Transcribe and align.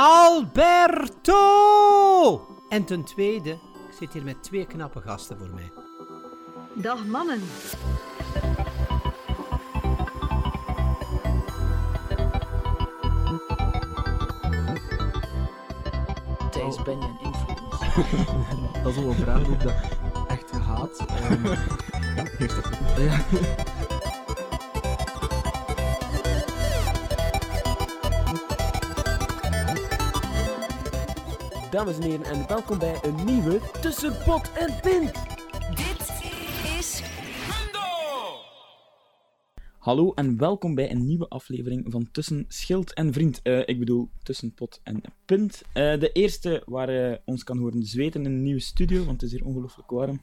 Alberto! 0.00 1.40
En 2.68 2.84
ten 2.84 3.04
tweede, 3.04 3.50
ik 3.50 3.94
zit 3.98 4.12
hier 4.12 4.24
met 4.24 4.42
twee 4.42 4.66
knappe 4.66 5.00
gasten 5.00 5.38
voor 5.38 5.50
mij. 5.54 5.72
Dag 6.74 7.06
mannen. 7.06 7.42
Thijs, 16.50 16.82
ben 16.82 17.00
je 17.00 17.06
een 17.06 17.18
influencer? 17.22 18.82
dat 18.82 18.92
is 18.92 18.98
wel 18.98 19.08
een 19.08 19.14
vraag 19.14 19.42
die 19.42 19.52
ik 19.52 19.62
dat 19.62 19.74
echt 20.28 20.50
gehaat. 20.52 21.04
Um, 21.30 21.44
ja. 23.08 23.24
Dames 31.78 31.96
en 31.96 32.02
heren, 32.02 32.24
en 32.24 32.46
welkom 32.48 32.78
bij 32.78 32.98
een 33.02 33.24
nieuwe 33.24 33.60
Tussen 33.80 34.12
Pot 34.24 34.52
en 34.52 34.80
Pint. 34.80 35.12
Dit 35.76 36.20
is 36.78 37.02
Hallo 39.78 40.12
en 40.14 40.38
welkom 40.38 40.74
bij 40.74 40.90
een 40.90 41.06
nieuwe 41.06 41.28
aflevering 41.28 41.86
van 41.88 42.10
Tussen 42.10 42.44
Schild 42.48 42.94
en 42.94 43.12
Vriend. 43.12 43.42
Eh, 43.42 43.68
ik 43.68 43.78
bedoel 43.78 44.10
Tussen 44.22 44.54
Pot 44.54 44.80
en 44.82 45.02
Pint. 45.24 45.62
Eh, 45.72 46.00
de 46.00 46.12
eerste 46.12 46.62
waar 46.66 46.92
je 46.92 47.20
ons 47.24 47.44
kan 47.44 47.58
horen 47.58 47.82
zweten 47.82 48.24
in 48.24 48.26
een 48.26 48.42
nieuwe 48.42 48.60
studio, 48.60 49.04
want 49.04 49.20
het 49.20 49.30
is 49.30 49.38
hier 49.38 49.46
ongelooflijk 49.46 49.90
warm. 49.90 50.20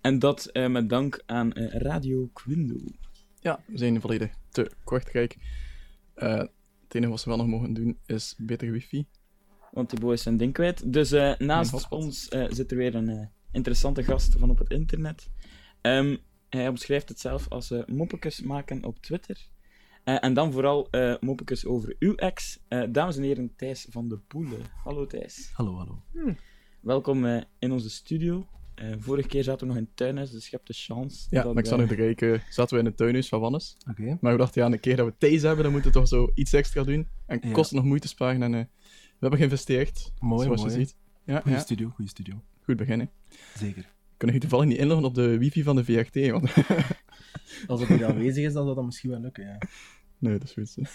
En 0.00 0.18
dat 0.18 0.46
eh, 0.46 0.68
met 0.68 0.88
dank 0.88 1.22
aan 1.26 1.52
Radio 1.54 2.30
Quindo. 2.32 2.80
Ja, 3.40 3.60
we 3.66 3.78
zijn 3.78 4.00
volledig 4.00 4.34
te 4.50 4.70
kortrijk. 4.84 5.36
het 6.14 6.50
enige 6.88 7.10
wat 7.10 7.24
we 7.24 7.30
wel 7.30 7.38
nog 7.38 7.48
mogen 7.48 7.74
doen 7.74 7.98
is 8.06 8.34
beter 8.38 8.70
wifi 8.70 9.06
want 9.76 9.90
die 9.90 10.00
boy 10.00 10.12
is 10.12 10.22
zijn 10.22 10.36
ding 10.36 10.52
kwijt. 10.52 10.92
Dus 10.92 11.12
uh, 11.12 11.36
naast 11.38 11.88
ons 11.88 12.30
uh, 12.30 12.46
zit 12.50 12.70
er 12.70 12.76
weer 12.76 12.94
een 12.94 13.08
uh, 13.08 13.26
interessante 13.52 14.02
gast 14.02 14.34
van 14.38 14.50
op 14.50 14.58
het 14.58 14.70
internet. 14.70 15.30
Um, 15.82 16.18
hij 16.48 16.68
omschrijft 16.68 17.08
het 17.08 17.20
zelf 17.20 17.48
als 17.48 17.74
moppekes 17.86 18.42
maken 18.42 18.84
op 18.84 18.98
Twitter. 18.98 19.48
en 20.04 20.34
dan 20.34 20.52
vooral 20.52 20.88
moppekes 21.20 21.64
over 21.64 21.96
uw 21.98 22.14
ex. 22.14 22.58
dames 22.90 23.16
en 23.16 23.22
heren, 23.22 23.52
Thijs 23.56 23.86
van 23.90 24.08
de 24.08 24.18
Poelen. 24.18 24.60
Hallo 24.84 25.06
Thijs. 25.06 25.50
Hallo, 25.52 25.76
hallo. 25.76 26.02
Hmm. 26.12 26.36
Welkom 26.80 27.26
in 27.58 27.72
onze 27.72 27.90
studio. 27.90 28.46
vorige 28.98 29.28
keer 29.28 29.42
zaten 29.42 29.60
we 29.60 29.66
nog 29.66 29.76
in 29.76 29.82
het 29.82 29.96
tuinhuis, 29.96 30.30
dus 30.30 30.44
je 30.44 30.56
hebt 30.56 30.66
de 30.66 30.74
chance. 30.74 31.26
Ja, 31.30 31.44
maar 31.44 31.62
ik 31.62 31.66
zat 31.66 31.78
nog 31.78 31.88
te 31.88 31.94
kijken. 31.94 32.42
Zaten 32.50 32.74
we 32.74 32.80
in 32.80 32.86
het 32.86 32.96
tuinhuis 32.96 33.28
van 33.28 33.40
Wannes. 33.40 33.76
Oké. 33.90 34.18
Maar 34.20 34.32
we 34.32 34.38
dachten, 34.38 34.62
ja, 34.62 34.72
een 34.72 34.80
keer 34.80 34.96
dat 34.96 35.06
we 35.06 35.14
Thijs 35.18 35.42
hebben, 35.42 35.62
dan 35.62 35.72
moeten 35.72 35.92
we 35.92 35.98
toch 35.98 36.08
zo 36.08 36.30
iets 36.34 36.52
extra 36.52 36.82
doen. 36.82 37.08
En 37.26 37.38
ja. 37.42 37.50
kost 37.50 37.72
nog 37.72 37.84
moeite 37.84 38.08
sparen 38.08 38.42
en 38.42 38.70
hebben 39.20 39.38
geïnvesteerd. 39.38 40.12
Mooi, 40.20 40.44
zoals 40.44 40.60
mooi. 40.60 40.72
je 40.72 40.78
ziet. 40.78 40.96
Ja, 41.24 41.40
goeie 41.40 41.58
studio, 41.58 41.88
goede 41.88 42.10
studio. 42.10 42.42
Goed 42.62 42.76
beginnen. 42.76 43.10
Zeker. 43.54 43.94
Kunnen 44.16 44.36
je 44.36 44.42
toevallig 44.42 44.66
niet 44.66 44.78
inloggen 44.78 45.06
op 45.06 45.14
de 45.14 45.38
wifi 45.38 45.62
van 45.62 45.76
de 45.76 45.84
VRT? 45.84 46.30
Want... 46.30 46.52
Als 47.66 47.80
het 47.80 47.88
niet 47.88 48.04
aanwezig 48.04 48.44
is, 48.44 48.52
dan 48.52 48.64
zou 48.64 48.74
dat 48.74 48.84
misschien 48.84 49.10
wel 49.10 49.20
lukken, 49.20 49.44
ja. 49.44 49.58
Nee, 50.18 50.38
dat 50.38 50.54
is 50.56 50.74
goed. 50.74 50.88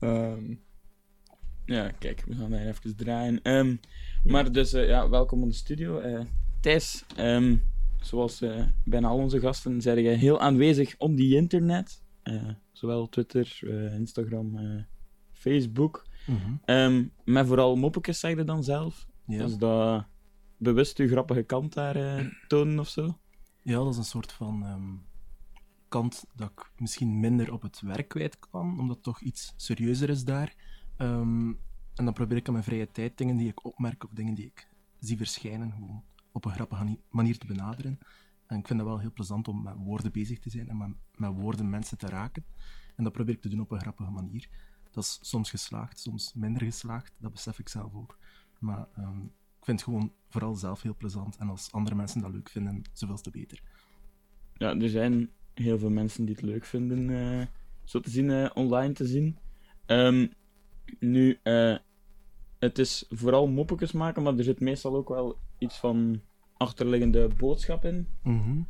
Um... 0.00 0.64
Ja, 1.66 1.90
kijk, 1.90 2.24
we 2.26 2.34
gaan 2.34 2.50
daar 2.50 2.66
even 2.66 2.96
draaien. 2.96 3.40
Um, 3.42 3.80
maar 4.24 4.52
dus, 4.52 4.74
uh, 4.74 4.88
ja, 4.88 5.08
welkom 5.08 5.42
in 5.42 5.48
de 5.48 5.54
studio. 5.54 6.00
Uh, 6.00 6.20
Thijs, 6.60 7.04
um, 7.18 7.62
zoals 8.00 8.42
uh, 8.42 8.66
bijna 8.84 9.08
al 9.08 9.18
onze 9.18 9.40
gasten, 9.40 9.80
zijn 9.80 10.02
jij 10.02 10.14
heel 10.14 10.40
aanwezig 10.40 10.94
op 10.98 11.16
die 11.16 11.36
internet. 11.36 12.02
zowel 12.72 13.08
Twitter, 13.08 13.58
Instagram, 13.94 14.58
Facebook. 15.32 16.06
Mm 16.26 16.60
-hmm. 16.66 17.10
met 17.24 17.46
vooral 17.46 17.76
moppetjes, 17.76 18.20
zeg 18.20 18.36
je 18.36 18.44
dan 18.44 18.64
zelf. 18.64 19.06
Ja. 19.26 19.44
Dus 19.44 19.56
dat 19.56 20.06
bewust 20.56 20.98
je 20.98 21.08
grappige 21.08 21.42
kant 21.42 21.74
daar 21.74 21.96
uh, 21.96 22.32
tonen 22.46 22.78
of 22.78 22.88
zo? 22.88 23.18
Ja, 23.62 23.76
dat 23.76 23.92
is 23.92 23.96
een 23.96 24.04
soort 24.04 24.32
van 24.32 24.64
ehm, 24.64 24.94
kant 25.88 26.24
dat 26.34 26.50
ik 26.50 26.72
misschien 26.76 27.20
minder 27.20 27.52
op 27.52 27.62
het 27.62 27.80
werk 27.80 28.08
kwijt 28.08 28.38
kan, 28.38 28.80
omdat 28.80 28.96
het 28.96 29.04
toch 29.04 29.20
iets 29.20 29.52
serieuzer 29.56 30.08
is 30.08 30.24
daar. 30.24 30.54
Um, 30.98 31.58
en 31.94 32.04
dan 32.04 32.14
probeer 32.14 32.36
ik 32.36 32.46
aan 32.46 32.52
mijn 32.52 32.64
vrije 32.64 32.90
tijd 32.90 33.18
dingen 33.18 33.36
die 33.36 33.48
ik 33.48 33.64
opmerk 33.64 34.04
of 34.04 34.10
dingen 34.10 34.34
die 34.34 34.46
ik 34.46 34.68
zie 34.98 35.16
verschijnen, 35.16 35.72
gewoon 35.72 36.04
op 36.32 36.44
een 36.44 36.50
grappige 36.50 36.98
manier 37.10 37.38
te 37.38 37.46
benaderen. 37.46 37.98
En 38.46 38.58
ik 38.58 38.66
vind 38.66 38.78
dat 38.78 38.88
wel 38.88 38.98
heel 38.98 39.12
plezant 39.12 39.48
om 39.48 39.62
met 39.62 39.74
woorden 39.76 40.12
bezig 40.12 40.38
te 40.38 40.50
zijn 40.50 40.68
en 40.68 40.76
met, 40.76 40.90
met 41.14 41.32
woorden 41.34 41.70
mensen 41.70 41.98
te 41.98 42.06
raken. 42.06 42.44
En 42.96 43.04
dat 43.04 43.12
probeer 43.12 43.34
ik 43.34 43.40
te 43.40 43.48
doen 43.48 43.60
op 43.60 43.70
een 43.70 43.80
grappige 43.80 44.10
manier. 44.10 44.48
Dat 44.96 45.04
is 45.04 45.18
soms 45.22 45.50
geslaagd, 45.50 46.00
soms 46.00 46.32
minder 46.34 46.62
geslaagd. 46.62 47.12
Dat 47.18 47.32
besef 47.32 47.58
ik 47.58 47.68
zelf 47.68 47.94
ook. 47.94 48.18
Maar 48.58 48.88
um, 48.98 49.32
ik 49.58 49.64
vind 49.64 49.80
het 49.80 49.88
gewoon 49.88 50.12
vooral 50.28 50.54
zelf 50.54 50.82
heel 50.82 50.96
plezant. 50.96 51.36
En 51.36 51.48
als 51.48 51.72
andere 51.72 51.96
mensen 51.96 52.20
dat 52.20 52.30
leuk 52.30 52.48
vinden, 52.48 52.82
zoveel 52.92 53.16
te 53.16 53.30
beter. 53.30 53.62
Ja, 54.54 54.76
er 54.76 54.88
zijn 54.88 55.30
heel 55.54 55.78
veel 55.78 55.90
mensen 55.90 56.24
die 56.24 56.34
het 56.34 56.44
leuk 56.44 56.64
vinden, 56.64 57.08
uh, 57.08 57.46
zo 57.84 58.00
te 58.00 58.10
zien, 58.10 58.28
uh, 58.28 58.50
online 58.54 58.92
te 58.92 59.06
zien. 59.06 59.38
Um, 59.86 60.32
nu, 60.98 61.38
uh, 61.42 61.76
het 62.58 62.78
is 62.78 63.04
vooral 63.08 63.46
moppetjes 63.46 63.92
maken, 63.92 64.22
maar 64.22 64.36
er 64.36 64.44
zit 64.44 64.60
meestal 64.60 64.96
ook 64.96 65.08
wel 65.08 65.38
iets 65.58 65.78
van 65.78 66.20
achterliggende 66.56 67.28
boodschap 67.36 67.84
in. 67.84 68.08
Mm 68.22 68.42
-hmm. 68.42 68.66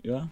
ja. 0.00 0.28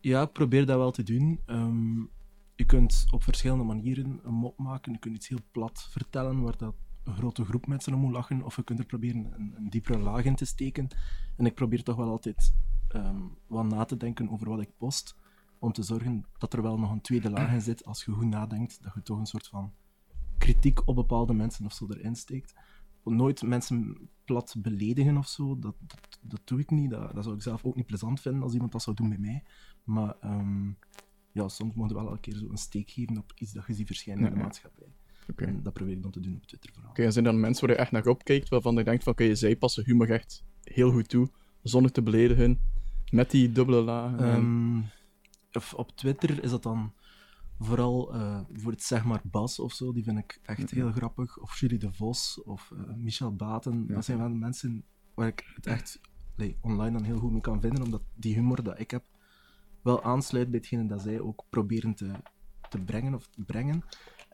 Ja, 0.00 0.22
ik 0.22 0.32
probeer 0.32 0.66
dat 0.66 0.76
wel 0.76 0.90
te 0.90 1.02
doen. 1.02 1.40
Um, 1.46 2.10
je 2.56 2.64
kunt 2.64 3.06
op 3.10 3.22
verschillende 3.22 3.64
manieren 3.64 4.20
een 4.22 4.34
mop 4.34 4.58
maken. 4.58 4.92
Je 4.92 4.98
kunt 4.98 5.14
iets 5.14 5.28
heel 5.28 5.42
plat 5.50 5.88
vertellen, 5.90 6.42
waar 6.42 6.56
dat 6.56 6.74
een 7.04 7.16
grote 7.16 7.44
groep 7.44 7.66
mensen 7.66 7.94
om 7.94 8.00
moet 8.00 8.12
lachen. 8.12 8.42
Of 8.42 8.56
je 8.56 8.62
kunt 8.62 8.78
er 8.78 8.84
proberen 8.84 9.32
een, 9.56 9.70
diepere 9.70 9.98
laag 9.98 10.24
in 10.24 10.34
te 10.34 10.44
steken. 10.44 10.88
En 11.36 11.46
ik 11.46 11.54
probeer 11.54 11.82
toch 11.82 11.96
wel 11.96 12.08
altijd 12.08 12.54
um, 12.94 13.36
wat 13.46 13.64
na 13.64 13.84
te 13.84 13.96
denken 13.96 14.30
over 14.30 14.48
wat 14.48 14.60
ik 14.60 14.76
post. 14.76 15.16
Om 15.58 15.72
te 15.72 15.82
zorgen 15.82 16.24
dat 16.38 16.52
er 16.52 16.62
wel 16.62 16.78
nog 16.78 16.90
een 16.90 17.00
tweede 17.00 17.30
laag 17.30 17.52
in 17.52 17.60
zit. 17.60 17.84
Als 17.84 18.04
je 18.04 18.12
goed 18.12 18.26
nadenkt, 18.26 18.82
dat 18.82 18.94
je 18.94 19.02
toch 19.02 19.18
een 19.18 19.26
soort 19.26 19.46
van 19.46 19.72
kritiek 20.38 20.88
op 20.88 20.94
bepaalde 20.94 21.34
mensen 21.34 21.64
of 21.64 21.72
zo 21.72 21.86
erin 21.90 22.16
steekt. 22.16 22.54
Nooit 23.04 23.42
mensen 23.42 24.08
plat 24.24 24.54
beledigen 24.58 25.16
of 25.16 25.28
zo, 25.28 25.58
dat, 25.58 25.74
dat, 26.20 26.40
doe 26.44 26.60
ik 26.60 26.70
niet. 26.70 26.90
Dat, 26.90 27.14
dat, 27.14 27.24
zou 27.24 27.36
ik 27.36 27.42
zelf 27.42 27.64
ook 27.64 27.76
niet 27.76 27.86
plezant 27.86 28.20
vinden 28.20 28.42
als 28.42 28.52
iemand 28.52 28.72
dat 28.72 28.82
zou 28.82 28.96
doen 28.96 29.08
bij 29.08 29.18
mij. 29.18 29.42
Maar 29.84 30.16
um, 30.24 30.78
ja, 31.36 31.48
soms 31.48 31.74
moet 31.74 31.88
je 31.88 31.94
wel 31.94 32.08
elke 32.08 32.20
keer 32.20 32.34
zo 32.34 32.50
een 32.50 32.56
steek 32.56 32.90
geven 32.90 33.18
op 33.18 33.32
iets 33.36 33.52
dat 33.52 33.66
je 33.66 33.74
ziet 33.74 33.86
verschijnen 33.86 34.26
in 34.28 34.34
de 34.34 34.40
maatschappij. 34.40 34.86
Okay. 35.30 35.48
En 35.48 35.62
dat 35.62 35.72
probeer 35.72 35.94
ik 35.94 36.02
dan 36.02 36.10
te 36.10 36.20
doen 36.20 36.34
op 36.34 36.46
Twitter 36.46 36.70
vooral. 36.72 36.90
Oké, 36.90 37.00
okay, 37.00 37.06
en 37.06 37.12
zijn 37.12 37.26
er 37.26 37.34
mensen 37.34 37.66
waar 37.66 37.76
je 37.76 37.82
echt 37.82 37.90
naar 37.90 38.06
opkijkt, 38.06 38.48
waarvan 38.48 38.74
je 38.74 38.84
denkt 38.84 39.02
van, 39.02 39.12
oké, 39.12 39.22
okay, 39.22 39.34
zij 39.34 39.56
passen 39.56 39.84
humor 39.84 40.10
echt 40.10 40.44
heel 40.62 40.92
goed 40.92 41.08
toe, 41.08 41.30
zonder 41.62 41.92
te 41.92 42.02
beledigen, 42.02 42.60
met 43.10 43.30
die 43.30 43.52
dubbele 43.52 43.80
lagen? 43.82 44.34
Um, 44.34 44.84
of 45.52 45.74
op 45.74 45.90
Twitter 45.96 46.42
is 46.42 46.50
dat 46.50 46.62
dan 46.62 46.92
vooral 47.58 48.14
uh, 48.14 48.40
voor 48.52 48.72
het 48.72 48.82
zeg 48.82 49.04
maar 49.04 49.20
Bas 49.24 49.58
of 49.58 49.72
zo, 49.72 49.92
die 49.92 50.04
vind 50.04 50.18
ik 50.18 50.40
echt 50.42 50.70
heel 50.70 50.92
grappig. 50.92 51.38
Of 51.38 51.60
Julie 51.60 51.78
de 51.78 51.92
Vos, 51.92 52.42
of 52.44 52.70
uh, 52.74 52.94
Michel 52.96 53.36
Baten. 53.36 53.84
Ja. 53.88 53.94
Dat 53.94 54.04
zijn 54.04 54.18
wel 54.18 54.28
mensen 54.28 54.84
waar 55.14 55.28
ik 55.28 55.52
het 55.54 55.66
echt 55.66 56.00
nee, 56.36 56.58
online 56.60 56.92
dan 56.92 57.04
heel 57.04 57.18
goed 57.18 57.32
mee 57.32 57.40
kan 57.40 57.60
vinden, 57.60 57.82
omdat 57.82 58.02
die 58.14 58.34
humor 58.34 58.62
dat 58.62 58.80
ik 58.80 58.90
heb, 58.90 59.04
wel 59.86 60.02
aansluit 60.02 60.50
bij 60.50 60.58
hetgene 60.58 60.86
dat 60.86 61.02
zij 61.02 61.20
ook 61.20 61.44
proberen 61.48 61.94
te, 61.94 62.10
te 62.68 62.78
brengen 62.78 63.14
of 63.14 63.26
te 63.26 63.42
brengen. 63.42 63.82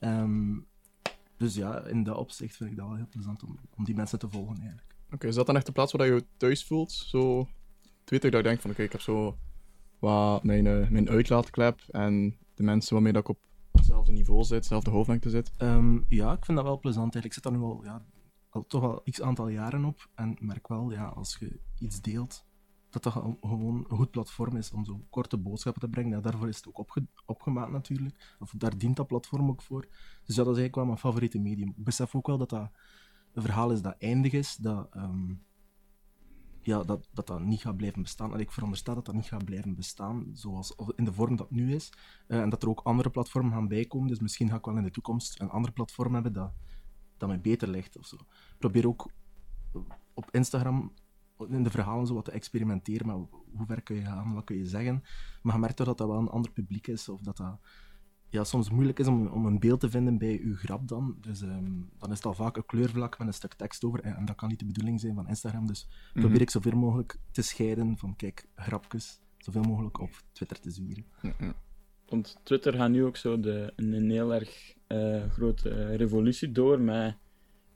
Um, 0.01 0.67
dus 1.37 1.55
ja, 1.55 1.85
in 1.85 2.03
dat 2.03 2.17
opzicht 2.17 2.57
vind 2.57 2.71
ik 2.71 2.77
dat 2.77 2.87
wel 2.87 2.97
heel 2.97 3.09
plezant 3.09 3.43
om, 3.43 3.59
om 3.77 3.85
die 3.85 3.95
mensen 3.95 4.19
te 4.19 4.29
volgen 4.29 4.57
eigenlijk. 4.57 4.95
Oké, 5.13 5.27
is 5.27 5.35
dat 5.35 5.47
dan 5.47 5.57
echt 5.57 5.67
de 5.67 5.73
plaats 5.73 5.93
waar 5.93 6.07
je 6.07 6.15
je 6.15 6.27
thuis 6.37 6.65
voelt? 6.65 6.93
Zo 6.93 7.49
Twitter, 8.05 8.31
dat 8.31 8.41
je 8.41 8.47
denkt 8.47 8.63
van 8.63 8.71
oké, 8.71 8.83
ik 8.83 8.93
heb 8.93 9.01
zo 9.01 9.39
wat 9.99 10.45
mijn, 10.45 10.65
uh, 10.65 10.89
mijn 10.89 11.09
uitlaatklep 11.09 11.81
en 11.91 12.37
de 12.55 12.63
mensen 12.63 12.95
waarmee 12.95 13.13
dat 13.13 13.23
ik 13.23 13.29
op 13.29 13.39
hetzelfde 13.73 14.13
niveau 14.13 14.43
zit, 14.43 14.57
hetzelfde 14.57 14.91
hoofdlengte 14.91 15.31
zit? 15.31 15.53
Um, 15.59 16.05
ja, 16.09 16.33
ik 16.33 16.45
vind 16.45 16.57
dat 16.57 16.67
wel 16.67 16.79
plezant 16.79 17.15
eigenlijk. 17.15 17.27
Ik 17.27 17.33
zit 17.33 17.43
daar 17.43 17.53
nu 17.53 17.61
al, 17.61 17.85
ja, 17.85 18.05
al 18.49 18.67
toch 18.67 18.83
al 18.83 19.03
x 19.11 19.23
aantal 19.23 19.49
jaren 19.49 19.85
op 19.85 20.09
en 20.15 20.37
merk 20.41 20.69
wel, 20.69 20.91
ja, 20.91 21.05
als 21.05 21.37
je 21.41 21.61
iets 21.79 22.01
deelt 22.01 22.45
dat 22.93 23.03
dat 23.03 23.13
gewoon 23.13 23.87
een 23.89 23.97
goed 23.97 24.11
platform 24.11 24.57
is 24.57 24.73
om 24.73 24.85
zo 24.85 25.05
korte 25.11 25.37
boodschappen 25.39 25.83
te 25.83 25.89
brengen. 25.89 26.11
Ja, 26.11 26.21
daarvoor 26.21 26.49
is 26.49 26.57
het 26.57 26.69
ook 26.69 26.79
opge 26.79 27.07
opgemaakt 27.27 27.73
natuurlijk. 27.73 28.37
Of 28.39 28.53
daar 28.57 28.79
dient 28.79 28.97
dat 28.97 29.07
platform 29.07 29.49
ook 29.49 29.63
voor. 29.63 29.81
Dus 30.25 30.37
ja, 30.37 30.45
dat 30.45 30.57
is 30.57 30.61
eigenlijk 30.61 30.75
wel 30.75 30.85
mijn 30.85 30.99
favoriete 30.99 31.39
medium. 31.39 31.69
Ik 31.69 31.85
besef 31.85 32.15
ook 32.15 32.27
wel 32.27 32.39
dat 32.39 32.51
dat 32.51 32.71
een 33.33 33.43
verhaal 33.43 33.71
is 33.71 33.83
dat 33.83 33.97
eindig 33.99 34.33
is, 34.33 34.57
dat 34.57 34.97
um, 34.97 35.43
ja, 36.63 36.83
dat, 36.83 37.09
dat 37.13 37.27
dat 37.27 37.41
niet 37.41 37.61
gaat 37.61 37.77
blijven 37.77 38.03
bestaan. 38.03 38.33
En 38.33 38.41
ik 38.41 38.53
veronderstel 38.53 38.95
dat 38.95 39.05
dat 39.05 39.15
niet 39.15 39.27
gaat 39.27 39.45
blijven 39.45 39.75
bestaan 39.75 40.31
zoals 40.33 40.75
in 40.97 41.05
de 41.05 41.13
vorm 41.13 41.37
dat 41.37 41.49
het 41.49 41.57
nu 41.57 41.75
is. 41.75 41.93
Uh, 42.29 42.41
en 42.41 42.49
dat 42.49 42.63
er 42.63 42.69
ook 42.69 42.81
andere 42.81 43.11
platformen 43.11 43.53
gaan 43.53 43.69
bijkomen. 43.69 44.09
Dus 44.09 44.21
misschien 44.21 44.49
ga 44.49 44.57
ik 44.57 44.65
wel 44.65 44.77
in 44.77 44.83
de 44.83 44.91
toekomst 44.91 45.41
een 45.41 45.51
ander 45.51 45.73
platform 45.73 46.15
hebben 46.15 46.33
dat, 46.33 46.53
dat 47.17 47.29
mij 47.29 47.41
beter 47.41 47.69
ligt. 47.69 47.99
Of 47.99 48.07
zo. 48.07 48.17
Ik 48.17 48.59
probeer 48.59 48.87
ook 48.87 49.11
op 50.15 50.31
Instagram 50.31 50.93
in 51.49 51.63
de 51.63 51.71
verhalen 51.71 52.07
zo 52.07 52.15
wat 52.15 52.25
te 52.25 52.31
experimenteren 52.31 53.07
met 53.07 53.17
hoe 53.57 53.67
ver 53.67 53.83
kun 53.83 53.97
je 53.97 54.03
gaan, 54.03 54.35
wat 54.35 54.45
kun 54.45 54.57
je 54.57 54.67
zeggen. 54.67 55.03
Maar 55.43 55.55
je 55.55 55.61
merkt 55.61 55.77
toch 55.77 55.87
dat 55.87 55.99
dat 55.99 56.09
wel 56.09 56.19
een 56.19 56.29
ander 56.29 56.51
publiek 56.51 56.87
is, 56.87 57.09
of 57.09 57.21
dat 57.21 57.37
dat 57.37 57.59
ja, 58.33 58.45
soms 58.45 58.71
moeilijk 58.71 58.99
is 58.99 59.07
om, 59.07 59.27
om 59.27 59.47
een 59.47 59.59
beeld 59.59 59.81
te 59.81 59.91
vinden 59.91 60.19
bij 60.19 60.41
uw 60.43 60.57
grap 60.57 60.89
dan. 60.89 61.17
Dus 61.21 61.43
ehm, 61.43 61.81
dan 61.99 62.11
is 62.11 62.17
het 62.17 62.27
al 62.27 62.35
vaak 62.35 62.57
een 62.57 62.67
kleurvlak 62.67 63.19
met 63.19 63.27
een 63.27 63.35
stuk 63.35 63.55
tekst 63.55 63.85
over. 63.85 64.01
En, 64.01 64.17
en 64.17 64.25
dat 64.25 64.37
kan 64.37 64.49
niet 64.49 64.59
de 64.59 64.65
bedoeling 64.65 65.01
zijn 65.01 65.15
van 65.15 65.29
Instagram. 65.29 65.67
Dus 65.67 65.89
probeer 66.13 66.41
ik 66.41 66.51
zoveel 66.51 66.77
mogelijk 66.77 67.19
te 67.31 67.43
scheiden 67.43 67.99
van, 67.99 68.17
kijk, 68.17 68.49
grapjes, 68.55 69.21
zoveel 69.39 69.63
mogelijk 69.63 70.01
op 70.01 70.11
Twitter 70.33 70.61
te 70.61 70.71
zwieren. 70.71 71.05
Ja. 71.23 71.55
Want 72.09 72.41
Twitter 72.43 72.75
gaat 72.75 72.91
nu 72.91 73.05
ook 73.05 73.17
zo 73.17 73.41
de, 73.41 73.73
een, 73.77 73.93
een 73.93 74.11
heel 74.11 74.35
erg 74.35 74.75
eh, 74.87 75.31
grote 75.31 75.71
eh, 75.71 75.97
revolutie 75.97 76.53
door 76.53 76.81
met 76.81 77.17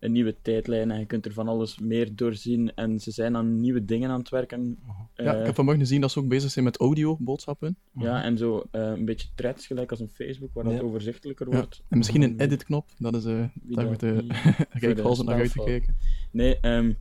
een 0.06 0.12
nieuwe 0.12 0.36
tijdlijn 0.42 0.90
en 0.90 0.98
je 0.98 1.06
kunt 1.06 1.26
er 1.26 1.32
van 1.32 1.48
alles 1.48 1.78
meer 1.78 2.16
doorzien 2.16 2.74
en 2.74 3.00
ze 3.00 3.10
zijn 3.10 3.36
aan 3.36 3.60
nieuwe 3.60 3.84
dingen 3.84 4.10
aan 4.10 4.18
het 4.18 4.28
werken. 4.28 4.78
Ja, 5.14 5.32
Eh, 5.34 5.40
ik 5.40 5.46
heb 5.46 5.54
vanmorgen 5.54 5.82
gezien 5.82 6.00
dat 6.00 6.10
ze 6.10 6.18
ook 6.18 6.28
bezig 6.28 6.50
zijn 6.50 6.64
met 6.64 6.76
audio-boodschappen. 6.76 7.76
ja, 7.92 8.22
en 8.22 8.38
zo 8.38 8.64
eh, 8.70 8.82
een 8.82 9.04
beetje 9.04 9.28
threads, 9.34 9.66
gelijk 9.66 9.90
als 9.90 10.00
een 10.00 10.08
Facebook, 10.08 10.54
waar 10.54 10.64
dat 10.64 10.72
Ja. 10.72 10.80
overzichtelijker 10.80 11.48
Ja. 11.50 11.54
wordt. 11.56 11.82
En 11.88 11.98
misschien 11.98 12.22
een 12.22 12.30
Om- 12.32 12.40
edit-knop, 12.40 12.88
dat 12.98 13.14
is... 13.14 13.24
eh 13.24 13.44
daar 13.54 13.90
uh, 13.90 13.98
de 13.98 14.24
Rijkhalzen 14.70 15.24
naar 15.24 15.34
spelfout. 15.46 15.68
uitgekeken. 15.68 15.96
Nee, 16.30 16.60
ehm 16.60 16.92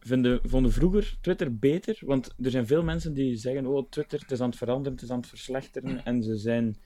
vinden, 0.00 0.40
vonden 0.42 0.72
vroeger 0.72 1.16
Twitter 1.20 1.56
beter? 1.58 1.98
Want 2.04 2.34
er 2.42 2.50
zijn 2.50 2.66
veel 2.66 2.82
mensen 2.82 3.14
die 3.14 3.36
zeggen, 3.36 3.66
oh, 3.66 3.86
Twitter, 3.90 4.20
het 4.20 4.30
is 4.30 4.40
aan 4.40 4.48
het 4.48 4.58
veranderen, 4.58 4.92
het 4.92 5.02
is 5.02 5.10
aan 5.10 5.18
het 5.18 5.28
verslechteren. 5.28 6.04
En 6.04 6.22
ze 6.22 6.36
zijn 6.36 6.76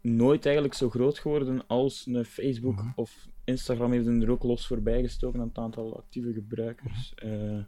nooit 0.00 0.44
eigenlijk 0.44 0.74
zo 0.74 0.90
groot 0.90 1.18
geworden 1.18 1.66
als 1.66 2.06
een 2.06 2.24
Facebook 2.24 2.76
Mhm. 2.76 2.88
of 2.96 3.28
Instagram 3.48 3.92
heeft 3.92 4.06
er 4.06 4.30
ook 4.30 4.42
los 4.42 4.66
voorbij 4.66 5.02
gestoken 5.02 5.40
aan 5.40 5.48
het 5.48 5.58
aantal 5.58 5.96
actieve 5.96 6.32
gebruikers. 6.32 7.14
Eh, 7.14 7.58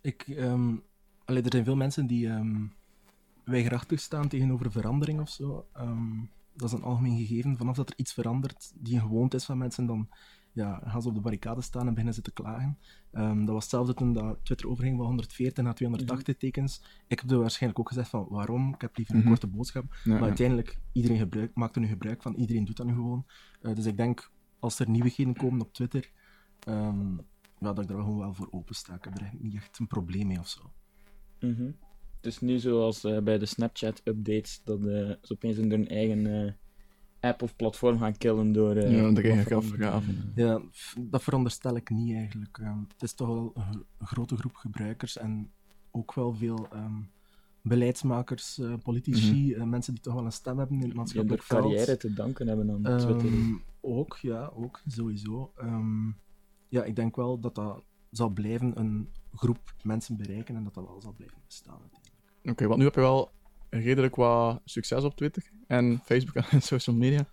Ik, 0.00 0.38
allee, 1.24 1.42
er 1.42 1.52
zijn 1.52 1.64
veel 1.64 1.76
mensen 1.76 2.06
die 2.06 2.28
ehm 2.28 2.64
weigerachtig 3.44 4.00
staan 4.00 4.28
tegenover 4.28 4.72
verandering 4.72 5.20
of 5.20 5.28
zo. 5.28 5.66
Ehm, 5.72 6.18
dat 6.52 6.68
is 6.68 6.72
een 6.72 6.82
algemeen 6.82 7.26
gegeven. 7.26 7.56
Vanaf 7.56 7.76
dat 7.76 7.88
er 7.88 7.98
iets 7.98 8.12
verandert 8.12 8.72
die 8.74 8.94
een 8.94 9.00
gewoonte 9.00 9.36
is 9.36 9.44
van 9.44 9.58
mensen, 9.58 9.86
dan 9.86 10.08
ja, 10.52 10.82
gaan 10.84 11.02
ze 11.02 11.08
op 11.08 11.14
de 11.14 11.20
barricade 11.20 11.60
staan 11.62 11.82
en 11.82 11.88
beginnen 11.90 12.14
ze 12.14 12.22
te 12.22 12.32
klagen. 12.32 12.78
Ehm, 13.12 13.38
dat 13.38 13.48
was 13.54 13.62
hetzelfde 13.62 13.94
toen 13.94 14.12
dat 14.12 14.38
Twitter 14.42 14.68
overging 14.68 14.96
van 14.96 15.06
140 15.06 15.64
naar 15.64 15.74
280 15.74 16.36
tekens. 16.36 16.82
Ik 17.06 17.20
heb 17.20 17.30
er 17.30 17.38
waarschijnlijk 17.38 17.80
ook 17.80 17.88
gezegd 17.88 18.08
van 18.08 18.26
waarom, 18.28 18.74
ik 18.74 18.80
heb 18.80 18.96
liever 18.96 19.14
een 19.14 19.20
Mhm. 19.20 19.28
korte 19.30 19.46
boodschap. 19.46 19.84
Ja, 20.04 20.12
Maar 20.12 20.22
uiteindelijk, 20.22 20.78
iedereen 20.92 21.18
gebruik, 21.18 21.54
maakt 21.54 21.74
er 21.74 21.80
nu 21.80 21.86
gebruik 21.88 22.22
van, 22.22 22.34
iedereen 22.34 22.64
doet 22.64 22.76
dat 22.76 22.86
nu 22.86 22.92
gewoon. 22.94 23.26
Eh, 23.62 23.74
dus 23.74 23.86
ik 23.86 23.96
denk, 23.96 24.30
als 24.58 24.78
er 24.78 24.88
nieuwigheden 24.90 25.34
komen 25.36 25.60
op 25.60 25.72
Twitter, 25.72 26.10
ehm, 26.60 27.12
ja, 27.58 27.72
dat 27.72 27.78
ik 27.78 27.88
daar 27.88 27.98
gewoon 28.02 28.18
wel 28.18 28.34
voor 28.34 28.48
open 28.50 28.74
sta. 28.74 28.94
Ik 28.94 29.04
heb 29.04 29.14
er 29.14 29.20
eigenlijk 29.20 29.52
niet 29.52 29.62
echt 29.62 29.78
een 29.78 29.86
probleem 29.86 30.26
mee 30.26 30.38
of 30.38 30.48
zo. 30.48 30.72
mhm. 31.40 31.70
Het 32.16 32.32
is 32.32 32.40
nu 32.40 32.58
zoals 32.58 33.04
eh, 33.04 33.18
bij 33.22 33.38
de 33.38 33.46
Snapchat-updates, 33.46 34.60
dat 34.64 34.78
eh, 34.78 34.84
ze 35.22 35.32
opeens 35.32 35.56
hun 35.56 35.88
eigen 35.88 36.56
app 37.22 37.42
of 37.42 37.56
platform 37.56 37.98
gaan 37.98 38.16
killen 38.16 38.52
door... 38.52 38.76
eh, 38.76 38.92
Ja, 38.96 39.10
de 39.12 39.28
wat 39.28 39.38
grafgraven. 39.38 39.68
veranderen. 39.78 40.32
Ja, 40.34 40.60
dat 40.98 41.22
veronderstel 41.22 41.76
ik 41.76 41.90
niet 41.90 42.14
eigenlijk. 42.14 42.58
Ehm, 42.58 42.78
het 42.92 43.02
is 43.02 43.12
toch 43.12 43.26
wel 43.26 43.52
een, 43.54 43.62
gro- 43.62 43.84
een 43.98 44.06
grote 44.06 44.36
groep 44.36 44.54
gebruikers 44.54 45.16
en 45.16 45.52
ook 45.90 46.14
wel 46.14 46.34
veel 46.34 46.68
ehm, 46.72 46.94
beleidsmakers, 47.62 48.58
eh, 48.58 48.74
politici, 48.82 49.54
eh, 49.54 49.62
mensen 49.62 49.94
die 49.94 50.02
toch 50.02 50.14
wel 50.14 50.24
een 50.24 50.32
stem 50.32 50.58
hebben 50.58 50.76
in 50.76 50.82
het 50.82 50.90
Die 50.90 50.90
hun 50.90 50.96
maatschappelijk 50.96 51.42
veld. 51.42 51.60
carrière 51.62 51.96
te 51.96 52.12
danken 52.12 52.48
hebben 52.48 52.70
aan 52.70 52.84
Ehm, 52.84 52.98
Twitter. 52.98 53.60
ook, 53.80 54.16
ja, 54.16 54.50
ook, 54.54 54.80
sowieso. 54.86 55.52
Ehm, 55.56 56.06
ja, 56.68 56.84
ik 56.84 56.96
denk 56.96 57.16
wel 57.16 57.40
dat 57.40 57.54
dat 57.54 57.82
zal 58.10 58.28
blijven 58.28 58.78
een 58.80 59.08
groep 59.34 59.74
mensen 59.82 60.16
bereiken 60.16 60.56
en 60.56 60.64
dat 60.64 60.74
dat 60.74 60.84
wel 60.86 61.00
zal 61.00 61.12
blijven 61.12 61.38
bestaan. 61.46 61.78
uiteindelijk. 61.80 62.20
Oké, 62.50 62.66
want 62.66 62.78
nu 62.78 62.84
heb 62.84 62.94
je 62.94 63.00
wel 63.00 63.30
redelijk 63.80 64.16
wat 64.16 64.60
succes 64.64 65.04
op 65.04 65.16
Twitter 65.16 65.50
en 65.66 66.00
Facebook 66.04 66.34
en 66.50 66.62
social 66.62 66.96
media. 66.96 67.26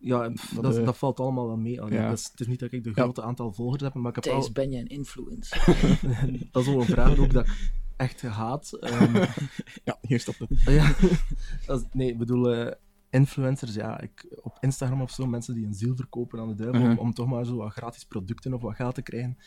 Ja, 0.00 0.28
Dat, 0.28 0.62
dat, 0.62 0.84
dat 0.84 0.98
valt 0.98 1.20
allemaal 1.20 1.46
wel 1.46 1.56
mee. 1.56 1.72
Ja. 1.72 2.08
dat 2.08 2.18
is, 2.18 2.28
het 2.30 2.40
is 2.40 2.46
niet 2.46 2.58
dat 2.60 2.72
ik 2.72 2.84
de 2.84 2.92
Ja. 2.94 3.02
grote 3.02 3.22
aantal 3.22 3.52
volgers 3.52 3.82
heb, 3.82 3.94
maar 3.94 4.16
ik 4.16 4.24
heb 4.24 4.34
wel... 4.34 4.50
ben 4.52 4.70
jij 4.70 4.80
een 4.80 4.86
influencer? 4.86 5.64
dat 6.52 6.62
is 6.62 6.68
wel 6.68 6.80
een 6.80 6.86
vraag 6.86 7.18
ook 7.18 7.32
dat 7.32 7.46
ik 7.46 7.70
echt 7.96 8.22
haat. 8.22 8.72
Ehm, 8.72 9.14
Ja, 9.84 9.98
hier 10.00 10.20
stopt 10.20 10.38
het. 10.38 10.48
ja, 10.64 10.94
dat 11.66 11.80
is- 11.80 11.86
nee, 11.92 12.08
ik 12.08 12.18
bedoel, 12.18 12.52
eh, 12.54 12.72
influencers, 13.10 13.74
ja, 13.74 14.00
ik, 14.00 14.26
op 14.42 14.56
Instagram 14.60 15.02
of 15.02 15.10
zo, 15.10 15.26
mensen 15.26 15.54
die 15.54 15.66
een 15.66 15.74
ziel 15.74 15.96
verkopen 15.96 16.40
aan 16.40 16.48
de 16.48 16.54
duivel, 16.54 16.82
om, 16.82 16.88
Mhm. 16.88 16.98
om 16.98 17.14
toch 17.14 17.26
maar 17.26 17.44
zo 17.44 17.56
wat 17.56 17.72
gratis 17.72 18.04
producten 18.04 18.54
of 18.54 18.62
wat 18.62 18.74
geld 18.74 18.94
te 18.94 19.02
krijgen. 19.02 19.38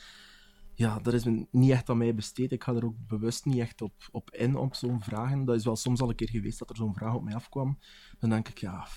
Ja, 0.81 1.00
dat 1.00 1.13
is 1.13 1.24
me 1.24 1.48
niet 1.51 1.72
echt 1.72 1.89
aan 1.89 1.98
mij 1.98 2.16
besteed. 2.16 2.51
Ik 2.51 2.63
ga 2.63 2.74
er 2.74 2.86
ook 2.86 3.07
bewust 3.07 3.45
niet 3.45 3.57
echt 3.57 3.81
op, 3.81 3.94
op 4.12 4.31
in, 4.31 4.56
op 4.56 4.75
zo'n 4.75 5.01
vragen. 5.01 5.45
Dat 5.45 5.56
is 5.56 5.66
wel 5.66 5.75
soms 5.75 6.01
al 6.01 6.10
een 6.10 6.16
keer 6.16 6.30
geweest 6.30 6.60
dat 6.60 6.69
er 6.69 6.75
zo'n 6.75 6.94
vraag 6.94 7.13
op 7.13 7.24
mij 7.24 7.36
afkwam. 7.36 7.80
Dan 8.19 8.30
denk 8.30 8.48
ik, 8.48 8.57
ja, 8.57 8.88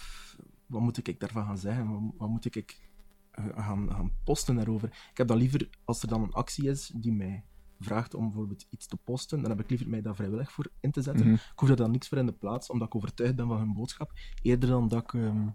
wat 0.66 0.80
moet 0.80 1.06
ik 1.06 1.20
daarvan 1.20 1.44
gaan 1.44 1.58
zeggen? 1.58 1.92
Wat, 1.92 2.12
wat 2.16 2.28
moet 2.28 2.44
ik 2.44 2.80
eh, 3.30 3.44
gaan, 3.54 3.90
gaan 3.90 4.12
posten 4.24 4.54
daarover? 4.54 4.88
Ik 5.10 5.16
heb 5.16 5.28
dan 5.28 5.36
liever, 5.36 5.68
als 5.84 6.02
er 6.02 6.08
dan 6.08 6.22
een 6.22 6.32
actie 6.32 6.68
is 6.68 6.92
die 6.94 7.12
mij 7.12 7.44
vraagt 7.78 8.14
om 8.14 8.24
bijvoorbeeld 8.24 8.66
iets 8.70 8.86
te 8.86 8.96
posten, 8.96 9.40
dan 9.40 9.50
heb 9.50 9.60
ik 9.60 9.70
liever 9.70 9.88
mij 9.88 10.02
daar 10.02 10.14
vrijwillig 10.14 10.52
voor 10.52 10.70
in 10.80 10.90
te 10.90 11.02
zetten. 11.02 11.26
Mhm. 11.26 11.34
Ik 11.34 11.58
hoef 11.58 11.68
er 11.68 11.76
dan 11.76 11.90
niks 11.90 12.08
voor 12.08 12.18
in 12.18 12.26
de 12.26 12.32
plaats, 12.32 12.70
omdat 12.70 12.86
ik 12.86 12.94
overtuigd 12.94 13.36
ben 13.36 13.48
van 13.48 13.58
hun 13.58 13.74
boodschap. 13.74 14.12
Eerder 14.42 14.68
dan 14.68 14.88
dat 14.88 15.02
ik 15.02 15.14
ehm, 15.14 15.48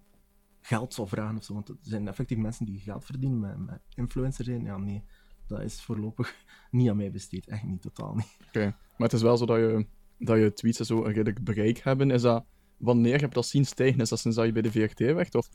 geld 0.62 0.94
zal 0.94 1.08
vragen 1.08 1.38
of 1.38 1.44
zo. 1.44 1.54
Want 1.54 1.70
er 1.70 1.78
zijn 1.82 2.08
effectief 2.08 2.38
mensen 2.38 2.66
die 2.66 2.80
geld 2.80 3.06
verdienen 3.06 3.40
met, 3.40 3.58
met 3.58 3.82
influencer 3.90 4.46
zijn. 4.46 4.64
Ja, 4.64 4.78
nee, 4.78 5.04
dat 5.50 5.62
is 5.62 5.81
voorlopig 5.81 6.36
niet 6.72 6.90
aan 6.90 6.98
mij 6.98 7.12
besteed. 7.12 7.48
Echt 7.48 7.63
niet, 7.63 7.81
totaal 7.81 8.16
niet. 8.16 8.38
Oké, 8.48 8.63
maar 8.66 9.07
het 9.07 9.13
is 9.13 9.22
wel 9.22 9.38
zo 9.38 9.46
dat 9.46 9.57
je, 9.57 9.86
dat 10.18 10.38
je 10.38 10.54
tweets 10.54 10.80
zo 10.80 10.98
een 10.98 11.13
redelijk 11.13 11.44
bereik 11.44 11.78
hebben. 11.80 12.12
Is 12.12 12.22
dat, 12.22 12.46
wanneer 12.78 13.19
heb 13.19 13.30
je 13.30 13.36
dat 13.36 13.46
zien 13.46 13.66
stijgen? 13.66 14.01
Is 14.01 14.10
dat 14.10 14.19
sinds 14.19 14.38
dat 14.38 14.46
je 14.46 14.51
bij 14.51 14.62
de 14.62 14.72
VRT 14.72 15.00
werkt? 15.00 15.36
Of? 15.36 15.50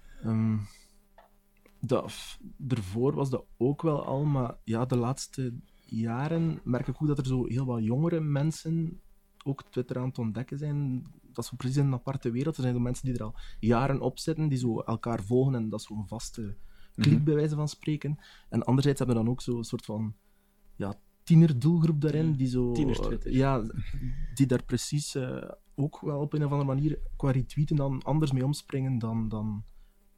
Dat, 1.80 2.10
f- 2.12 2.38
daarvoor 2.56 3.14
was 3.14 3.30
dat 3.30 3.44
ook 3.56 3.82
wel 3.82 4.04
al, 4.04 4.24
maar 4.24 4.56
ja, 4.64 4.84
de 4.84 4.96
laatste 4.96 5.54
jaren 5.84 6.60
merk 6.64 6.86
ik 6.88 7.02
ook 7.02 7.08
dat 7.08 7.18
er 7.18 7.26
zo 7.26 7.46
heel 7.46 7.64
wat 7.64 7.84
jongere 7.84 8.20
mensen 8.20 9.00
ook 9.44 9.62
Twitter 9.70 9.98
aan 9.98 10.08
het 10.08 10.18
ontdekken 10.18 10.58
zijn. 10.58 11.06
Dat 11.22 11.44
is 11.44 11.52
precies 11.56 11.76
een 11.76 11.92
aparte 11.92 12.30
wereld. 12.30 12.56
Er 12.56 12.62
zijn 12.62 12.74
zo 12.74 12.80
mensen 12.80 13.04
die 13.06 13.14
er 13.14 13.24
al 13.24 13.34
jaren 13.60 14.00
op 14.00 14.18
zitten, 14.18 14.48
die 14.48 14.58
zo 14.58 14.80
elkaar 14.80 15.22
volgen 15.22 15.54
en 15.54 15.68
dat 15.68 15.80
is 15.80 15.86
zo'n 15.86 16.08
vaste 16.08 16.56
klik, 16.94 17.24
bij 17.24 17.34
wijze 17.34 17.54
van 17.54 17.68
spreken. 17.68 18.18
En 18.48 18.64
anderzijds 18.64 18.98
hebben 18.98 19.16
we 19.16 19.22
dan 19.22 19.32
ook 19.32 19.40
zo'n 19.40 19.64
soort 19.64 19.84
van 19.84 20.14
ja, 20.76 20.94
tienerdoelgroep 21.22 22.00
daarin, 22.00 22.32
die 22.32 22.48
zo... 22.48 22.72
Ja, 23.30 23.62
die 24.34 24.46
daar 24.46 24.64
precies 24.64 25.14
eh, 25.14 25.50
ook 25.74 26.00
wel 26.00 26.20
op 26.20 26.32
een 26.32 26.44
of 26.44 26.50
andere 26.50 26.74
manier 26.74 26.98
qua 27.16 27.30
retweeten 27.30 27.76
dan 27.76 28.02
anders 28.02 28.32
mee 28.32 28.44
omspringen 28.44 28.98
dan, 28.98 29.28
dan, 29.28 29.64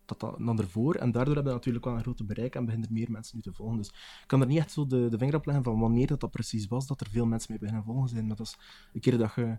dat, 0.05 0.21
dan 0.21 0.59
ervoor. 0.59 0.95
En 0.95 1.13
daardoor 1.13 1.35
hebben 1.35 1.53
we 1.53 1.59
natuurlijk 1.59 1.85
wel 1.85 1.95
een 1.95 2.01
grote 2.01 2.25
bereik 2.25 2.55
en 2.55 2.65
beginnen 2.65 2.89
er 2.89 2.95
meer 2.95 3.11
mensen 3.11 3.37
nu 3.37 3.43
te 3.43 3.53
volgen. 3.53 3.77
Dus 3.77 3.89
ik 3.89 4.25
kan 4.27 4.41
er 4.41 4.47
niet 4.47 4.59
echt 4.59 4.73
zo 4.73 4.87
de, 4.87 5.09
de 5.09 5.19
vinger 5.19 5.35
op 5.35 5.47
leggen 5.47 5.65
van 5.65 5.79
wanneer 5.79 6.07
dat, 6.07 6.21
dat 6.21 6.31
precies 6.31 6.67
was, 6.67 6.87
dat 6.87 7.01
er 7.01 7.11
veel 7.11 7.27
mensen 7.27 7.51
mee 7.51 7.61
beginnen 7.61 7.85
volgen 7.85 8.09
zijn. 8.09 8.27
Maar 8.27 8.37
dat 8.37 8.47
is 8.47 8.57
een 8.93 9.01
keer 9.01 9.19
dat 9.19 9.35
je 9.35 9.59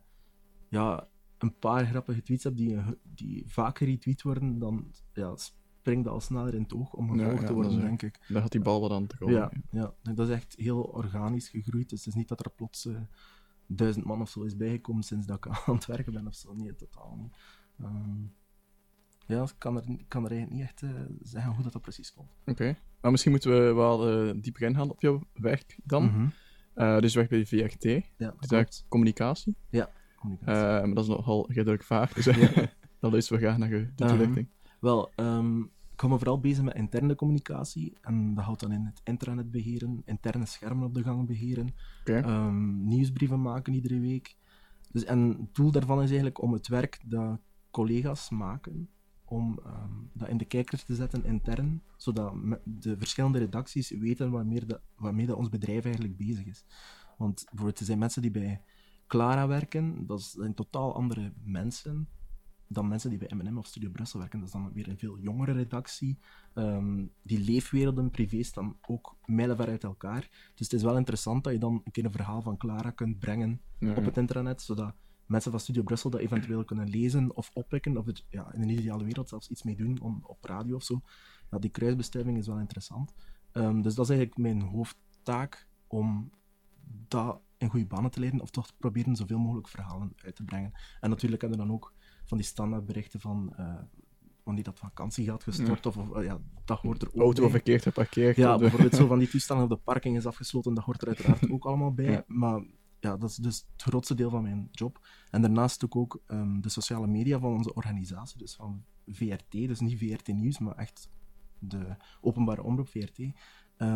ja, 0.70 1.08
een 1.38 1.58
paar 1.60 1.86
grappige 1.86 2.22
tweets 2.22 2.44
hebt 2.44 2.58
die, 2.58 2.78
die 3.04 3.44
vaak 3.48 3.78
geretweet 3.78 4.22
worden, 4.22 4.60
dan 4.60 4.92
ja, 5.14 5.36
springt 5.88 6.06
dat 6.06 6.14
al 6.14 6.22
sneller 6.22 6.54
in 6.54 6.62
het 6.62 6.74
oog 6.74 6.94
om 6.94 7.10
gevolgd 7.10 7.34
Ja, 7.34 7.40
ja, 7.42 7.48
te 7.48 7.54
worden, 7.54 7.72
dat 7.72 7.82
denk 7.82 8.02
ik. 8.02 8.20
Daar 8.28 8.42
gaat 8.42 8.52
die 8.52 8.62
bal 8.62 8.82
wat 8.82 8.92
aan 8.92 9.08
te 9.08 9.18
komen. 9.18 9.36
Ja, 9.36 9.52
ja, 9.72 9.94
dat 10.14 10.28
is 10.28 10.34
echt 10.34 10.56
heel 10.58 10.82
organisch 10.82 11.50
gegroeid. 11.50 11.90
Dus 11.90 12.00
het 12.00 12.08
is 12.08 12.14
niet 12.14 12.28
dat 12.28 12.46
er 12.46 12.52
plots 12.52 12.86
eh, 12.86 12.96
duizend 13.68 14.06
man 14.06 14.22
of 14.22 14.30
zo 14.30 14.44
is 14.44 14.58
bijgekomen 14.58 15.04
sinds 15.04 15.26
dat 15.26 15.38
ik 15.38 15.48
aan 15.66 15.76
het 15.76 15.86
werken 15.86 16.14
ben 16.14 16.28
of 16.28 16.36
zo. 16.36 16.54
Nee, 16.54 16.76
totaal 16.76 17.16
niet. 17.22 17.36
Ehm, 17.80 18.22
ja, 19.26 19.44
ik 19.44 19.54
kan 19.58 19.76
er, 19.76 19.84
kan 20.08 20.26
er 20.26 20.32
eigenlijk 20.32 20.52
niet 20.52 20.70
echt 20.70 20.82
eh, 20.84 20.90
zeggen 21.22 21.54
hoe 21.54 21.64
dat, 21.64 21.74
dat 21.74 21.82
precies 21.82 22.14
komt. 22.14 22.30
Oké. 22.46 22.78
Maar 23.02 23.12
misschien 23.12 23.32
moeten 23.32 23.52
we 23.52 23.74
wel 23.74 24.10
eh, 24.10 24.34
dieper 24.42 24.62
ingaan 24.62 24.90
op 24.90 25.02
jouw 25.02 25.22
werk 25.34 25.80
dan. 25.84 26.04
Mhm. 26.06 26.28
Eh, 26.74 27.00
dus 27.00 27.14
je 27.14 27.18
werkt 27.18 27.32
bij 27.32 27.40
de 27.40 27.68
VRT. 27.70 27.84
Ja, 27.84 28.02
Dus 28.18 28.50
dat 28.50 28.52
eigenlijk 28.52 28.84
communicatie. 28.88 29.56
Communicatie. 30.16 30.54
Eh, 30.54 30.86
maar 30.86 30.94
dat 30.94 31.04
is 31.04 31.10
nogal 31.10 31.52
redelijk 31.52 31.84
vaag. 31.84 32.14
Dus 32.14 32.28
eh, 32.28 32.58
dan 33.02 33.12
luisteren 33.12 33.42
we 33.42 33.46
graag 33.46 33.58
naar 33.58 33.70
je 33.70 33.92
de 33.96 34.04
Aha. 34.04 34.16
toelichting. 34.16 34.48
Wel, 34.80 35.12
ehm, 35.16 35.64
ik 35.98 36.04
hou 36.04 36.14
me 36.14 36.20
vooral 36.20 36.40
bezig 36.40 36.64
met 36.64 36.76
interne 36.76 37.16
communicatie. 37.16 37.98
En 38.02 38.34
dat 38.34 38.44
houdt 38.44 38.60
dan 38.60 38.72
in 38.72 38.86
het 38.86 39.02
intranet 39.04 39.52
beheren, 39.52 40.02
interne 40.06 40.46
schermen 40.46 40.86
op 40.88 40.94
de 40.94 41.04
gang 41.04 41.28
beheren, 41.28 41.76
ehm, 42.04 42.84
nieuwsbrieven 42.88 43.42
maken 43.42 43.74
iedere 43.74 44.00
week. 44.00 44.36
Dus, 44.92 45.04
en 45.04 45.20
het 45.20 45.56
doel 45.56 45.72
daarvan 45.72 45.98
is 45.98 46.08
eigenlijk 46.08 46.42
om 46.42 46.54
het 46.54 46.68
werk 46.68 47.00
dat 47.06 47.40
collega's 47.72 48.30
maken, 48.30 48.90
om 49.26 49.60
ehm, 49.66 49.94
dat 50.14 50.28
in 50.28 50.38
de 50.38 50.46
kijker 50.46 50.84
te 50.84 50.96
zetten 50.96 51.26
intern, 51.26 51.82
zodat 51.96 52.34
de 52.64 52.98
verschillende 52.98 53.40
redacties 53.40 53.90
weten 53.90 54.32
waarmee, 54.32 54.66
dat, 54.66 54.82
waarmee 54.96 55.26
dat 55.26 55.38
ons 55.38 55.50
bedrijf 55.50 55.84
eigenlijk 55.84 56.18
bezig 56.18 56.46
is. 56.46 56.66
Want 57.18 57.44
bijvoorbeeld, 57.46 57.80
er 57.80 57.86
zijn 57.86 58.00
mensen 58.00 58.22
die 58.22 58.32
bij 58.32 58.62
Clara 59.08 59.48
werken, 59.48 60.08
dat 60.08 60.22
zijn 60.22 60.54
totaal 60.54 60.96
andere 60.96 61.34
mensen 61.44 62.08
dan 62.68 62.88
mensen 62.88 63.10
die 63.10 63.20
bij 63.20 63.38
M&M 63.38 63.58
of 63.58 63.66
Studio 63.66 63.90
Brussel 63.90 64.20
werken. 64.20 64.40
Dat 64.40 64.48
is 64.48 64.54
dan 64.54 64.74
weer 64.74 64.88
een 64.88 64.98
veel 64.98 65.18
jongere 65.18 65.52
redactie. 65.52 66.18
Ehm, 66.54 67.06
die 67.22 67.40
leefwerelden, 67.40 68.12
privé, 68.12 68.44
staan 68.44 68.78
ook 68.82 69.18
mijlenver 69.26 69.68
uit 69.68 69.84
elkaar. 69.84 70.30
Dus 70.56 70.70
het 70.70 70.74
is 70.74 70.84
wel 70.84 70.98
interessant 70.98 71.44
dat 71.44 71.54
je 71.54 71.60
dan 71.60 71.82
een 71.84 71.92
keer 71.92 72.06
een 72.06 72.12
verhaal 72.12 72.42
van 72.42 72.58
Clara 72.58 72.92
kunt 72.92 73.20
brengen 73.20 73.62
Ja, 73.80 73.94
op 73.94 74.06
het 74.06 74.18
internet, 74.18 74.62
zodat 74.62 74.94
mensen 75.26 75.52
van 75.52 75.60
Studio 75.60 75.84
Brussel 75.84 76.10
dat 76.10 76.22
eventueel 76.22 76.64
kunnen 76.64 76.90
lezen 76.90 77.36
of 77.36 77.50
oppikken, 77.54 77.98
of 77.98 78.08
er 78.08 78.22
ja, 78.30 78.54
in 78.54 78.62
een 78.62 78.70
ideale 78.70 79.04
wereld 79.04 79.30
zelfs 79.30 79.50
iets 79.50 79.64
mee 79.64 79.76
doen 79.76 80.00
om, 80.02 80.20
op 80.24 80.46
radio 80.46 80.76
of 80.76 80.84
zo. 80.84 81.02
Ja, 81.52 81.60
die 81.60 81.70
kruisbestuiving 81.70 82.38
is 82.38 82.48
wel 82.48 82.60
interessant. 82.60 83.14
Ehm, 83.52 83.82
dus 83.82 83.96
dat 83.96 84.10
is 84.10 84.16
eigenlijk 84.16 84.40
mijn 84.40 84.62
hoofdtaak 84.62 85.68
om 85.88 86.32
dat 87.08 87.42
in 87.58 87.70
goede 87.70 87.86
banen 87.86 88.12
te 88.12 88.20
leiden, 88.20 88.42
of 88.42 88.50
toch 88.50 88.68
te 88.68 88.74
proberen 88.78 89.16
zoveel 89.16 89.40
mogelijk 89.40 89.68
verhalen 89.68 90.14
uit 90.16 90.36
te 90.36 90.44
brengen. 90.44 90.72
En 91.00 91.10
natuurlijk 91.10 91.42
hebben 91.42 91.60
we 91.60 91.66
dan 91.66 91.76
ook 91.76 91.94
van 92.28 92.38
die 92.38 92.46
standaardberichten 92.46 93.20
van 93.20 93.54
eh 93.56 93.76
wanneer 94.44 94.64
dat 94.66 94.80
vakantiegeld 94.80 95.44
gestort, 95.44 95.86
of, 95.86 95.98
of, 95.98 96.12
eh, 96.16 96.24
ja, 96.24 96.40
dat 96.66 96.80
hoort 96.80 97.02
er 97.02 97.08
ook 97.08 97.22
Auto 97.22 97.42
bij. 97.42 97.52
verkeerd 97.52 97.82
geparkeerd. 97.84 98.36
Ja, 98.36 98.54
de- 98.54 98.60
bijvoorbeeld 98.60 98.96
zo 98.96 99.08
van 99.08 99.20
die 99.20 99.28
toestanden 99.34 99.66
op 99.66 99.72
de 99.72 99.84
parking 99.84 100.18
is 100.18 100.26
afgesloten, 100.26 100.74
dat 100.74 100.84
hoort 100.84 101.02
er 101.02 101.08
uiteraard 101.08 101.50
ook 101.50 101.66
allemaal 101.66 101.94
bij. 101.94 102.12
Ja. 102.12 102.24
Maar 102.28 102.64
ja, 103.00 103.18
dat 103.18 103.30
is 103.30 103.36
dus 103.36 103.66
het 103.72 103.82
grootste 103.82 104.16
deel 104.16 104.30
van 104.30 104.42
mijn 104.44 104.68
job. 104.72 105.08
En 105.32 105.42
daarnaast 105.42 105.86
ook, 105.86 105.96
ook 105.96 106.22
ehm, 106.26 106.60
de 106.62 106.70
sociale 106.70 107.08
media 107.08 107.40
van 107.40 107.54
onze 107.54 107.74
organisatie, 107.74 108.38
dus 108.38 108.56
van 108.56 108.84
VRT, 109.08 109.52
dus 109.52 109.80
niet 109.80 109.98
VRT 109.98 110.28
Nieuws, 110.28 110.60
maar 110.60 110.76
echt 110.76 111.10
de 111.60 111.96
openbare 112.22 112.64
omroep 112.64 112.88
VRT. 112.88 113.18
Ehm, 113.20 113.32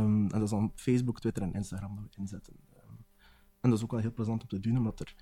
en 0.06 0.28
dat 0.28 0.42
is 0.42 0.50
dan 0.50 0.72
Facebook, 0.76 1.20
Twitter 1.20 1.44
en 1.44 1.54
Instagram 1.54 1.96
dat 1.96 2.16
we 2.16 2.22
inzetten. 2.22 2.54
Ehm, 2.74 2.94
en 3.62 3.70
dat 3.70 3.78
is 3.78 3.84
ook 3.84 3.92
wel 3.92 4.00
heel 4.00 4.14
plezant 4.14 4.42
om 4.42 4.48
te 4.48 4.60
doen, 4.60 4.78
omdat 4.78 5.00
er 5.00 5.16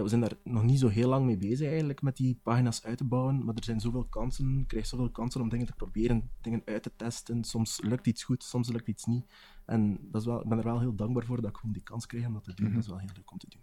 ja, 0.00 0.06
we 0.06 0.12
zijn 0.12 0.20
daar 0.20 0.52
nog 0.52 0.62
niet 0.62 0.78
zo 0.78 0.88
heel 0.88 1.08
lang 1.08 1.26
mee 1.26 1.36
bezig 1.36 1.68
eigenlijk, 1.68 2.02
met 2.02 2.16
die 2.16 2.38
pagina's 2.42 2.84
uit 2.84 2.98
te 2.98 3.04
bouwen, 3.04 3.44
maar 3.44 3.54
er 3.54 3.64
zijn 3.64 3.80
zoveel 3.80 4.04
kansen, 4.04 4.58
je 4.58 4.66
krijgt 4.66 4.88
zoveel 4.88 5.10
kansen 5.10 5.40
om 5.40 5.48
dingen 5.48 5.66
te 5.66 5.72
proberen, 5.72 6.30
dingen 6.40 6.62
uit 6.64 6.82
te 6.82 6.90
testen. 6.96 7.44
Soms 7.44 7.80
lukt 7.82 8.06
iets 8.06 8.22
goed, 8.22 8.44
soms 8.44 8.68
lukt 8.68 8.88
iets 8.88 9.04
niet. 9.04 9.24
En 9.66 9.98
dat 10.10 10.20
is 10.20 10.26
wel, 10.26 10.42
ik 10.42 10.48
ben 10.48 10.58
er 10.58 10.64
wel 10.64 10.80
heel 10.80 10.94
dankbaar 10.94 11.24
voor 11.24 11.40
dat 11.40 11.50
ik 11.50 11.56
gewoon 11.56 11.72
die 11.72 11.82
kans 11.82 12.06
krijg 12.06 12.26
om 12.26 12.32
dat 12.32 12.44
te 12.44 12.54
doen. 12.54 12.66
Mhm. 12.66 12.74
Dat 12.74 12.84
is 12.84 12.90
wel 12.90 12.98
heel 12.98 13.08
leuk 13.14 13.30
om 13.32 13.38
te 13.38 13.46
doen. 13.48 13.60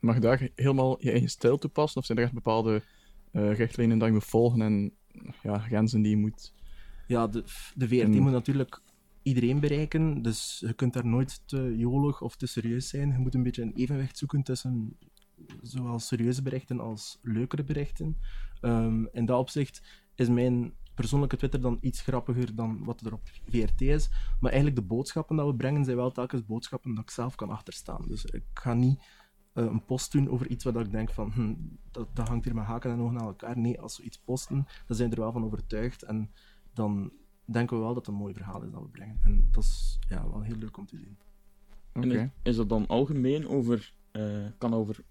Mag 0.00 0.14
je 0.14 0.20
daar 0.20 0.48
helemaal 0.54 0.96
je 1.02 1.10
eigen 1.10 1.28
stijl 1.28 1.58
toepassen? 1.58 2.00
Of 2.00 2.06
zijn 2.06 2.18
er 2.18 2.24
echt 2.24 2.32
bepaalde 2.32 2.82
eh 3.32 3.54
richtlijnen 3.56 3.98
dat 3.98 4.08
je 4.08 4.14
moet 4.14 4.24
volgen 4.24 4.62
en 4.62 4.92
ja, 5.42 5.58
grenzen 5.58 6.02
die 6.02 6.10
je 6.10 6.16
moet... 6.16 6.54
Ja, 7.06 7.26
de, 7.26 7.44
de 7.74 7.88
VRT 7.88 8.00
En- 8.00 8.22
moet 8.22 8.32
natuurlijk 8.32 8.80
iedereen 9.22 9.60
bereiken, 9.60 10.22
dus 10.22 10.62
je 10.66 10.72
kunt 10.72 10.92
daar 10.92 11.06
nooit 11.06 11.42
te 11.48 11.74
jolig 11.76 12.22
of 12.22 12.36
te 12.36 12.46
serieus 12.46 12.88
zijn. 12.88 13.12
Je 13.12 13.18
moet 13.18 13.34
een 13.34 13.42
beetje 13.42 13.62
een 13.62 13.74
evenwicht 13.74 14.18
zoeken 14.18 14.42
tussen 14.42 14.96
zowel 15.62 15.98
serieuze 15.98 16.42
berichten 16.42 16.80
als 16.80 17.18
leukere 17.22 17.64
berichten. 17.64 18.16
Ehm, 18.60 19.04
in 19.12 19.26
dat 19.26 19.38
opzicht 19.38 19.82
is 20.14 20.28
mijn 20.28 20.74
persoonlijke 20.94 21.36
Twitter 21.36 21.60
dan 21.60 21.78
iets 21.80 22.00
grappiger 22.00 22.54
dan 22.54 22.84
wat 22.84 23.00
er 23.00 23.12
op 23.12 23.28
VRT 23.48 23.80
is. 23.80 24.08
Maar 24.40 24.52
eigenlijk 24.52 24.80
de 24.80 24.94
boodschappen 24.94 25.36
dat 25.36 25.46
we 25.46 25.54
brengen 25.54 25.84
zijn 25.84 25.96
wel 25.96 26.10
telkens 26.10 26.46
boodschappen 26.46 26.94
dat 26.94 27.04
ik 27.04 27.10
zelf 27.10 27.34
kan 27.34 27.50
achterstaan. 27.50 28.04
Dus 28.08 28.24
ik 28.24 28.44
ga 28.54 28.74
niet 28.74 29.00
eh, 29.52 29.64
een 29.64 29.84
post 29.84 30.12
doen 30.12 30.30
over 30.30 30.48
iets 30.48 30.64
waar 30.64 30.80
ik 30.80 30.90
denk 30.90 31.10
van 31.10 31.30
hm, 31.30 31.54
dat, 31.90 32.08
dat 32.16 32.28
hangt 32.28 32.44
hier 32.44 32.54
met 32.54 32.64
haken 32.64 32.90
en 32.90 33.00
ogen 33.00 33.18
aan 33.18 33.26
elkaar. 33.26 33.58
Nee, 33.58 33.80
als 33.80 33.96
we 33.96 34.02
iets 34.02 34.18
posten, 34.18 34.66
dan 34.86 34.96
zijn 34.96 35.08
we 35.10 35.14
er 35.14 35.20
wel 35.20 35.32
van 35.32 35.44
overtuigd 35.44 36.02
en 36.02 36.30
dan 36.72 37.12
denken 37.44 37.76
we 37.76 37.82
wel 37.82 37.94
dat 37.94 38.06
het 38.06 38.14
een 38.14 38.20
mooi 38.20 38.34
verhaal 38.34 38.62
is 38.62 38.70
dat 38.70 38.82
we 38.82 38.88
brengen. 38.88 39.18
En 39.22 39.48
dat 39.50 39.62
is 39.62 39.98
ja, 40.08 40.30
wel 40.30 40.40
heel 40.40 40.56
leuk 40.56 40.76
om 40.76 40.86
te 40.86 40.96
zien. 40.96 41.18
Oké. 41.92 42.08
En 42.08 42.10
is, 42.10 42.28
is 42.42 42.56
dat 42.56 42.68
dan 42.68 42.86
algemeen 42.86 43.48
over, 43.48 43.94
eh, 44.10 44.46
kan 44.58 44.74
over 44.74 45.04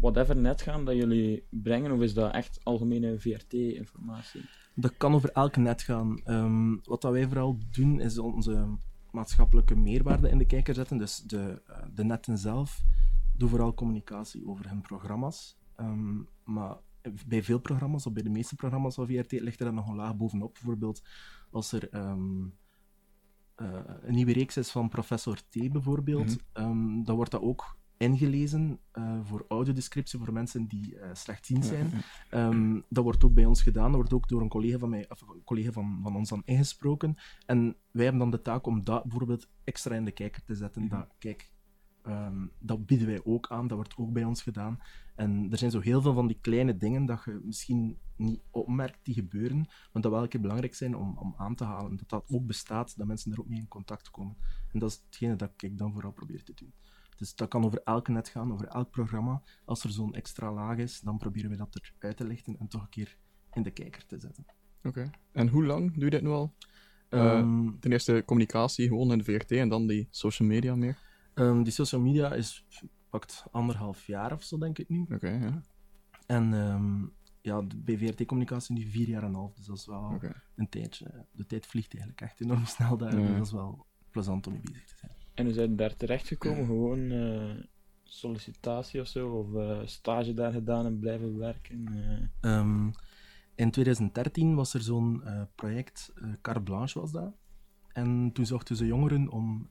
whatever 0.00 0.36
net 0.36 0.62
gaan 0.62 0.84
dat 0.84 0.94
jullie 0.94 1.46
brengen, 1.50 1.92
of 1.92 2.00
is 2.00 2.14
dat 2.14 2.32
echt 2.32 2.60
algemene 2.62 3.18
VRT-informatie? 3.18 4.42
Dat 4.74 4.96
kan 4.96 5.14
over 5.14 5.30
elk 5.30 5.56
net 5.56 5.82
gaan. 5.82 6.20
Ehm, 6.24 6.76
wat 6.84 7.02
dat 7.02 7.12
wij 7.12 7.26
vooral 7.26 7.58
doen, 7.70 8.00
is 8.00 8.18
onze 8.18 8.66
maatschappelijke 9.10 9.76
meerwaarde 9.76 10.28
in 10.30 10.38
de 10.38 10.46
kijker 10.46 10.74
zetten. 10.74 10.98
Dus 10.98 11.16
de, 11.16 11.62
eh, 11.66 11.82
de 11.94 12.04
netten 12.04 12.38
zelf 12.38 12.82
doen 13.36 13.48
vooral 13.48 13.74
communicatie 13.74 14.46
over 14.46 14.68
hun 14.68 14.80
programma's. 14.80 15.58
Ehm, 15.76 16.16
maar 16.44 16.76
bij 17.26 17.42
veel 17.42 17.58
programma's, 17.60 18.06
of 18.06 18.12
bij 18.12 18.22
de 18.22 18.30
meeste 18.30 18.54
programma's 18.54 18.94
van 18.94 19.06
VRT, 19.06 19.32
ligt 19.32 19.58
er 19.60 19.66
dan 19.66 19.74
nog 19.74 19.88
een 19.88 19.96
laag 19.96 20.16
bovenop. 20.16 20.52
Bijvoorbeeld 20.52 21.02
als 21.50 21.72
er 21.72 21.88
ehm, 21.88 22.44
eh, 23.54 23.80
een 24.02 24.14
nieuwe 24.14 24.32
reeks 24.32 24.56
is 24.56 24.70
van 24.70 24.88
Professor 24.88 25.36
T, 25.48 25.72
bijvoorbeeld, 25.72 26.36
Mhm. 26.52 27.02
dan 27.02 27.16
wordt 27.16 27.30
dat 27.30 27.40
ook 27.42 27.76
ingelezen 27.98 28.78
eh, 28.90 29.18
voor 29.22 29.44
audiodescriptie 29.48 30.18
voor 30.18 30.32
mensen 30.32 30.66
die 30.66 30.98
eh, 30.98 31.10
slechtziend 31.12 31.64
zijn. 31.64 31.90
Ehm, 32.30 32.80
dat 32.88 33.04
wordt 33.04 33.24
ook 33.24 33.34
bij 33.34 33.44
ons 33.44 33.62
gedaan. 33.62 33.86
Dat 33.86 33.94
wordt 33.94 34.12
ook 34.12 34.28
door 34.28 34.40
een 34.40 34.48
collega 34.48 34.78
van, 34.78 34.88
mij, 34.88 35.08
of 35.08 35.20
een 35.20 35.44
collega 35.44 35.72
van, 35.72 36.00
van 36.02 36.16
ons 36.16 36.28
dan 36.28 36.42
ingesproken. 36.44 37.16
En 37.46 37.76
wij 37.90 38.02
hebben 38.02 38.20
dan 38.20 38.30
de 38.30 38.42
taak 38.42 38.66
om 38.66 38.84
dat 38.84 39.02
bijvoorbeeld 39.02 39.48
extra 39.64 39.94
in 39.94 40.04
de 40.04 40.12
kijker 40.12 40.44
te 40.44 40.54
zetten. 40.54 40.88
Dat, 40.88 41.14
kijk, 41.18 41.50
ehm, 42.02 42.46
dat 42.58 42.86
bieden 42.86 43.06
wij 43.06 43.20
ook 43.24 43.50
aan. 43.50 43.66
Dat 43.66 43.76
wordt 43.76 43.96
ook 43.96 44.12
bij 44.12 44.24
ons 44.24 44.42
gedaan. 44.42 44.78
En 45.14 45.48
er 45.50 45.58
zijn 45.58 45.70
zo 45.70 45.80
heel 45.80 46.02
veel 46.02 46.14
van 46.14 46.26
die 46.26 46.38
kleine 46.40 46.76
dingen 46.76 47.06
dat 47.06 47.24
je 47.24 47.40
misschien 47.42 47.98
niet 48.16 48.42
opmerkt 48.50 48.98
die 49.02 49.14
gebeuren, 49.14 49.56
maar 49.92 50.02
dat 50.02 50.12
wel 50.12 50.22
een 50.22 50.28
keer 50.28 50.40
belangrijk 50.40 50.74
zijn 50.74 50.96
om, 50.96 51.18
om 51.18 51.34
aan 51.36 51.54
te 51.54 51.64
halen. 51.64 51.96
Dat 51.96 52.08
dat 52.08 52.24
ook 52.28 52.46
bestaat, 52.46 52.96
dat 52.96 53.06
mensen 53.06 53.32
er 53.32 53.40
ook 53.40 53.48
mee 53.48 53.58
in 53.58 53.68
contact 53.68 54.10
komen. 54.10 54.36
En 54.72 54.78
dat 54.78 54.90
is 54.90 55.02
hetgene 55.06 55.36
dat 55.36 55.50
ik 55.56 55.78
dan 55.78 55.92
vooral 55.92 56.12
probeer 56.12 56.44
te 56.44 56.52
doen. 56.54 56.72
Dus 57.18 57.34
dat 57.34 57.48
kan 57.48 57.64
over 57.64 57.80
elk 57.84 58.08
net 58.08 58.28
gaan, 58.28 58.52
over 58.52 58.66
elk 58.66 58.90
programma. 58.90 59.42
Als 59.64 59.84
er 59.84 59.90
zo'n 59.90 60.14
extra 60.14 60.52
laag 60.52 60.76
is, 60.76 61.00
dan 61.00 61.18
proberen 61.18 61.50
we 61.50 61.56
dat 61.56 61.80
eruit 61.98 62.16
te 62.16 62.24
lichten 62.26 62.56
en 62.58 62.68
toch 62.68 62.82
een 62.82 62.88
keer 62.88 63.16
in 63.52 63.62
de 63.62 63.70
kijker 63.70 64.06
te 64.06 64.18
zetten. 64.18 64.44
Oké. 64.82 65.10
En 65.32 65.48
hoe 65.48 65.64
lang 65.64 65.94
doe 65.94 66.04
je 66.04 66.10
dit 66.10 66.22
nu 66.22 66.28
al? 66.28 66.54
Eh, 67.08 67.32
Ehm, 67.38 67.78
Ten 67.80 67.92
eerste 67.92 68.22
communicatie, 68.26 68.88
gewoon 68.88 69.12
in 69.12 69.18
de 69.18 69.24
VRT, 69.24 69.50
en 69.50 69.68
dan 69.68 69.86
die 69.86 70.08
social 70.10 70.48
media 70.48 70.74
meer. 70.74 70.98
ehm, 71.34 71.62
die 71.62 71.72
social 71.72 72.00
media 72.00 72.32
is 72.34 72.66
pakt 73.10 73.44
anderhalf 73.50 74.06
jaar 74.06 74.32
of 74.32 74.42
zo, 74.42 74.58
denk 74.58 74.78
ik 74.78 74.88
nu. 74.88 75.06
Oké, 75.14 75.28
ja. 75.30 75.62
En 76.26 76.54
ehm, 76.54 77.06
ja, 77.40 77.62
de- 77.62 77.76
bij 77.76 77.98
VRT-communicatie 77.98 78.74
nu 78.74 78.90
vier 78.90 79.08
jaar 79.08 79.22
en 79.22 79.28
een 79.28 79.34
half, 79.34 79.54
dus 79.54 79.66
dat 79.66 79.76
is 79.76 79.86
wel 79.86 80.18
een 80.56 80.68
tijdje. 80.68 81.26
De 81.32 81.46
tijd 81.46 81.66
vliegt 81.66 81.92
eigenlijk 81.92 82.20
echt 82.30 82.40
enorm 82.40 82.64
snel 82.66 82.96
daar, 82.96 83.20
Ja. 83.20 83.26
dus 83.26 83.36
dat 83.36 83.46
is 83.46 83.52
wel 83.52 83.86
plezant 84.10 84.46
om 84.46 84.52
mee 84.52 84.62
bezig 84.62 84.86
te 84.86 84.94
zijn. 84.96 85.12
En 85.38 85.44
hoe 85.44 85.54
zijn 85.54 85.76
daar 85.76 85.96
terechtgekomen? 85.96 86.66
Gewoon 86.66 87.10
eh, 87.10 87.64
sollicitatie 88.02 89.00
of 89.00 89.06
zo, 89.06 89.28
of 89.28 89.54
eh, 89.54 89.78
stage 89.84 90.34
daar 90.34 90.52
gedaan 90.52 90.86
en 90.86 90.98
blijven 90.98 91.38
werken? 91.38 91.88
eh? 92.40 92.50
Ehm, 92.50 92.90
in 93.54 93.70
2013 93.70 94.54
was 94.54 94.74
er 94.74 94.80
zo'n 94.80 95.22
project, 95.54 96.12
Carte 96.42 96.60
Blanche 96.60 97.00
was 97.00 97.12
dat. 97.12 97.36
En 97.92 98.30
toen 98.32 98.46
zochten 98.46 98.76
ze 98.76 98.86
jongeren 98.86 99.28
om 99.28 99.70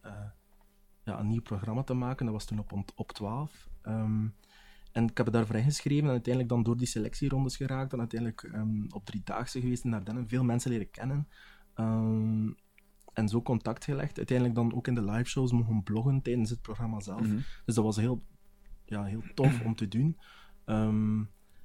ja, 1.03 1.19
een 1.19 1.27
nieuw 1.27 1.41
programma 1.41 1.83
te 1.83 1.93
maken. 1.93 2.25
Dat 2.25 2.33
was 2.33 2.45
toen 2.45 2.59
op, 2.59 2.91
op 2.95 3.11
12. 3.11 3.69
Ehm, 3.81 4.27
en 4.91 5.03
ik 5.03 5.17
heb 5.17 5.25
het 5.25 5.35
daarvoor 5.35 5.55
ingeschreven 5.55 6.03
en 6.03 6.11
uiteindelijk 6.11 6.53
dan 6.53 6.63
door 6.63 6.77
die 6.77 6.87
selectierondes 6.87 7.55
geraakt. 7.55 7.93
En 7.93 7.99
uiteindelijk 7.99 8.43
ehm, 8.43 8.85
op 8.89 9.05
driedaagse 9.05 9.59
geweest 9.59 9.83
in 9.83 9.93
Ardennen. 9.93 10.27
Veel 10.27 10.43
mensen 10.43 10.71
leren 10.71 10.91
kennen. 10.91 11.27
En 13.17 13.27
zo 13.27 13.41
contact 13.41 13.83
gelegd. 13.83 14.17
Uiteindelijk 14.17 14.57
dan 14.57 14.73
ook 14.73 14.87
in 14.87 14.95
de 14.95 15.03
live 15.03 15.29
shows 15.29 15.51
mogen 15.51 15.83
bloggen 15.83 16.21
tijdens 16.21 16.49
het 16.49 16.61
programma 16.61 16.99
zelf. 16.99 17.21
Mhm. 17.21 17.39
Dus 17.65 17.75
dat 17.75 17.83
was 17.83 17.95
heel, 17.95 18.23
ja, 18.85 19.03
heel 19.03 19.23
tof 19.33 19.61
om 19.65 19.75
te 19.75 19.87
doen. 19.87 20.17
Ehm, 20.65 21.19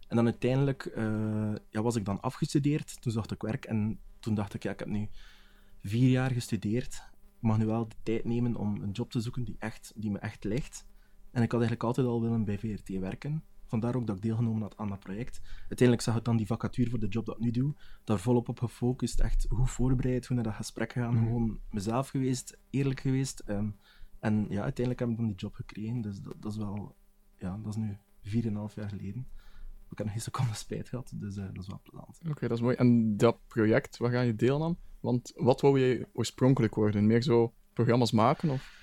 en 0.08 0.16
dan 0.16 0.24
uiteindelijk 0.24 0.84
eh, 0.84 1.52
ja, 1.68 1.82
was 1.82 1.96
ik 1.96 2.04
dan 2.04 2.20
afgestudeerd. 2.20 3.02
Toen 3.02 3.12
zocht 3.12 3.30
ik 3.30 3.42
werk 3.42 3.64
en 3.64 3.98
toen 4.20 4.34
dacht 4.34 4.54
ik, 4.54 4.62
ja, 4.62 4.70
ik 4.70 4.78
heb 4.78 4.88
nu 4.88 5.08
vier 5.82 6.10
jaar 6.10 6.30
gestudeerd. 6.30 6.94
Ik 7.36 7.48
mag 7.48 7.58
nu 7.58 7.66
wel 7.66 7.88
de 7.88 7.96
tijd 8.02 8.24
nemen 8.24 8.56
om 8.56 8.82
een 8.82 8.90
job 8.90 9.10
te 9.10 9.20
zoeken 9.20 9.44
die, 9.44 9.56
echt, 9.58 9.92
die 9.96 10.10
me 10.10 10.18
echt 10.18 10.44
ligt. 10.44 10.86
En 11.30 11.42
ik 11.42 11.52
had 11.52 11.60
eigenlijk 11.60 11.82
altijd 11.82 12.06
al 12.06 12.22
willen 12.22 12.44
bij 12.44 12.58
VRT 12.58 12.88
werken. 12.88 13.44
Vandaar 13.72 13.96
ook 13.96 14.06
dat 14.06 14.16
ik 14.16 14.22
deelgenomen 14.22 14.62
had 14.62 14.76
aan 14.76 14.88
dat 14.88 14.98
project. 14.98 15.40
Uiteindelijk 15.58 16.00
zag 16.00 16.16
ik 16.16 16.24
dan 16.24 16.36
die 16.36 16.46
vacature 16.46 16.90
voor 16.90 16.98
de 16.98 17.08
job 17.08 17.26
dat 17.26 17.36
ik 17.36 17.42
nu 17.42 17.50
doe. 17.50 17.74
Daar 18.04 18.18
volop 18.18 18.48
op 18.48 18.58
gefocust, 18.58 19.20
echt 19.20 19.46
goed 19.48 19.70
voorbereid, 19.70 20.26
goed 20.26 20.34
naar 20.34 20.44
dat 20.44 20.54
gesprek 20.54 20.92
gegaan. 20.92 21.14
Mhm. 21.14 21.24
Gewoon 21.24 21.60
mezelf 21.70 22.08
geweest, 22.08 22.58
eerlijk 22.70 23.00
geweest. 23.00 23.40
Ehm, 23.40 23.70
en 24.20 24.46
ja, 24.48 24.62
uiteindelijk 24.62 24.98
heb 24.98 25.08
ik 25.08 25.16
dan 25.16 25.26
die 25.26 25.36
job 25.36 25.54
gekregen. 25.54 26.00
Dus 26.00 26.20
dat, 26.20 26.34
dat 26.38 26.52
is 26.52 26.58
wel, 26.58 26.96
ja, 27.38 27.58
dat 27.62 27.76
is 27.76 27.76
nu 27.76 27.98
4,5 28.22 28.74
jaar 28.74 28.88
geleden. 28.88 29.26
Ik 29.90 29.98
heb 29.98 30.06
nog 30.06 30.10
geen 30.12 30.20
seconde 30.20 30.54
spijt 30.54 30.88
gehad, 30.88 31.12
dus 31.14 31.36
eh, 31.36 31.44
dat 31.44 31.62
is 31.62 31.68
wel 31.68 31.80
plezant. 31.82 32.18
Oké, 32.28 32.48
dat 32.48 32.56
is 32.56 32.62
mooi. 32.62 32.76
En 32.76 33.16
dat 33.16 33.38
project, 33.46 33.96
waar 33.96 34.10
ga 34.10 34.20
je 34.20 34.34
deel 34.34 34.64
aan? 34.64 34.76
Want 35.00 35.32
wat 35.36 35.60
wou 35.60 35.80
je 35.80 36.08
oorspronkelijk 36.12 36.74
worden? 36.74 37.06
Meer 37.06 37.22
zo 37.22 37.54
programma's 37.72 38.12
maken? 38.12 38.50
Of? 38.50 38.80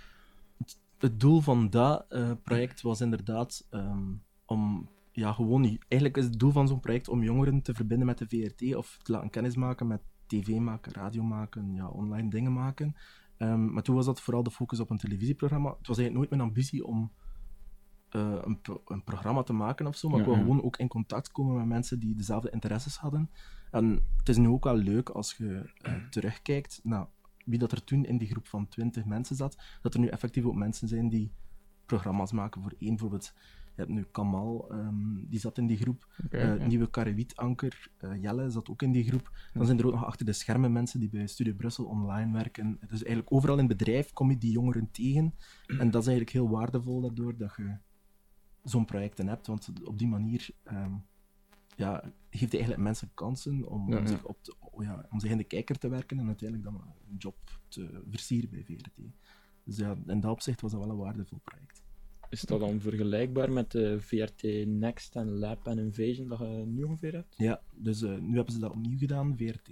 Het 0.98 1.20
doel 1.20 1.42
van 1.42 1.70
dat 1.70 2.06
eh, 2.10 2.32
project 2.44 2.82
was 2.82 3.02
inderdaad 3.02 3.66
ehm, 3.70 4.12
om, 4.50 4.90
ja, 5.12 5.34
gewoon, 5.34 5.64
eigenlijk 5.64 6.18
is 6.18 6.26
het 6.26 6.40
doel 6.40 6.52
van 6.52 6.68
zo'n 6.68 6.80
project 6.80 7.10
om 7.10 7.24
jongeren 7.24 7.62
te 7.62 7.74
verbinden 7.74 8.08
met 8.08 8.18
de 8.18 8.28
VRT 8.28 8.76
of 8.76 9.00
te 9.02 9.12
laten 9.12 9.30
kennismaken 9.30 9.88
met 9.88 10.02
tv 10.28 10.58
maken, 10.58 10.94
radio 10.94 11.24
maken, 11.24 11.74
ja, 11.74 11.88
online 11.88 12.30
dingen 12.30 12.54
maken. 12.54 12.96
Ehm, 13.38 13.74
maar 13.74 13.84
toen 13.84 13.96
was 13.96 14.06
dat 14.06 14.22
vooral 14.22 14.44
de 14.44 14.52
focus 14.52 14.80
op 14.80 14.90
een 14.90 14.98
televisieprogramma. 14.98 15.70
Het 15.70 15.88
was 15.88 15.98
eigenlijk 15.98 16.18
nooit 16.18 16.30
mijn 16.30 16.42
ambitie 16.42 16.86
om 16.86 17.12
eh, 18.10 18.38
een, 18.42 18.62
pro- 18.62 18.82
een 18.86 19.04
programma 19.04 19.44
te 19.44 19.54
maken 19.54 19.88
of 19.88 19.96
zo, 19.96 20.10
maar 20.10 20.20
ik 20.20 20.26
wil 20.26 20.34
ja. 20.36 20.40
gewoon 20.40 20.64
ook 20.64 20.78
in 20.78 20.88
contact 20.88 21.32
komen 21.32 21.56
met 21.56 21.66
mensen 21.66 22.00
die 22.00 22.16
dezelfde 22.16 22.50
interesses 22.50 22.98
hadden. 22.98 23.30
En 23.72 24.00
het 24.18 24.30
is 24.30 24.38
nu 24.38 24.48
ook 24.48 24.64
wel 24.64 24.76
leuk 24.76 25.10
als 25.10 25.34
je 25.38 25.74
eh, 25.82 25.94
terugkijkt 26.10 26.80
naar 26.84 27.08
wie 27.46 27.60
dat 27.60 27.72
er 27.72 27.84
toen 27.84 28.06
in 28.06 28.18
die 28.18 28.28
groep 28.28 28.48
van 28.48 28.68
20 28.68 29.06
mensen 29.06 29.36
zat, 29.36 29.58
dat 29.82 29.94
er 29.94 30.00
nu 30.00 30.08
effectief 30.08 30.46
ook 30.46 30.56
mensen 30.56 30.88
zijn 30.88 31.10
die 31.10 31.32
programma's 31.86 32.32
maken 32.32 32.62
voor 32.62 32.74
één. 32.78 32.90
Bijvoorbeeld, 32.90 33.34
hebt 33.80 33.92
nu 33.92 34.06
Kamal, 34.12 34.72
ehm, 34.72 35.26
die 35.30 35.40
zat 35.40 35.58
in 35.58 35.68
die 35.68 35.78
groep. 35.78 36.08
Eh. 36.30 36.66
Nieuwe 36.66 36.90
Karrewiet-anker, 36.90 37.92
eh, 37.98 38.22
Jelle 38.22 38.50
zat 38.50 38.70
ook 38.70 38.82
in 38.82 38.92
die 38.92 39.04
groep. 39.04 39.32
Dan 39.54 39.66
zijn 39.66 39.80
er 39.80 39.86
ook 39.86 39.94
nog 39.94 40.06
achter 40.06 40.26
de 40.26 40.34
schermen 40.34 40.72
mensen 40.72 41.00
die 41.00 41.10
bij 41.10 41.28
Studio 41.28 41.54
Brussel 41.54 41.86
online 41.86 42.34
werken. 42.34 42.80
Dus 42.80 43.04
eigenlijk 43.04 43.34
overal 43.34 43.58
in 43.58 43.68
het 43.68 43.78
bedrijf 43.78 44.14
kom 44.14 44.30
je 44.30 44.38
die 44.38 44.52
jongeren 44.52 44.92
tegen. 44.92 45.34
En 45.68 45.92
dat 45.92 46.02
is 46.02 46.08
eigenlijk 46.08 46.30
heel 46.30 46.50
waardevol 46.50 47.02
daardoor 47.02 47.38
dat 47.38 47.56
je 47.56 47.78
zo'n 48.64 48.86
projecten 48.86 49.28
hebt. 49.28 49.48
Want 49.48 49.72
op 49.84 49.98
die 49.98 50.08
manier 50.08 50.50
ehm, 50.64 50.94
ja, 51.76 52.04
geeft 52.30 52.52
je 52.52 52.58
eigenlijk 52.58 52.82
mensen 52.82 53.12
kansen 53.14 53.70
om, 53.70 53.90
Ja, 53.90 53.98
om 53.98 54.04
ja. 54.04 54.10
zich 54.10 54.26
op 54.26 54.44
te, 54.44 54.56
oh 54.60 54.84
ja, 54.84 55.06
om 55.12 55.20
zich 55.20 55.32
in 55.32 55.38
de 55.38 55.44
kijker 55.44 55.78
te 55.78 55.90
werken 55.90 56.20
en 56.20 56.28
uiteindelijk 56.28 56.72
dan 56.72 56.82
een 57.10 57.18
job 57.18 57.38
te 57.68 58.04
versieren 58.10 58.50
bij 58.50 58.64
VRT. 58.64 59.00
Dus 59.64 59.78
ja, 59.78 59.96
in 60.06 60.20
dat 60.20 60.32
opzicht 60.32 60.62
was 60.62 60.72
dat 60.72 60.80
wel 60.80 60.90
een 60.90 60.98
waardevol 60.98 61.40
project. 61.44 61.82
Is 62.30 62.42
dat 62.42 62.60
dan 62.60 62.80
vergelijkbaar 62.80 63.52
met 63.52 63.72
de 63.72 64.02
VRT 64.02 64.66
Next 64.66 65.16
en 65.16 65.30
Lab 65.30 65.68
en 65.68 65.80
Invasion 65.80 66.28
dat 66.28 66.40
je 66.40 66.64
nu 66.66 66.84
ongeveer 66.84 67.14
hebt? 67.14 67.36
Ja, 67.38 67.62
dus 67.76 68.02
eh, 68.02 68.18
nu 68.18 68.36
hebben 68.36 68.54
ze 68.54 68.60
dat 68.60 68.72
opnieuw 68.72 68.98
gedaan. 68.98 69.38
VRT 69.38 69.70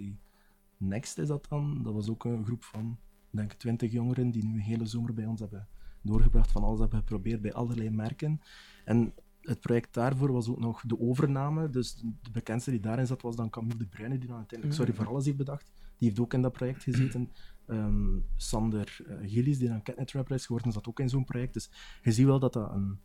Next 0.76 1.18
is 1.18 1.28
dat 1.28 1.46
dan. 1.48 1.82
Dat 1.82 1.94
was 1.94 2.08
ook 2.08 2.24
een 2.24 2.44
groep 2.44 2.64
van, 2.64 2.98
ik 3.30 3.38
denk, 3.38 3.52
20 3.52 3.92
jongeren 3.92 4.30
die 4.30 4.44
nu 4.44 4.54
een 4.54 4.60
hele 4.60 4.86
zomer 4.86 5.14
bij 5.14 5.26
ons 5.26 5.40
hebben 5.40 5.68
doorgebracht, 6.02 6.50
van 6.50 6.62
alles 6.62 6.80
hebben 6.80 6.98
geprobeerd 6.98 7.40
bij 7.40 7.52
allerlei 7.52 7.90
merken. 7.90 8.40
En 8.84 9.14
het 9.40 9.60
project 9.60 9.94
daarvoor 9.94 10.32
was 10.32 10.48
ook 10.48 10.58
nog 10.58 10.82
de 10.86 11.00
overname. 11.00 11.70
Dus 11.70 11.94
de 12.22 12.30
bekendste 12.30 12.70
die 12.70 12.80
daarin 12.80 13.06
zat 13.06 13.22
was 13.22 13.36
dan 13.36 13.50
Camille 13.50 13.76
de 13.78 13.86
Bruyne, 13.86 14.18
die 14.18 14.28
dan 14.28 14.36
uiteindelijk 14.36 14.78
Sorry 14.78 14.94
voor 14.94 15.06
Alles 15.06 15.24
heeft 15.24 15.36
bedacht. 15.36 15.72
Die 15.98 16.08
heeft 16.08 16.20
ook 16.20 16.34
in 16.34 16.42
dat 16.42 16.52
project 16.52 16.82
gezeten. 16.82 17.32
Ehm, 17.66 18.18
Sander 18.36 18.98
uh, 19.06 19.30
Gillies, 19.30 19.58
die 19.58 19.68
dan 19.68 19.82
Catnet 19.82 20.12
Rapper 20.12 20.34
is 20.34 20.46
geworden, 20.46 20.72
zat 20.72 20.88
ook 20.88 21.00
in 21.00 21.08
zo'n 21.08 21.24
project. 21.24 21.54
Dus 21.54 21.70
je 22.02 22.12
ziet 22.12 22.26
wel 22.26 22.38
dat 22.38 22.52
dat 22.52 22.70
een, 22.70 22.98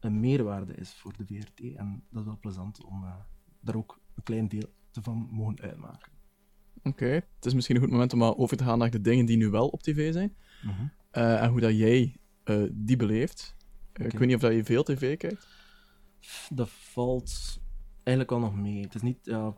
een 0.00 0.20
meerwaarde 0.20 0.74
is 0.74 0.94
voor 0.94 1.12
de 1.16 1.26
VRT. 1.26 1.74
En 1.76 2.02
dat 2.10 2.20
is 2.20 2.26
wel 2.26 2.38
plezant 2.40 2.84
om 2.84 3.04
eh, 3.04 3.14
daar 3.60 3.76
ook 3.76 4.00
een 4.14 4.22
klein 4.22 4.48
deel 4.48 4.72
te 4.90 5.02
van 5.02 5.28
mogen 5.30 5.60
uitmaken. 5.60 6.12
Oké, 6.82 7.06
het 7.06 7.44
is 7.44 7.54
misschien 7.54 7.76
een 7.76 7.82
goed 7.82 7.90
moment 7.90 8.12
om 8.12 8.18
maar 8.18 8.36
over 8.36 8.56
te 8.56 8.64
gaan 8.64 8.78
naar 8.78 8.90
de 8.90 9.00
dingen 9.00 9.26
die 9.26 9.36
nu 9.36 9.48
wel 9.48 9.68
op 9.68 9.82
tv 9.82 10.12
zijn. 10.12 10.36
Mhm. 10.62 10.86
Eh, 11.10 11.42
en 11.42 11.50
hoe 11.50 11.60
dat 11.60 11.76
jij 11.76 12.16
eh, 12.44 12.62
die 12.72 12.96
beleeft. 12.96 13.56
Eh, 13.92 14.06
Ik 14.06 14.18
weet 14.18 14.26
niet 14.26 14.34
of 14.34 14.40
dat 14.40 14.52
je 14.52 14.64
veel 14.64 14.82
tv 14.82 15.16
kijkt. 15.16 15.48
Dat 16.48 16.70
valt 16.70 17.60
eigenlijk 18.02 18.30
wel 18.30 18.40
nog 18.40 18.54
mee. 18.54 18.82
Het 18.82 18.94
is 18.94 19.02
niet... 19.02 19.18
Ja, 19.22 19.54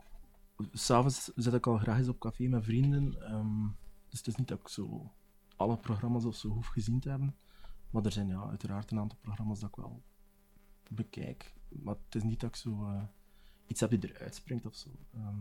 S'avonds 0.73 1.31
zit 1.35 1.53
ik 1.55 1.67
al 1.67 1.77
graag 1.79 1.99
eens 1.99 2.09
op 2.09 2.19
café 2.19 2.47
met 2.49 2.65
vrienden. 2.65 3.23
ehm, 3.23 3.67
dus 4.09 4.19
het 4.19 4.27
is 4.27 4.37
niet 4.37 4.49
dat 4.49 4.59
ik 4.61 4.69
zo 4.69 5.13
alle 5.57 5.77
programma's 5.77 6.25
of 6.25 6.35
zo 6.37 6.49
hoef 6.49 6.67
gezien 6.67 7.01
te 7.01 7.09
hebben. 7.09 7.37
Maar 7.91 8.05
er 8.05 8.13
zijn 8.13 8.27
ja, 8.29 8.49
uiteraard 8.49 8.91
een 8.91 8.99
aantal 8.99 9.19
programma's 9.21 9.61
dat 9.61 9.69
ik 9.69 9.77
wel 9.77 10.03
bekijk. 10.91 11.55
Maar 11.69 11.95
het 12.05 12.15
is 12.15 12.23
niet 12.23 12.41
dat 12.41 12.49
ik 12.51 12.57
zo 12.57 12.85
eh, 12.85 13.03
iets 13.67 13.81
heb 13.81 13.91
die 13.91 14.15
eruit 14.15 14.35
springt 14.35 14.67
of 14.67 14.75
zo. 14.75 14.89
Ehm, 15.15 15.39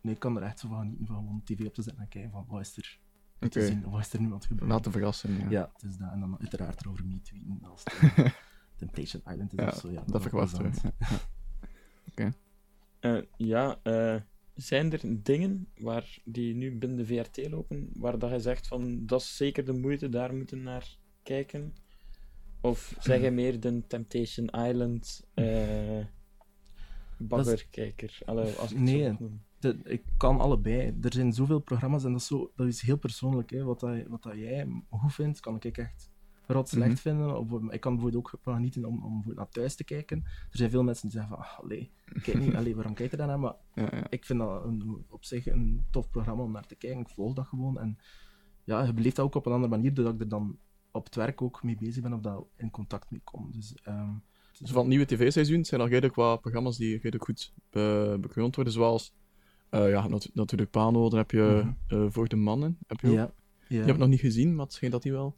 nee, 0.00 0.14
ik 0.14 0.20
kan 0.20 0.36
er 0.36 0.42
echt 0.42 0.58
zo 0.58 0.68
van 0.68 0.78
genieten 0.80 1.06
van 1.06 1.16
gewoon 1.16 1.42
tv 1.44 1.66
op 1.66 1.74
te 1.74 1.82
zetten 1.82 2.02
en 2.02 2.08
kijken 2.08 2.30
van 2.30 2.44
wat 2.48 2.60
is 2.60 2.76
er 2.76 2.98
te 3.38 3.46
Oké. 3.46 3.66
zien, 3.66 3.90
wat 3.90 4.00
is 4.00 4.12
er 4.12 4.20
nu 4.20 4.26
aan 4.26 4.32
het 4.32 4.44
gebeuren. 4.44 4.74
Laten 4.74 4.92
verrassen. 4.92 5.38
Ja. 5.38 5.50
Ja, 5.50 5.70
het 5.72 5.82
is 5.82 5.96
dat. 5.96 6.10
En 6.12 6.20
dan 6.20 6.38
uiteraard 6.40 6.80
erover 6.80 7.06
me 7.06 7.20
tweeten 7.20 7.64
als 7.64 7.82
het 7.84 8.12
eh, 8.24 8.32
Temptation 8.76 9.22
Island 9.26 9.52
is 9.52 9.58
Ja, 9.58 9.66
of 9.68 9.74
zo. 9.74 9.90
Ja, 9.90 10.02
dat 10.06 10.22
verwachten 10.22 10.62
we. 10.62 10.68
plezant. 10.70 10.94
Eh, 13.00 13.22
ja, 13.36 13.78
eh, 13.82 14.20
zijn 14.56 14.92
er 14.92 15.22
dingen 15.22 15.68
waar 15.76 16.18
die 16.24 16.54
nu 16.54 16.78
binnen 16.78 16.98
de 16.98 17.06
VRT 17.06 17.48
lopen, 17.50 17.90
waar 17.92 18.18
dat 18.18 18.30
je 18.30 18.40
zegt 18.40 18.66
van 18.66 19.06
dat 19.06 19.20
is 19.20 19.36
zeker 19.36 19.64
de 19.64 19.72
moeite, 19.72 20.08
daar 20.08 20.34
moeten 20.34 20.62
naar 20.62 20.96
kijken? 21.22 21.74
Of 22.60 22.96
zeg 23.00 23.20
je 23.20 23.30
meer 23.40 23.60
de 23.60 23.86
Temptation 23.86 24.46
Island 24.46 25.26
eh 25.34 26.04
baggerkijker? 27.18 28.18
Allee, 28.24 28.52
als 28.54 28.72
ik 28.72 28.78
Nee. 28.78 29.16
De- 29.58 29.78
ik 29.84 30.02
kan 30.16 30.40
allebei. 30.40 30.98
Er 31.02 31.12
zijn 31.12 31.32
zoveel 31.32 31.58
programma's 31.60 32.04
en 32.04 32.12
dat 32.12 32.20
is, 32.20 32.26
zo, 32.26 32.52
dat 32.56 32.66
is 32.66 32.80
heel 32.80 32.98
persoonlijk. 32.98 33.50
Hè. 33.50 33.64
Wat, 33.64 33.80
dat, 33.80 34.06
wat 34.06 34.22
dat 34.22 34.34
jij 34.36 34.66
goed 34.90 35.14
vindt, 35.14 35.40
kan 35.40 35.56
ik 35.60 35.78
echt 35.78 36.10
rot 36.46 36.68
slecht 36.68 36.90
Mhm. 36.90 36.96
vinden. 37.00 37.38
Of, 37.38 37.52
ik 37.72 37.80
kan 37.80 37.92
bijvoorbeeld 37.94 38.24
ook 38.34 38.38
genieten 38.42 38.84
om, 38.84 39.04
om 39.04 39.22
naar 39.34 39.48
thuis 39.48 39.74
te 39.76 39.84
kijken. 39.84 40.22
Er 40.24 40.56
zijn 40.58 40.70
veel 40.70 40.82
mensen 40.82 41.08
die 41.08 41.18
zeggen 41.18 41.36
van, 41.36 41.44
ah, 41.46 41.58
allee, 41.58 41.90
kijk 42.22 42.38
niet, 42.38 42.54
allee, 42.58 42.74
waarom 42.74 42.94
kijk 42.94 43.10
je 43.10 43.16
daar 43.16 43.26
naar? 43.26 43.38
Maar 43.40 43.54
Ja, 43.74 43.88
ja. 43.92 44.06
ik 44.10 44.24
vind 44.24 44.38
dat 44.38 44.64
een, 44.64 45.04
op 45.08 45.24
zich 45.24 45.46
een 45.46 45.84
tof 45.90 46.10
programma 46.10 46.42
om 46.42 46.52
naar 46.52 46.66
te 46.66 46.74
kijken. 46.74 47.00
Ik 47.00 47.08
volg 47.08 47.34
dat 47.34 47.46
gewoon. 47.46 47.78
En 47.78 47.98
ja, 48.64 48.82
je 48.84 48.92
beleeft 48.92 49.16
dat 49.16 49.24
ook 49.24 49.34
op 49.34 49.46
een 49.46 49.52
andere 49.52 49.70
manier, 49.76 49.94
doordat 49.94 50.14
ik 50.14 50.20
er 50.20 50.28
dan 50.28 50.58
op 50.90 51.04
het 51.04 51.14
werk 51.14 51.42
ook 51.42 51.62
mee 51.62 51.76
bezig 51.76 52.02
ben 52.02 52.12
of 52.12 52.20
daar 52.20 52.38
in 52.56 52.70
contact 52.70 53.10
mee 53.10 53.20
kom. 53.24 53.52
Dus 53.52 53.74
ehm, 53.82 54.10
Dus 54.58 54.70
van 54.70 54.78
het 54.78 54.88
nieuwe 54.88 55.04
tv-seizoen 55.06 55.64
zijn 55.64 55.80
er 55.80 55.88
redelijk 55.88 56.14
wat 56.14 56.40
programma's 56.40 56.76
die 56.76 56.94
redelijk 56.94 57.24
goed 57.24 57.52
be 57.70 58.18
bekroond 58.20 58.54
worden, 58.54 58.72
zoals 58.72 59.14
eh, 59.70 59.90
ja, 59.90 60.08
nat- 60.08 60.30
natuurlijk 60.34 60.70
Pano, 60.70 61.08
dan 61.08 61.18
heb 61.18 61.30
je 61.30 61.72
eh, 61.88 62.06
Voor 62.08 62.28
de 62.28 62.36
Mannen, 62.36 62.78
heb 62.86 63.00
je 63.00 63.06
ook. 63.08 63.14
ja. 63.14 63.20
ja. 63.22 63.32
Die 63.68 63.78
heb 63.78 63.88
ik 63.88 63.98
nog 63.98 64.08
niet 64.08 64.20
gezien, 64.20 64.54
maar 64.54 64.64
het 64.64 64.74
schijnt 64.74 64.94
dat 64.94 65.02
die 65.02 65.12
wel 65.12 65.36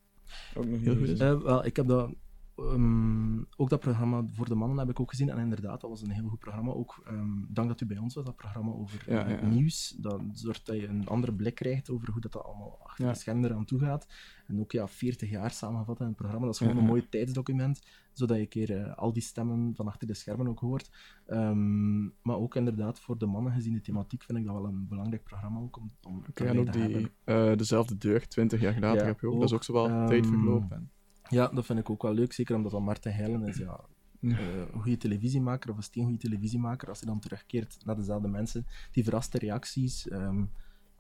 Ook 0.55 0.67
nog 0.67 0.81
heel. 0.81 1.47
Eh, 1.47 1.67
ik 1.67 1.77
heb 1.77 1.87
dat, 1.87 2.11
ehm, 2.59 3.38
ook 3.57 3.68
dat 3.68 3.81
programma 3.81 4.25
voor 4.33 4.49
de 4.49 4.55
mannen 4.55 4.79
heb 4.79 4.88
ik 4.88 5.01
ook 5.01 5.11
gezien. 5.11 5.29
En 5.29 5.38
inderdaad, 5.38 5.81
dat 5.81 5.90
was 5.90 6.03
een 6.03 6.11
heel 6.11 6.29
goed 6.29 6.38
programma. 6.38 6.73
Ook 6.73 7.03
ehm, 7.07 7.44
dank 7.49 7.68
dat 7.68 7.81
u 7.81 7.87
bij 7.87 7.99
ons 7.99 8.14
was, 8.14 8.25
dat 8.25 8.37
programma 8.37 8.73
over 8.73 9.05
Ja, 9.07 9.25
eh, 9.25 9.40
ja, 9.40 9.47
nieuws. 9.47 9.97
Dat 9.99 10.21
zorgt 10.33 10.66
dat 10.66 10.77
je 10.77 10.87
een 10.87 11.07
andere 11.07 11.33
blik 11.33 11.55
krijgt 11.55 11.90
over 11.90 12.11
hoe 12.12 12.21
dat, 12.21 12.33
dat 12.33 12.44
allemaal 12.44 12.79
achter 12.83 13.07
de 13.07 13.14
schermen 13.14 13.51
eraan 13.51 13.64
toe 13.64 13.79
gaat. 13.79 14.07
En 14.47 14.61
ook 14.61 14.73
ja, 14.73 14.88
40 14.88 15.31
jaar 15.31 15.51
samengevat 15.51 16.01
in 16.01 16.07
een 16.07 16.14
programma. 16.14 16.44
Dat 16.44 16.55
is 16.55 16.61
gewoon 16.61 16.77
een 16.77 16.85
mooi 16.85 17.09
tijdsdocument, 17.09 17.83
zodat 18.12 18.37
je 18.37 18.42
een 18.42 18.49
keer 18.49 18.77
eh, 18.77 18.97
al 18.97 19.12
die 19.12 19.23
stemmen 19.23 19.75
van 19.75 19.87
achter 19.87 20.07
de 20.07 20.14
schermen 20.14 20.49
ook 20.49 20.61
hoort. 20.61 20.90
Ehm, 21.27 22.03
maar 22.03 22.37
ook 22.37 22.55
inderdaad, 22.55 23.01
voor 23.01 23.18
de 23.18 23.27
mannen 23.27 23.53
gezien 23.53 23.73
de 23.73 23.81
thematiek, 23.81 24.23
vind 24.23 24.38
ik 24.38 24.44
dat 24.44 24.55
wel 24.55 24.64
een 24.64 24.88
belangrijk 24.88 25.23
programma 25.23 25.61
ook 25.61 25.77
om, 25.77 25.92
en 26.35 26.59
ook 26.59 26.71
te 26.71 26.79
hebben. 26.79 27.03
die 27.03 27.11
eh, 27.25 27.57
Dezelfde 27.57 27.99
Deur, 27.99 28.29
20 28.29 28.61
jaar 28.61 28.81
later 28.81 29.07
heb 29.07 29.21
je 29.21 29.27
ook. 29.27 29.40
Dat 29.40 29.49
is 29.49 29.55
ook 29.55 29.64
zo 29.64 29.73
wel 29.73 29.90
ook, 29.90 30.09
tijd 30.09 30.27
verlopen. 30.27 30.90
Ja, 31.31 31.47
dat 31.49 31.67
vind 31.67 31.79
ik 31.79 31.91
ook 31.91 32.03
wel 32.03 32.14
leuk, 32.14 32.33
zeker 32.33 32.57
omdat 32.57 32.73
dat 32.73 32.81
Marten 32.81 33.14
Heilen 33.14 33.43
is. 33.43 33.57
Ja, 33.57 33.81
eh, 34.21 34.31
een 34.73 34.81
goede 34.81 34.97
televisiemaker 34.97 35.71
of 35.71 35.77
een 35.77 35.83
steengoede 35.83 36.19
televisiemaker. 36.19 36.88
Als 36.88 36.99
hij 37.01 37.09
dan 37.09 37.21
terugkeert 37.21 37.77
naar 37.85 37.97
dezelfde 37.97 38.29
mensen, 38.29 38.67
die 38.93 39.05
verraste 39.05 39.38
reacties, 39.38 40.09
ehm, 40.09 40.45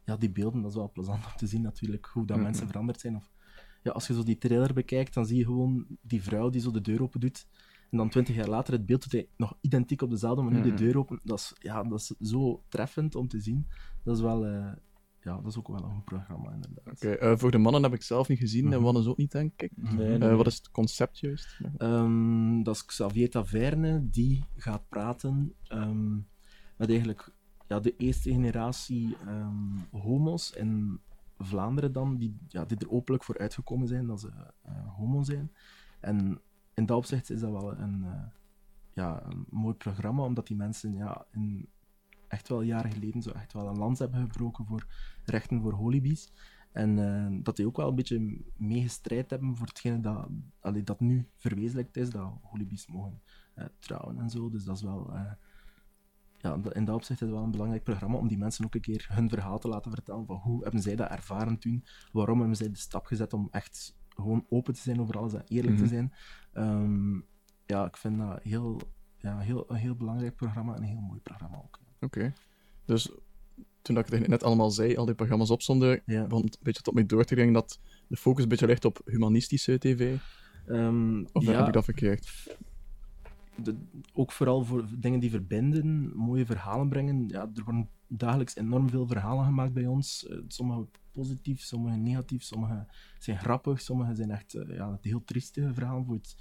ja, 0.04 0.16
die 0.16 0.30
beelden, 0.30 0.60
dat 0.62 0.70
is 0.70 0.76
wel 0.76 0.90
plezant 0.92 1.24
om 1.24 1.32
te 1.36 1.46
zien 1.46 1.62
natuurlijk, 1.62 2.06
hoe 2.12 2.26
dat 2.26 2.36
Mhm. 2.36 2.44
mensen 2.46 2.66
veranderd 2.66 3.00
zijn. 3.00 3.16
Of, 3.16 3.30
ja, 3.82 3.90
als 3.92 4.06
je 4.06 4.14
zo 4.14 4.22
die 4.22 4.38
trailer 4.38 4.72
bekijkt, 4.74 5.14
dan 5.14 5.26
zie 5.26 5.36
je 5.38 5.44
gewoon 5.44 5.86
die 6.00 6.22
vrouw 6.22 6.50
die 6.50 6.60
zo 6.60 6.70
de 6.70 6.80
deur 6.80 7.02
open 7.02 7.20
doet. 7.20 7.46
En 7.90 7.98
dan 7.98 8.08
twintig 8.08 8.34
jaar 8.34 8.48
later, 8.48 8.72
het 8.72 8.86
beeld 8.86 9.02
doet 9.02 9.12
hij 9.12 9.28
nog 9.36 9.56
identiek 9.60 10.02
op 10.02 10.10
dezelfde 10.10 10.42
manier 10.42 10.60
Mhm. 10.60 10.68
de 10.68 10.74
deur 10.74 10.98
open. 10.98 11.20
Dat 11.22 11.38
is, 11.38 11.52
ja, 11.58 11.82
dat 11.82 11.98
is 12.00 12.28
zo 12.30 12.62
treffend 12.68 13.14
om 13.14 13.28
te 13.28 13.40
zien. 13.40 13.66
Dat 14.02 14.16
is 14.16 14.22
wel... 14.22 14.46
eh, 14.46 14.72
ja, 15.28 15.36
dat 15.36 15.46
is 15.46 15.58
ook 15.58 15.68
wel 15.68 15.84
een 15.84 15.90
goed 15.94 16.04
programma, 16.04 16.52
inderdaad. 16.52 16.86
Oké, 16.92 17.10
eh, 17.10 17.36
Voor 17.36 17.50
de 17.50 17.58
Mannen 17.58 17.82
heb 17.82 17.92
ik 17.94 18.02
zelf 18.02 18.28
niet 18.28 18.38
gezien, 18.38 18.64
en 18.64 18.70
Mhm. 18.70 18.82
Wannes 18.82 19.06
ook 19.06 19.16
niet, 19.16 19.32
denk 19.32 19.62
ik. 19.62 19.72
Nee, 19.76 20.18
Eh, 20.18 20.36
wat 20.36 20.46
is 20.46 20.56
het 20.56 20.70
concept 20.70 21.18
juist? 21.18 21.60
Ehm, 21.76 22.62
dat 22.62 22.74
is 22.74 22.84
Xavier 22.84 23.30
Taverne, 23.30 24.08
die 24.10 24.44
gaat 24.56 24.88
praten 24.88 25.54
ehm, 25.68 26.14
met 26.76 26.88
eigenlijk 26.88 27.32
ja, 27.66 27.80
de 27.80 27.96
eerste 27.96 28.30
generatie 28.30 29.16
ehm, 29.26 29.76
homo's 29.90 30.50
in 30.50 31.00
Vlaanderen 31.38 31.92
dan, 31.92 32.16
die, 32.16 32.36
ja, 32.48 32.64
die 32.64 32.78
er 32.78 32.90
openlijk 32.90 33.24
voor 33.24 33.38
uitgekomen 33.38 33.88
zijn 33.88 34.06
dat 34.06 34.20
ze 34.20 34.30
eh, 34.62 34.94
homo 34.96 35.22
zijn. 35.22 35.52
En 36.00 36.40
in 36.74 36.86
dat 36.86 36.96
opzicht 36.96 37.30
is 37.30 37.40
dat 37.40 37.50
wel 37.50 37.78
een, 37.78 38.04
eh, 38.04 38.22
ja, 38.92 39.22
een 39.24 39.44
mooi 39.50 39.74
programma, 39.74 40.22
omdat 40.22 40.46
die 40.46 40.56
mensen 40.56 40.92
ja, 40.94 41.26
in, 41.32 41.68
echt 42.28 42.48
wel 42.48 42.62
jaren 42.62 42.92
geleden 42.92 43.22
zo 43.22 43.30
echt 43.30 43.52
wel 43.52 43.66
een 43.68 43.78
lans 43.78 43.98
hebben 43.98 44.20
gebroken 44.20 44.66
voor 44.66 44.86
rechten 45.30 45.60
voor 45.60 45.72
holibies. 45.72 46.32
En 46.72 46.98
eh, 46.98 47.38
dat 47.42 47.56
die 47.56 47.66
ook 47.66 47.76
wel 47.76 47.88
een 47.88 47.94
beetje 47.94 48.40
meegestrijd 48.56 49.30
hebben 49.30 49.56
voor 49.56 49.66
hetgene 49.66 50.00
dat, 50.00 50.28
allee, 50.60 50.82
dat 50.82 51.00
nu 51.00 51.28
verwezenlijkt 51.36 51.96
is, 51.96 52.10
dat 52.10 52.32
holibies 52.42 52.86
mogen 52.86 53.20
eh, 53.54 53.64
trouwen 53.78 54.18
en 54.18 54.30
zo. 54.30 54.50
Dus 54.50 54.64
dat 54.64 54.76
is 54.76 54.82
wel... 54.82 55.14
eh, 55.14 55.32
ja, 56.40 56.58
in 56.72 56.84
dat 56.84 56.94
opzicht 56.94 57.20
is 57.20 57.26
het 57.26 57.36
wel 57.36 57.44
een 57.44 57.50
belangrijk 57.50 57.82
programma 57.82 58.16
om 58.16 58.28
die 58.28 58.38
mensen 58.38 58.64
ook 58.64 58.74
een 58.74 58.80
keer 58.80 59.06
hun 59.12 59.28
verhaal 59.28 59.58
te 59.58 59.68
laten 59.68 59.90
vertellen 59.90 60.26
van 60.26 60.36
hoe 60.36 60.62
hebben 60.62 60.82
zij 60.82 60.96
dat 60.96 61.10
ervaren 61.10 61.58
toen, 61.58 61.84
waarom 62.12 62.38
hebben 62.38 62.56
zij 62.56 62.70
de 62.70 62.76
stap 62.78 63.06
gezet 63.06 63.32
om 63.32 63.48
echt 63.50 63.96
gewoon 64.08 64.46
open 64.48 64.74
te 64.74 64.80
zijn 64.80 65.00
over 65.00 65.18
alles 65.18 65.34
en 65.34 65.42
eerlijk 65.46 65.74
Mhm. 65.74 65.82
te 65.82 65.88
zijn. 65.88 66.12
Ehm, 66.52 67.14
ja, 67.66 67.86
ik 67.86 67.96
vind 67.96 68.18
dat 68.18 68.42
heel, 68.42 68.80
ja, 69.16 69.38
heel, 69.38 69.70
een 69.70 69.76
heel 69.76 69.94
belangrijk 69.96 70.36
programma 70.36 70.74
en 70.74 70.82
een 70.82 70.88
heel 70.88 71.00
mooi 71.00 71.20
programma 71.20 71.56
ook. 71.56 71.78
Oké. 72.00 72.32
Dus 72.84 73.10
toen 73.88 74.02
dat 74.02 74.12
ik 74.12 74.18
het 74.18 74.28
net 74.28 74.42
allemaal 74.42 74.70
zei, 74.70 74.96
al 74.96 75.04
die 75.04 75.14
programma's 75.14 75.50
opstonden, 75.50 76.02
Ja. 76.06 76.26
begon 76.26 76.42
een 76.44 76.52
beetje 76.62 76.82
tot 76.82 76.94
mij 76.94 77.06
door 77.06 77.24
te 77.24 77.34
dringen 77.34 77.52
dat 77.54 77.80
de 78.08 78.16
focus 78.16 78.42
een 78.42 78.48
beetje 78.48 78.66
ligt 78.66 78.84
op 78.84 79.00
humanistische 79.04 79.78
tv. 79.78 80.16
Ehm, 80.66 81.24
Of 81.32 81.44
ja, 81.44 81.52
heb 81.58 81.66
ik 81.66 81.72
dat 81.72 81.84
verkeerd? 81.84 82.56
de- 83.62 83.76
ook 84.12 84.32
vooral 84.32 84.64
voor 84.64 84.84
dingen 84.98 85.20
die 85.20 85.30
verbinden, 85.30 86.16
mooie 86.16 86.46
verhalen 86.46 86.88
brengen. 86.88 87.28
Ja, 87.28 87.40
er 87.54 87.64
worden 87.64 87.88
dagelijks 88.06 88.56
enorm 88.56 88.90
veel 88.90 89.06
verhalen 89.06 89.44
gemaakt 89.44 89.72
bij 89.72 89.86
ons. 89.86 90.26
Eh, 90.26 90.38
sommige 90.48 90.86
positief, 91.12 91.60
sommige 91.60 91.96
negatief, 91.96 92.42
sommige 92.42 92.86
zijn 93.18 93.38
grappig, 93.38 93.80
sommige 93.80 94.14
zijn 94.14 94.30
echt 94.30 94.54
eh, 94.54 94.76
ja, 94.76 94.98
heel 95.00 95.24
triestige 95.24 95.74
verhalen. 95.74 96.04
Voor 96.04 96.14
het, 96.14 96.36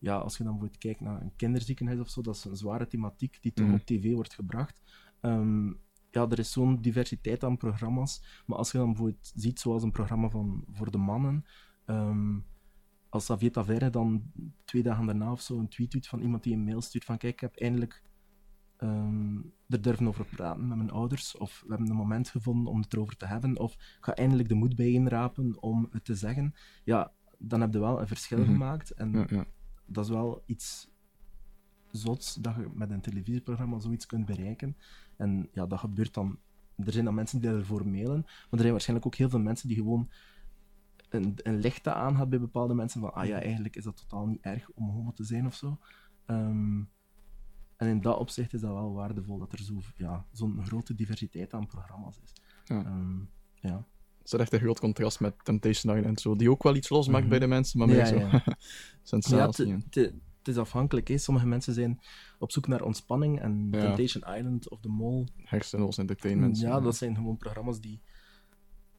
ja, 0.00 0.16
als 0.16 0.36
je 0.36 0.42
dan 0.44 0.52
bijvoorbeeld 0.52 0.80
kijkt 0.82 1.00
naar 1.00 1.20
een 1.22 1.32
kinderziekenhuis 1.36 2.00
of 2.00 2.08
zo, 2.08 2.20
dat 2.22 2.34
is 2.36 2.44
een 2.44 2.56
zware 2.56 2.86
thematiek 2.86 3.38
die 3.40 3.52
toch 3.52 3.66
Mhm. 3.66 3.74
op 3.74 3.84
tv 3.86 4.12
wordt 4.12 4.34
gebracht. 4.34 4.74
Ehm, 5.20 5.72
ja, 6.16 6.28
er 6.30 6.38
is 6.38 6.52
zo'n 6.52 6.80
diversiteit 6.80 7.44
aan 7.44 7.56
programma's. 7.56 8.42
Maar 8.46 8.58
als 8.58 8.72
je 8.72 8.78
dan 8.78 8.86
bijvoorbeeld 8.86 9.32
ziet, 9.34 9.60
zoals 9.60 9.82
een 9.82 9.90
programma 9.90 10.28
van 10.28 10.64
voor 10.72 10.90
de 10.90 10.98
mannen, 10.98 11.44
ehm, 11.84 12.38
als 13.08 13.24
Xavier 13.24 13.52
Taverne 13.52 13.90
dan 13.90 14.22
twee 14.64 14.82
dagen 14.82 15.06
daarna 15.06 15.32
of 15.32 15.40
zo 15.40 15.58
een 15.58 15.68
tweet 15.68 15.90
doet 15.90 16.06
van 16.08 16.20
iemand 16.20 16.42
die 16.42 16.52
een 16.54 16.64
mail 16.64 16.80
stuurt 16.80 17.04
van 17.04 17.18
kijk, 17.18 17.32
ik 17.32 17.40
heb 17.40 17.56
eindelijk 17.56 18.02
ehm, 18.76 19.36
er 19.68 19.82
durven 19.82 20.08
over 20.08 20.24
praten 20.24 20.68
met 20.68 20.76
mijn 20.76 20.90
ouders, 20.90 21.36
of 21.36 21.60
we 21.66 21.68
hebben 21.68 21.90
een 21.90 21.96
moment 21.96 22.28
gevonden 22.28 22.72
om 22.72 22.80
het 22.80 22.92
erover 22.92 23.16
te 23.16 23.26
hebben, 23.26 23.58
of 23.58 23.72
ik 23.72 23.96
ga 24.00 24.14
eindelijk 24.14 24.48
de 24.48 24.54
moed 24.54 24.76
bijeenrapen 24.76 25.62
om 25.62 25.88
het 25.90 26.04
te 26.04 26.14
zeggen, 26.14 26.54
ja, 26.84 27.12
dan 27.38 27.60
heb 27.60 27.72
je 27.72 27.78
wel 27.78 28.00
een 28.00 28.06
verschil 28.06 28.38
Mhm. 28.38 28.46
gemaakt. 28.50 28.90
En 28.90 29.12
Ja, 29.12 29.24
ja. 29.28 29.44
dat 29.86 30.04
is 30.04 30.10
wel 30.10 30.42
iets 30.46 30.88
zots 31.96 32.34
dat 32.34 32.54
je 32.54 32.68
met 32.74 32.90
een 32.90 33.00
televisieprogramma 33.00 33.78
zoiets 33.78 34.06
kunt 34.06 34.26
bereiken. 34.26 34.76
En 35.16 35.48
ja, 35.52 35.66
dat 35.66 35.78
gebeurt 35.78 36.14
dan. 36.14 36.38
Er 36.76 36.92
zijn 36.92 37.04
dan 37.04 37.14
mensen 37.14 37.40
die 37.40 37.50
ervoor 37.50 37.88
mailen, 37.88 38.20
maar 38.22 38.50
er 38.50 38.58
zijn 38.58 38.70
waarschijnlijk 38.70 39.06
ook 39.06 39.14
heel 39.14 39.28
veel 39.28 39.38
mensen 39.40 39.68
die 39.68 39.76
gewoon 39.76 40.10
een, 41.08 41.34
een 41.42 41.58
lichte 41.58 41.92
aan 41.92 42.14
had 42.14 42.28
bij 42.30 42.40
bepaalde 42.40 42.74
mensen 42.74 43.00
van, 43.00 43.14
ah 43.14 43.26
ja, 43.26 43.40
eigenlijk 43.42 43.76
is 43.76 43.84
dat 43.84 43.96
totaal 43.96 44.26
niet 44.26 44.40
erg 44.40 44.70
om 44.74 44.88
homo 44.90 45.12
te 45.12 45.24
zijn 45.24 45.46
of 45.46 45.54
zo. 45.54 45.78
Ehm, 46.26 46.78
en 47.76 47.88
in 47.88 48.00
dat 48.00 48.18
opzicht 48.18 48.52
is 48.54 48.60
dat 48.60 48.72
wel 48.72 48.92
waardevol 48.92 49.38
dat 49.38 49.52
er 49.52 49.58
zo, 49.58 49.80
ja, 49.96 50.26
zo'n 50.32 50.64
grote 50.66 50.94
diversiteit 50.94 51.54
aan 51.54 51.66
programma's 51.66 52.20
is. 52.24 52.32
Ja. 52.64 52.84
Ehm, 52.84 53.18
ja. 53.54 53.86
Het 54.18 54.32
is 54.34 54.40
echt 54.40 54.52
een 54.52 54.60
groot 54.60 54.80
contrast 54.80 55.20
met 55.20 55.44
Temptation 55.44 55.96
Island, 55.96 56.20
zo, 56.20 56.36
die 56.36 56.50
ook 56.50 56.62
wel 56.62 56.76
iets 56.76 56.88
losmaakt 56.88 57.20
Mhm. 57.20 57.30
bij 57.30 57.38
de 57.38 57.46
mensen, 57.46 57.78
maar 57.78 57.88
meer 57.88 57.96
Ja, 57.96 58.06
zo 58.06 58.18
ja. 58.18 58.30
Ja, 58.46 58.56
sensatie. 59.02 59.76
Het- 60.46 60.54
is 60.54 60.60
afhankelijk. 60.60 61.08
Hè. 61.08 61.18
Sommige 61.18 61.46
mensen 61.46 61.74
zijn 61.74 62.00
op 62.38 62.52
zoek 62.52 62.66
naar 62.66 62.82
ontspanning 62.82 63.40
en 63.40 63.68
Ja. 63.70 63.80
Temptation 63.80 64.34
Island 64.36 64.70
of 64.70 64.80
The 64.80 64.88
Mole 64.88 65.26
hersenloos 65.36 65.98
entertainment. 65.98 66.58
Ja, 66.60 66.80
dat 66.80 66.96
zijn 66.96 67.14
gewoon 67.14 67.36
programma's 67.36 67.80
die 67.80 68.00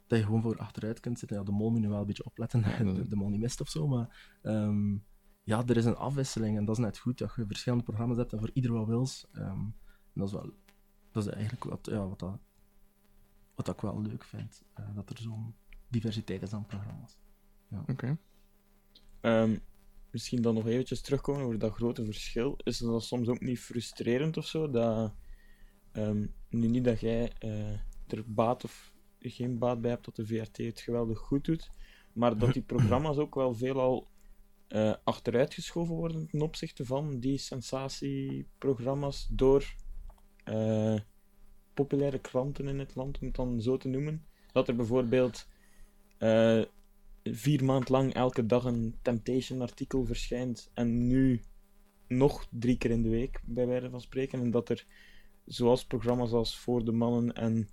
dat 0.08 0.20
je 0.20 0.26
gewoon 0.26 0.42
voor 0.42 0.58
achteruit 0.58 1.00
kunt 1.00 1.20
zitten. 1.20 1.38
Ja, 1.38 1.44
de 1.44 1.52
mol 1.52 1.72
moet 1.72 1.80
nu 1.82 1.90
wel 1.90 2.00
een 2.00 2.06
beetje 2.06 2.26
opletten, 2.26 2.60
Ja, 2.60 2.78
de, 2.94 3.08
de 3.08 3.16
mol 3.16 3.30
niet 3.30 3.40
mist 3.40 3.62
of 3.62 3.70
zo, 3.70 3.88
maar 3.88 4.38
ehm, 4.42 4.94
ja, 5.44 5.64
er 5.66 5.78
is 5.78 5.86
een 5.86 5.96
afwisseling 5.96 6.58
en 6.58 6.66
dat 6.66 6.78
is 6.78 6.84
net 6.84 6.98
goed, 6.98 7.18
dat 7.18 7.34
je 7.36 7.46
verschillende 7.48 7.84
programma's 7.84 8.18
hebt 8.18 8.34
en 8.34 8.40
voor 8.40 8.52
ieder 8.54 8.72
wat 8.74 8.88
wils. 8.88 9.28
Ehm, 9.32 9.46
en 9.50 9.74
dat 10.14 10.28
is 10.28 10.34
wel, 10.34 10.52
dat 11.12 11.26
is 11.28 11.32
eigenlijk 11.34 11.64
wat, 11.64 11.86
ja, 11.92 12.08
wat, 12.08 12.20
dat, 12.20 12.40
wat 13.56 13.66
dat 13.66 13.76
ik 13.76 13.82
wel 13.82 14.02
leuk 14.02 14.24
vind, 14.24 14.64
eh, 14.74 14.96
dat 14.96 15.10
er 15.10 15.18
zo'n 15.18 15.56
diversiteit 15.88 16.42
is 16.42 16.54
aan 16.54 16.66
programma's. 16.66 17.18
Oké. 17.88 18.18
Ehm, 19.22 19.58
misschien 20.12 20.42
dan 20.42 20.54
nog 20.54 20.68
eventjes 20.68 21.02
terugkomen 21.02 21.42
over 21.42 21.60
dat 21.60 21.74
grote 21.74 22.06
verschil. 22.06 22.58
Is 22.64 22.78
dat 22.78 23.04
soms 23.04 23.28
ook 23.28 23.40
niet 23.40 23.60
frustrerend 23.60 24.38
of 24.38 24.46
zo? 24.46 24.70
Dat, 24.70 25.14
ehm, 25.92 26.26
nu 26.50 26.68
niet 26.68 26.84
dat 26.84 27.00
jij 27.00 27.32
eh, 27.40 27.72
er 28.08 28.24
baat 28.26 28.64
of 28.64 28.96
geen 29.20 29.58
baat 29.58 29.82
bij 29.82 29.92
hebt 29.92 30.06
dat 30.06 30.16
de 30.16 30.26
VRT 30.26 30.58
het 30.58 30.80
geweldig 30.80 31.20
goed 31.20 31.46
doet, 31.46 31.72
maar 32.14 32.38
dat 32.38 32.54
die 32.54 32.64
programma's 32.74 33.18
ook 33.18 33.36
wel 33.36 33.54
veelal 33.54 34.08
eh 34.68 34.94
achteruitgeschoven 35.04 35.96
worden 35.96 36.28
ten 36.28 36.42
opzichte 36.42 36.86
van 36.86 37.20
die 37.20 37.38
sensatieprogramma's 37.38 39.28
door 39.32 39.76
eh, 40.44 41.00
populaire 41.74 42.20
kranten 42.20 42.68
in 42.68 42.80
het 42.80 42.96
land, 42.96 43.20
om 43.20 43.26
het 43.26 43.36
dan 43.36 43.62
zo 43.62 43.78
te 43.78 43.88
noemen. 43.88 44.26
Dat 44.52 44.68
er 44.68 44.76
bijvoorbeeld 44.76 45.48
vier 47.36 47.64
maand 47.64 47.90
lang 47.90 48.14
elke 48.14 48.46
dag 48.46 48.64
een 48.64 48.96
Temptation-artikel 49.02 50.06
verschijnt 50.06 50.70
en 50.74 51.08
nu 51.08 51.42
nog 52.08 52.48
drie 52.50 52.78
keer 52.78 52.92
in 52.92 53.02
de 53.02 53.10
week, 53.10 53.42
bij 53.46 53.68
wijze 53.68 53.90
van 53.90 54.02
spreken. 54.02 54.40
En 54.42 54.52
dat 54.52 54.70
er, 54.70 54.86
zoals 55.46 55.86
programma's 55.86 56.32
als 56.32 56.58
Voor 56.58 56.86
de 56.86 56.92
Mannen 56.92 57.34
en 57.34 57.70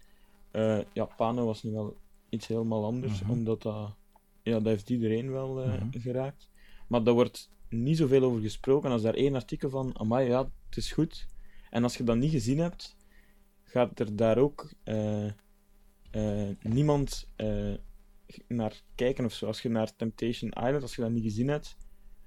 eh 0.50 0.78
ja, 0.92 1.04
Pano 1.04 1.44
was 1.46 1.62
nu 1.62 1.70
wel 1.72 1.96
iets 2.28 2.46
helemaal 2.46 2.84
anders, 2.84 3.20
Mhm. 3.22 3.30
omdat 3.30 3.62
dat, 3.62 3.94
ja, 4.42 4.52
dat 4.52 4.64
heeft 4.64 4.90
iedereen 4.90 5.30
wel 5.30 5.62
eh, 5.62 5.74
Mhm. 5.82 5.98
geraakt. 6.00 6.50
Maar 6.88 7.04
daar 7.04 7.14
wordt 7.14 7.50
niet 7.68 7.96
zoveel 7.96 8.22
over 8.22 8.40
gesproken. 8.40 8.90
Als 8.90 9.02
daar 9.02 9.14
één 9.14 9.34
artikel 9.34 9.70
van, 9.70 9.98
amai, 9.98 10.28
ja, 10.28 10.50
het 10.68 10.76
is 10.76 10.92
goed. 10.92 11.26
En 11.70 11.82
als 11.82 11.96
je 11.96 12.04
dat 12.04 12.16
niet 12.16 12.30
gezien 12.30 12.58
hebt, 12.58 12.96
gaat 13.62 13.98
er 14.00 14.16
daar 14.16 14.38
ook 14.38 14.72
eh, 14.84 15.28
niemand 16.62 17.28
naar 18.48 18.82
kijken 18.94 19.24
of 19.24 19.32
zo. 19.32 19.46
Als 19.46 19.62
je 19.62 19.68
naar 19.68 19.96
Temptation 19.96 20.50
Island, 20.50 20.82
als 20.82 20.94
je 20.94 21.02
dat 21.02 21.10
niet 21.10 21.22
gezien 21.22 21.48
hebt, 21.48 21.76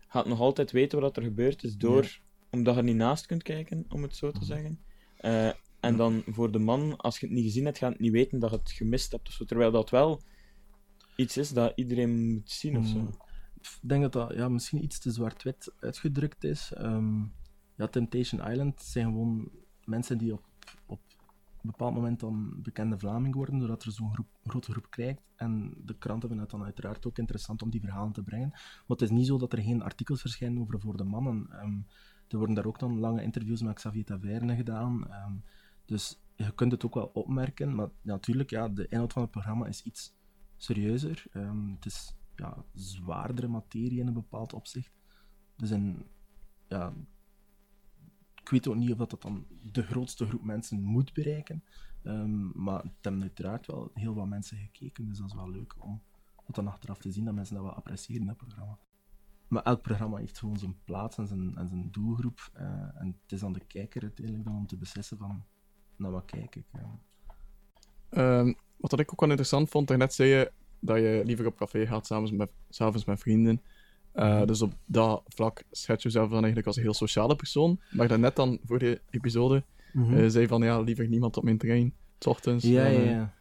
gaat 0.07 0.25
nog 0.25 0.39
altijd 0.39 0.71
weten 0.71 0.99
wat 0.99 1.17
er 1.17 1.23
gebeurd 1.23 1.63
is 1.63 1.77
door, 1.77 2.19
omdat 2.49 2.73
je 2.73 2.79
er 2.79 2.85
niet 2.85 2.95
naast 2.95 3.25
kunt 3.25 3.43
kijken, 3.43 3.85
om 3.89 4.01
het 4.01 4.15
zo 4.15 4.31
te 4.31 4.45
zeggen. 4.45 4.79
Eh, 5.17 5.51
en 5.79 5.97
dan 5.97 6.23
voor 6.25 6.51
de 6.51 6.59
man, 6.59 6.97
als 6.97 7.19
je 7.19 7.25
het 7.25 7.35
niet 7.35 7.43
gezien 7.43 7.65
hebt, 7.65 7.77
gaat 7.77 7.91
het 7.91 7.99
niet 7.99 8.11
weten 8.11 8.39
dat 8.39 8.49
je 8.49 8.57
het 8.57 8.71
gemist 8.71 9.11
hebt 9.11 9.27
of 9.27 9.33
zo. 9.33 9.45
Terwijl 9.45 9.71
dat 9.71 9.89
wel 9.89 10.21
iets 11.15 11.37
is 11.37 11.49
dat 11.49 11.71
iedereen 11.75 12.33
moet 12.33 12.51
zien 12.51 12.77
of 12.77 12.87
zo. 12.87 12.97
Mm. 12.97 13.17
Ik 13.61 13.89
denk 13.89 14.01
dat 14.01 14.13
dat 14.13 14.33
ja, 14.33 14.49
misschien 14.49 14.83
iets 14.83 14.99
te 14.99 15.11
zwart-wit 15.11 15.73
uitgedrukt 15.79 16.43
is. 16.43 16.71
Ehm, 16.73 17.21
ja, 17.75 17.87
Temptation 17.87 18.51
Island 18.51 18.81
zijn 18.81 19.05
gewoon 19.05 19.51
mensen 19.85 20.17
die 20.17 20.33
op 20.33 20.45
bepaald 21.67 21.93
moment 21.93 22.19
dan 22.19 22.61
bekende 22.61 22.99
Vlaming 22.99 23.35
worden, 23.35 23.59
doordat 23.59 23.83
er 23.83 23.91
zo'n 23.91 24.27
grote 24.43 24.71
groep 24.71 24.89
krijgt. 24.89 25.21
En 25.35 25.73
de 25.85 25.97
kranten 25.97 26.27
vinden 26.27 26.47
het 26.47 26.55
dan 26.55 26.63
uiteraard 26.63 27.07
ook 27.07 27.17
interessant 27.17 27.61
om 27.61 27.69
die 27.69 27.81
verhalen 27.81 28.13
te 28.13 28.23
brengen. 28.23 28.49
Maar 28.49 28.83
het 28.87 29.01
is 29.01 29.09
niet 29.09 29.27
zo 29.27 29.37
dat 29.37 29.53
er 29.53 29.61
geen 29.61 29.81
artikels 29.81 30.21
verschijnen 30.21 30.61
over 30.61 30.79
voor 30.79 30.97
de 30.97 31.03
mannen. 31.03 31.47
Ehm, 31.51 31.79
er 32.27 32.37
worden 32.37 32.55
daar 32.55 32.65
ook 32.65 32.79
dan 32.79 32.99
lange 32.99 33.23
interviews 33.23 33.61
met 33.61 33.75
Xavier 33.75 34.05
Taverne 34.05 34.55
gedaan. 34.55 35.07
Ehm, 35.09 35.33
dus 35.85 36.21
je 36.35 36.53
kunt 36.53 36.71
het 36.71 36.85
ook 36.85 36.93
wel 36.93 37.11
opmerken, 37.13 37.75
maar 37.75 37.89
natuurlijk, 38.01 38.49
ja, 38.49 38.69
de 38.69 38.87
inhoud 38.87 39.13
van 39.13 39.21
het 39.21 39.31
programma 39.31 39.65
is 39.65 39.83
iets 39.83 40.15
serieuzer. 40.57 41.25
Ehm, 41.31 41.69
het 41.69 41.85
is 41.85 42.15
ja, 42.35 42.65
zwaardere 42.73 43.47
materie 43.47 43.99
in 43.99 44.07
een 44.07 44.13
bepaald 44.13 44.53
opzicht. 44.53 44.91
Dus 45.55 45.71
in, 45.71 46.05
ja, 46.67 46.93
ik 48.47 48.53
weet 48.53 48.67
ook 48.67 48.75
niet 48.75 48.91
of 48.91 48.97
dat, 48.97 49.21
dan 49.21 49.45
de 49.71 49.83
grootste 49.83 50.25
groep 50.27 50.43
mensen 50.43 50.81
moet 50.81 51.13
bereiken. 51.13 51.63
Ehm, 52.03 52.63
maar 52.63 52.83
het 52.83 52.91
hebben 53.01 53.21
uiteraard 53.21 53.67
wel 53.67 53.91
heel 53.93 54.13
wat 54.13 54.27
mensen 54.27 54.57
gekeken, 54.57 55.05
dus 55.05 55.17
dat 55.17 55.27
is 55.27 55.33
wel 55.33 55.49
leuk 55.49 55.75
om 55.83 56.01
dat 56.45 56.55
dan 56.55 56.67
achteraf 56.67 56.97
te 56.97 57.11
zien, 57.11 57.25
dat 57.25 57.33
mensen 57.33 57.55
dat 57.55 57.63
wel 57.63 57.73
appreciëren, 57.73 58.25
dat 58.25 58.37
programma. 58.37 58.77
Maar 59.47 59.63
elk 59.63 59.81
programma 59.81 60.17
heeft 60.17 60.37
gewoon 60.37 60.57
zijn 60.57 60.83
plaats 60.83 61.17
en 61.17 61.27
zijn, 61.27 61.57
en 61.57 61.67
zijn 61.67 61.91
doelgroep. 61.91 62.49
eh, 62.53 63.01
en 63.01 63.17
het 63.21 63.31
is 63.31 63.43
aan 63.43 63.53
de 63.53 63.65
kijker 63.65 64.01
uiteindelijk 64.01 64.45
dan 64.45 64.55
om 64.55 64.67
te 64.67 64.77
beslissen 64.77 65.17
van, 65.17 65.43
naar 65.95 66.11
wat 66.11 66.25
kijk 66.25 66.55
ik. 66.55 66.65
ja. 66.71 66.99
Ehm, 68.09 68.53
wat 68.77 68.89
dat 68.89 68.99
ik 68.99 69.11
ook 69.11 69.19
wel 69.19 69.29
interessant 69.29 69.69
vond, 69.69 69.87
daarnet 69.87 70.13
zei 70.13 70.29
je 70.29 70.51
dat 70.79 70.97
je 70.97 71.21
liever 71.25 71.45
op 71.45 71.57
café 71.57 71.87
gaat 71.87 72.05
s'avonds 72.05 72.31
met, 72.31 72.51
s'avonds 72.69 73.05
met 73.05 73.19
vrienden. 73.19 73.61
Eh, 74.17 74.45
Dus 74.45 74.61
op 74.61 74.73
dat 74.85 75.23
vlak 75.27 75.63
schet 75.71 76.01
je 76.01 76.07
jezelf 76.07 76.25
dan 76.29 76.37
eigenlijk 76.37 76.67
als 76.67 76.75
een 76.75 76.81
heel 76.83 76.93
sociale 76.93 77.35
persoon. 77.35 77.79
Maar 77.91 78.07
daarnet 78.07 78.35
dan, 78.35 78.59
voor 78.65 78.79
de 78.79 79.01
episode, 79.09 79.63
eh, 79.93 80.25
zei 80.27 80.47
van 80.47 80.61
ja, 80.61 80.79
liever 80.79 81.07
niemand 81.07 81.37
op 81.37 81.43
mijn 81.43 81.57
trein, 81.57 81.93
's 82.19 82.25
ochtends. 82.25 82.65
Ja, 82.65 82.85
ja, 82.85 82.99
eh, 82.99 83.11
ja. 83.11 83.33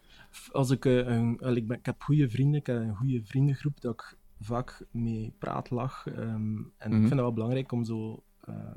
Als 0.52 0.70
ik, 0.70 0.84
een, 0.84 1.38
ik, 1.56 1.66
ben, 1.66 1.78
ik 1.78 1.86
heb 1.86 2.02
goede 2.02 2.28
vrienden, 2.30 2.60
ik 2.60 2.66
heb 2.66 2.76
een 2.76 2.96
goede 2.96 3.24
vriendengroep 3.24 3.80
dat 3.80 3.92
ik 3.92 4.16
vaak 4.40 4.86
mee 4.90 5.32
praat, 5.38 5.70
lach. 5.70 6.06
ehm, 6.06 6.16
en 6.18 6.64
Mhm. 6.78 6.92
ik 6.92 6.98
vind 6.98 7.10
het 7.10 7.20
wel 7.20 7.32
belangrijk 7.32 7.72
om 7.72 7.84
zo 7.84 8.22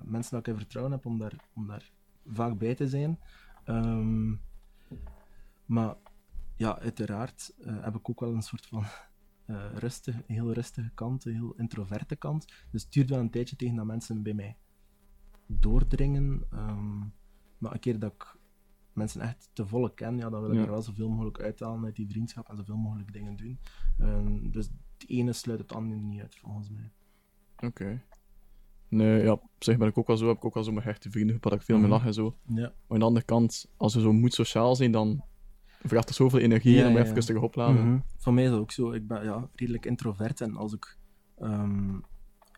mensen 0.03 0.31
dat 0.31 0.39
ik 0.47 0.53
in 0.53 0.59
vertrouwen 0.59 0.93
heb, 0.95 1.05
om 1.05 1.17
daar, 1.17 1.33
om 1.55 1.67
daar 1.67 1.91
vaak 2.31 2.57
bij 2.57 2.75
te 2.75 2.87
zijn. 2.87 3.19
Ehm, 3.63 4.31
maar 5.65 5.95
ja, 6.55 6.79
uiteraard 6.79 7.53
heb 7.65 7.95
ik 7.95 8.09
ook 8.09 8.19
wel 8.19 8.33
een 8.33 8.41
soort 8.41 8.65
van 8.65 8.83
rustig, 9.73 10.15
een 10.15 10.23
heel 10.35 10.53
rustige 10.53 10.91
kant, 10.93 11.25
een 11.25 11.33
heel 11.33 11.53
introverte 11.57 12.15
kant. 12.15 12.45
Dus 12.71 12.83
het 12.83 12.91
duurt 12.91 13.09
wel 13.09 13.19
een 13.19 13.29
tijdje 13.29 13.55
tegen 13.55 13.75
dat 13.75 13.85
mensen 13.85 14.23
bij 14.23 14.33
mij 14.33 14.57
doordringen. 15.47 16.43
ehm, 16.49 16.97
maar 17.57 17.73
een 17.73 17.79
keer 17.79 17.99
dat 17.99 18.13
ik 18.13 18.37
mensen 18.93 19.21
echt 19.21 19.49
te 19.53 19.67
volle 19.67 19.93
ken, 19.93 20.17
ja, 20.17 20.29
dan 20.29 20.41
wil 20.41 20.49
ik 20.51 20.57
Ja. 20.57 20.63
er 20.63 20.69
wel 20.71 20.81
zoveel 20.81 21.09
mogelijk 21.09 21.39
uithalen 21.41 21.85
uit 21.85 21.95
die 21.95 22.07
vriendschap 22.09 22.49
en 22.49 22.57
zoveel 22.57 22.75
mogelijk 22.77 23.13
dingen 23.13 23.35
doen. 23.35 23.59
Ehm, 23.97 24.49
dus 24.51 24.65
het 24.97 25.09
ene 25.09 25.33
sluit 25.33 25.59
het 25.59 25.73
andere 25.73 26.01
niet 26.01 26.21
uit, 26.21 26.35
volgens 26.35 26.69
mij. 26.69 26.91
Oké. 27.57 28.01
Nee, 28.87 29.23
ja, 29.23 29.31
op 29.31 29.43
zich 29.59 29.77
ben 29.77 29.87
ik 29.87 29.97
ook 29.97 30.07
wel 30.07 30.17
zo, 30.17 30.27
heb 30.27 30.37
ik 30.37 30.45
ook 30.45 30.53
wel 30.53 30.63
zo 30.63 30.71
mijn 30.71 30.85
hechte 30.85 31.09
vrienden 31.11 31.37
waar 31.39 31.53
ik 31.53 31.61
veel 31.61 31.75
mee 31.75 31.85
Mhm. 31.85 31.93
lach 31.93 32.05
en 32.05 32.13
zo. 32.13 32.35
Ja. 32.45 32.53
Maar 32.61 32.71
aan 32.87 32.99
de 32.99 33.05
andere 33.05 33.25
kant, 33.25 33.71
als 33.77 33.93
je 33.93 33.99
zo 33.99 34.13
moet 34.13 34.33
sociaal 34.33 34.75
zijn, 34.75 34.91
dan 34.91 35.23
vraagt 35.79 36.09
er 36.09 36.15
zoveel 36.15 36.39
energie 36.39 36.73
Ja, 36.75 36.79
ja, 36.87 36.89
even 36.89 37.05
ja. 37.07 37.13
rustig 37.13 37.37
opladen. 37.41 37.85
Mhm. 37.87 37.99
Van 38.17 38.33
mij 38.33 38.43
is 38.43 38.49
dat 38.49 38.59
ook 38.59 38.71
zo. 38.71 38.91
Ik 38.91 39.07
ben 39.07 39.23
ja, 39.23 39.49
redelijk 39.55 39.85
introvert 39.85 40.41
en 40.41 40.55
als 40.55 40.73
ik 40.73 40.97
ehm, 41.37 41.99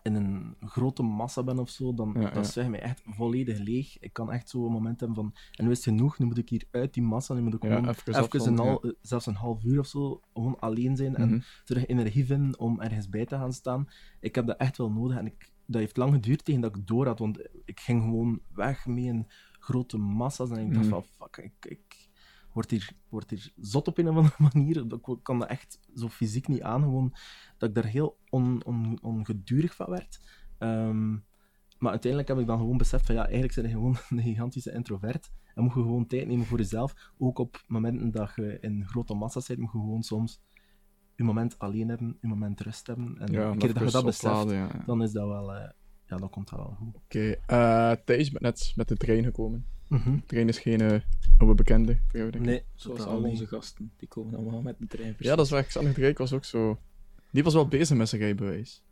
in 0.02 0.14
een 0.14 0.56
grote 0.60 1.02
massa 1.02 1.42
ben 1.42 1.58
of 1.58 1.68
zo, 1.70 1.94
dan 1.94 2.16
Ja, 2.20 2.30
dat 2.30 2.46
zuigt 2.46 2.70
mij 2.70 2.80
echt 2.80 3.02
volledig 3.04 3.58
leeg. 3.58 3.98
Ik 3.98 4.12
kan 4.12 4.32
echt 4.32 4.48
zo 4.48 4.66
een 4.66 4.72
moment 4.72 4.98
hebben 5.00 5.16
van, 5.16 5.34
en 5.52 5.64
nu 5.64 5.70
is 5.70 5.76
het 5.76 5.86
genoeg, 5.96 6.18
nu 6.18 6.26
moet 6.26 6.38
ik 6.38 6.48
hier 6.48 6.64
uit 6.70 6.94
die 6.94 7.02
massa, 7.02 7.34
nu 7.34 7.40
moet 7.42 7.54
ik 7.54 7.60
gewoon 7.60 7.88
even 7.88 8.02
even, 8.08 8.14
afstand, 8.22 8.46
een 8.46 8.56
hal- 8.66 8.94
zelfs 9.00 9.26
een 9.26 9.34
half 9.34 9.64
uur 9.64 9.78
of 9.78 9.86
zo, 9.86 10.20
gewoon 10.32 10.58
alleen 10.60 10.96
zijn 10.96 11.16
en 11.16 11.28
Mhm. 11.28 11.40
terug 11.64 11.86
energie 11.86 12.26
vinden 12.26 12.58
om 12.58 12.80
ergens 12.80 13.08
bij 13.08 13.24
te 13.26 13.36
gaan 13.36 13.52
staan. 13.52 13.88
Ik 14.20 14.34
heb 14.34 14.46
dat 14.46 14.56
echt 14.56 14.76
wel 14.78 14.90
nodig 14.90 15.16
en 15.18 15.26
ik 15.26 15.50
dat 15.66 15.80
heeft 15.80 15.96
lang 15.96 16.12
geduurd 16.12 16.44
tegen 16.44 16.60
dat 16.60 16.76
ik 16.76 16.86
door 16.86 17.06
had, 17.06 17.18
want 17.18 17.38
ik 17.64 17.80
ging 17.80 18.02
gewoon 18.02 18.40
weg 18.54 18.86
met 18.86 19.04
een 19.04 19.26
grote 19.58 19.98
massa's 19.98 20.50
en 20.50 20.58
ik 20.66 20.74
dacht 20.74 20.86
Mhm. 20.86 20.94
van, 20.94 21.04
fuck, 21.04 21.36
ik, 21.44 21.70
ik 21.70 22.01
word, 22.52 22.70
hier, 22.70 22.90
word 23.08 23.30
hier 23.30 23.52
zot 23.60 23.88
op 23.88 23.98
een 23.98 24.08
of 24.08 24.16
andere 24.16 24.34
manier. 24.52 24.76
Ik 24.76 25.18
kan 25.22 25.38
dat 25.38 25.48
echt 25.48 25.80
zo 25.94 26.08
fysiek 26.08 26.48
niet 26.48 26.62
aan, 26.62 26.80
gewoon 26.82 27.14
dat 27.58 27.68
ik 27.68 27.74
daar 27.74 27.84
heel 27.86 28.18
on, 28.30 28.64
on, 28.64 28.98
ongedurig 29.02 29.74
van 29.74 29.90
werd. 29.90 30.20
Ehm, 30.58 31.10
maar 31.78 31.90
uiteindelijk 31.90 32.30
heb 32.30 32.38
ik 32.38 32.46
dan 32.46 32.58
gewoon 32.58 32.76
beseft 32.76 33.06
van, 33.06 33.14
ja, 33.14 33.22
eigenlijk 33.24 33.54
ben 33.54 33.64
je 33.64 33.70
gewoon 33.70 33.96
een 34.10 34.22
gigantische 34.22 34.72
introvert 34.72 35.30
en 35.54 35.62
moet 35.62 35.74
je 35.74 35.80
gewoon 35.80 36.06
tijd 36.06 36.26
nemen 36.26 36.46
voor 36.46 36.58
jezelf. 36.58 37.12
Ook 37.18 37.38
op 37.38 37.64
momenten 37.66 38.10
dat 38.10 38.32
je 38.36 38.58
in 38.60 38.86
grote 38.86 39.14
massa's 39.14 39.44
zit, 39.44 39.58
moet 39.58 39.72
je 39.72 39.78
gewoon 39.78 40.02
soms 40.02 40.40
je 41.16 41.24
moment 41.24 41.58
alleen 41.58 41.88
hebben, 41.88 42.16
je 42.20 42.26
moment 42.28 42.60
rust 42.60 42.86
hebben. 42.86 43.18
En 43.18 43.32
Ja, 43.32 43.50
een 43.50 43.58
keer 43.58 43.74
dat 43.74 43.84
je 43.84 43.90
dat 43.90 44.04
beseft, 44.04 44.34
opladen, 44.34 44.56
ja. 44.56 44.64
Oké, 44.66 44.82
dan 44.86 45.02
is 45.02 45.12
dat 45.12 45.28
wel... 45.28 45.54
eh, 45.54 45.70
ja, 46.06 46.16
dan 46.16 46.30
komt 46.30 46.48
dat 46.50 46.58
wel 46.58 46.76
goed. 46.78 46.96
eh, 47.46 47.92
Thijs, 48.04 48.30
bent 48.30 48.42
net 48.42 48.72
met 48.76 48.88
de 48.88 48.96
trein 48.96 49.24
gekomen. 49.24 49.66
Mhm. 49.98 50.16
De 50.16 50.22
trein 50.26 50.48
is 50.48 50.58
geen 50.58 50.80
eh 50.80 51.00
oude 51.38 51.54
bekende 51.54 51.98
voor 52.08 52.18
jou, 52.18 52.30
denk 52.30 52.44
ik. 52.44 52.50
Nee, 52.50 52.62
Zoals 52.74 53.00
al 53.04 53.22
onze 53.22 53.46
gasten. 53.46 53.92
Die 53.96 54.08
komen 54.08 54.34
allemaal 54.34 54.62
met 54.62 54.76
de 54.78 54.86
trein. 54.86 55.14
Ja, 55.18 55.36
dat 55.36 55.44
is 55.44 55.50
waar. 55.52 55.64
Xander 55.64 55.94
de 55.94 56.00
Rijk 56.00 56.18
was 56.18 56.32
ook 56.32 56.44
zo... 56.44 56.78
Die 57.30 57.42
was 57.42 57.54
wel 57.54 57.68
bezig 57.68 57.96
met 57.96 58.08
zijn 58.08 58.20
rijbewijs. 58.20 58.82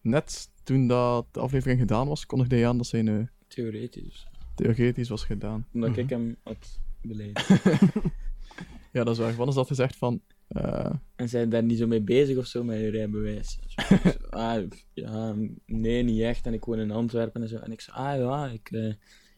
Net 0.00 0.50
toen 0.62 0.86
dat 0.86 1.26
de 1.30 1.40
aflevering 1.40 1.80
gedaan 1.80 2.06
was, 2.08 2.26
kondigde 2.26 2.54
hij 2.56 2.66
aan 2.68 2.76
dat 2.76 2.86
zijn 2.86 3.08
eh, 3.08 3.26
Theoretisch. 3.48 4.26
theoretisch 4.54 5.08
was 5.08 5.24
gedaan. 5.24 5.66
Omdat 5.72 5.90
Mhm. 5.90 6.00
ik 6.00 6.10
hem 6.10 6.36
had 6.42 6.80
beleid. 7.02 7.48
Ja, 8.92 9.04
dat 9.04 9.08
is 9.14 9.18
waar. 9.18 9.34
Wat 9.34 9.48
is 9.48 9.54
dat 9.54 9.66
gezegd 9.66 9.96
van... 9.96 10.20
eh, 10.48 10.92
En 11.16 11.28
zijn 11.28 11.48
daar 11.48 11.62
niet 11.62 11.78
zo 11.78 11.86
mee 11.86 12.00
bezig 12.00 12.36
of 12.36 12.46
zo 12.46 12.64
met 12.64 12.78
je 12.78 12.88
rijbewijs? 12.90 13.58
Zo, 13.76 13.96
ah, 14.30 14.62
ja, 14.92 15.34
nee, 15.66 16.02
niet 16.02 16.20
echt. 16.20 16.46
En 16.46 16.52
ik 16.52 16.64
woon 16.64 16.78
in 16.78 16.90
Antwerpen 16.90 17.42
en 17.42 17.48
zo. 17.48 17.56
En 17.56 17.72
ik 17.72 17.80
zei, 17.80 17.96
ah 17.96 18.16
ja, 18.18 18.46
ik, 18.52 18.70
eh, 18.70 18.92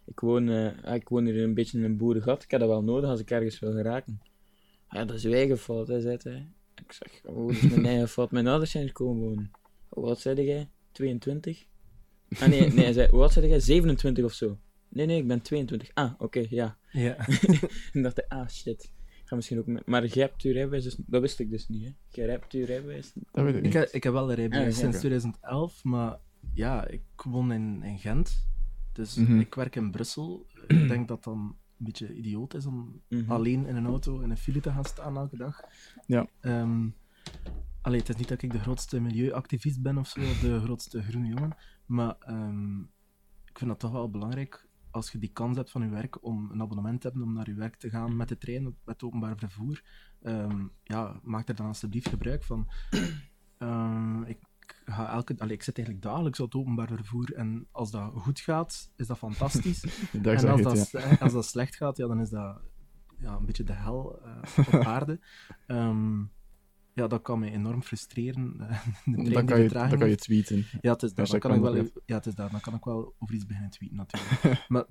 ik, 0.06 0.20
woon, 0.20 0.48
eh, 0.48 0.84
ah, 0.84 0.94
ik 0.94 1.08
woon 1.08 1.24
hier 1.24 1.42
een 1.42 1.54
beetje 1.54 1.78
in 1.78 1.84
een 1.84 1.96
boerengat. 1.96 2.42
Ik 2.42 2.50
heb 2.50 2.60
dat 2.60 2.68
wel 2.68 2.82
nodig 2.84 3.10
als 3.10 3.20
ik 3.20 3.30
ergens 3.30 3.58
wil 3.58 3.72
geraken. 3.72 4.20
Ah, 4.86 4.98
ja, 4.98 5.04
dat 5.04 5.16
is 5.16 5.24
uw 5.24 5.32
eigen 5.32 5.58
fout, 5.58 5.88
hè, 5.88 6.00
zei 6.00 6.16
hij. 6.22 6.48
Ik 6.74 6.92
zeg, 6.92 7.20
oh, 7.24 7.46
dat 7.46 7.56
is 7.56 7.68
mijn 7.70 7.86
eigen 7.86 8.08
fout. 8.08 8.30
Mijn 8.30 8.46
ouders 8.46 8.70
zijn 8.70 8.82
hier 8.84 8.92
komen 8.92 9.22
wonen. 9.22 9.50
Hoe 9.88 10.06
oud 10.06 10.18
zei 10.18 10.44
jij? 10.44 10.70
22? 10.92 11.66
Ah 12.38 12.48
nee, 12.48 12.60
nee, 12.60 12.84
hij 12.84 12.92
zei, 12.92 13.08
hoe 13.10 13.20
oud 13.20 13.32
zei 13.32 13.48
jij? 13.48 13.60
27 13.60 14.24
of 14.24 14.32
zo. 14.32 14.58
Nee, 14.88 15.06
nee, 15.06 15.18
ik 15.18 15.26
ben 15.26 15.42
22. 15.42 15.90
Ah, 15.94 16.12
oké, 16.18 16.46
ja. 16.48 16.78
Ja. 16.90 17.16
En 17.92 18.02
dacht 18.02 18.28
ah 18.28 18.48
shit. 18.48 18.92
Ik 19.06 19.30
ga 19.30 19.36
misschien 19.36 19.58
ook 19.58 19.66
met... 19.66 19.86
Maar 19.86 20.06
jij 20.06 20.22
hebt 20.22 20.42
je 20.42 20.52
rijbewijs, 20.52 20.84
dus... 20.84 20.96
dat 21.06 21.20
wist 21.20 21.38
ik 21.38 21.50
dus 21.50 21.68
niet, 21.68 21.84
hè? 21.84 21.90
Jij 22.08 22.28
hebt 22.28 22.52
je 22.52 22.64
rijbewijs. 22.64 23.12
dat 23.14 23.44
weet 23.44 23.54
ik 23.54 23.56
Ik, 23.56 23.62
niet. 23.62 23.72
heb, 23.72 23.88
ik 23.88 24.02
heb 24.02 24.12
wel 24.12 24.26
de 24.26 24.34
rijbewijs 24.34 24.74
Ah, 24.74 24.80
sinds 24.80 24.96
oké. 24.96 25.06
2011, 25.06 25.84
maar 25.84 26.18
ja, 26.54 26.88
ik 26.88 27.02
woon 27.24 27.52
in, 27.52 27.82
in 27.82 27.98
Gent. 27.98 28.46
Dus 28.94 29.14
Mhm. 29.14 29.38
ik 29.38 29.54
werk 29.54 29.76
in 29.76 29.90
Brussel. 29.90 30.46
ik 30.68 30.88
denk 30.88 31.08
dat 31.08 31.24
dan 31.24 31.38
een 31.78 31.84
beetje 31.84 32.14
idioot 32.14 32.54
is 32.54 32.66
om 32.66 33.00
Mhm. 33.08 33.30
alleen 33.30 33.66
in 33.66 33.76
een 33.76 33.86
auto 33.86 34.20
in 34.20 34.30
een 34.30 34.36
file 34.36 34.60
te 34.60 34.70
gaan 34.72 34.84
staan 34.84 35.16
elke 35.16 35.36
dag. 35.36 35.60
Ja. 36.06 36.26
Ehm, 36.40 36.88
allee, 37.80 37.98
het 37.98 38.08
is 38.08 38.16
niet 38.16 38.28
dat 38.28 38.42
ik 38.42 38.52
de 38.52 38.58
grootste 38.60 39.00
milieuactivist 39.00 39.82
ben 39.82 39.98
of 39.98 40.08
zo, 40.08 40.20
of 40.20 40.38
de 40.38 40.60
grootste 40.60 41.02
groene 41.02 41.28
jongen, 41.28 41.56
maar 41.86 42.16
ehm, 42.18 42.80
ik 43.44 43.58
vind 43.58 43.70
dat 43.70 43.80
toch 43.80 43.90
wel 43.92 44.10
belangrijk 44.10 44.68
als 44.90 45.12
je 45.12 45.18
die 45.18 45.32
kans 45.32 45.56
hebt 45.56 45.70
van 45.70 45.82
je 45.82 45.88
werk 45.88 46.24
om 46.24 46.50
een 46.50 46.60
abonnement 46.60 47.00
te 47.00 47.08
hebben 47.08 47.26
om 47.26 47.32
naar 47.32 47.48
je 47.48 47.54
werk 47.54 47.76
te 47.76 47.90
gaan 47.90 48.16
met 48.16 48.28
de 48.28 48.38
trein, 48.38 48.62
met 48.62 48.74
het 48.84 49.02
openbaar 49.02 49.38
vervoer. 49.38 49.82
Ehm, 50.22 50.66
ja, 50.82 51.20
maak 51.22 51.48
er 51.48 51.54
dan 51.54 51.66
alsjeblieft 51.66 52.08
gebruik 52.08 52.44
van. 52.44 52.68
Ik, 54.26 54.38
ga 54.84 55.12
elke, 55.12 55.34
allee, 55.38 55.54
ik 55.54 55.62
zit 55.62 55.76
eigenlijk 55.76 56.06
dagelijks 56.06 56.40
op 56.40 56.52
het 56.52 56.60
openbaar 56.60 56.88
vervoer 56.88 57.34
en 57.34 57.66
als 57.70 57.90
dat 57.90 58.12
goed 58.14 58.40
gaat, 58.40 58.90
is 58.96 59.06
dat 59.06 59.18
fantastisch. 59.18 59.80
Daar 60.22 60.34
en 60.36 60.48
als 60.48 60.62
dat, 60.62 60.78
het, 60.78 60.90
ja. 60.90 61.00
sle- 61.00 61.16
als 61.20 61.32
dat 61.32 61.46
slecht 61.46 61.76
gaat, 61.76 61.96
ja, 61.96 62.06
dan 62.06 62.20
is 62.20 62.30
dat 62.30 62.60
ja, 63.18 63.36
een 63.36 63.46
beetje 63.46 63.64
de 63.64 63.72
hel 63.72 64.20
eh, 64.22 64.58
op 64.74 64.74
aarde. 64.94 65.20
Ehm, 65.66 66.20
ja, 66.92 67.06
dat 67.06 67.22
kan 67.22 67.38
me 67.38 67.50
enorm 67.50 67.82
frustreren. 67.82 68.56
eh, 68.60 68.86
de 69.04 69.30
Dan 69.30 69.46
kan, 69.46 69.62
je, 69.62 69.68
dan 69.68 69.98
kan 69.98 70.08
je 70.08 70.16
tweeten. 70.16 70.64
Ja, 70.80 70.92
het 70.92 71.02
is. 71.02 71.12
Dan 71.14 71.38
kan 71.38 71.54
ik 71.54 71.60
wel, 71.60 71.74
ja, 72.06 72.14
het 72.16 72.26
is 72.26 72.34
dat. 72.34 72.50
Dan 72.50 72.60
kan 72.60 72.74
ik 72.74 72.84
wel 72.84 73.14
over 73.18 73.34
iets 73.34 73.46
beginnen 73.46 73.70
tweeten, 73.70 73.96
natuurlijk. 74.06 74.64
maar 74.68 74.84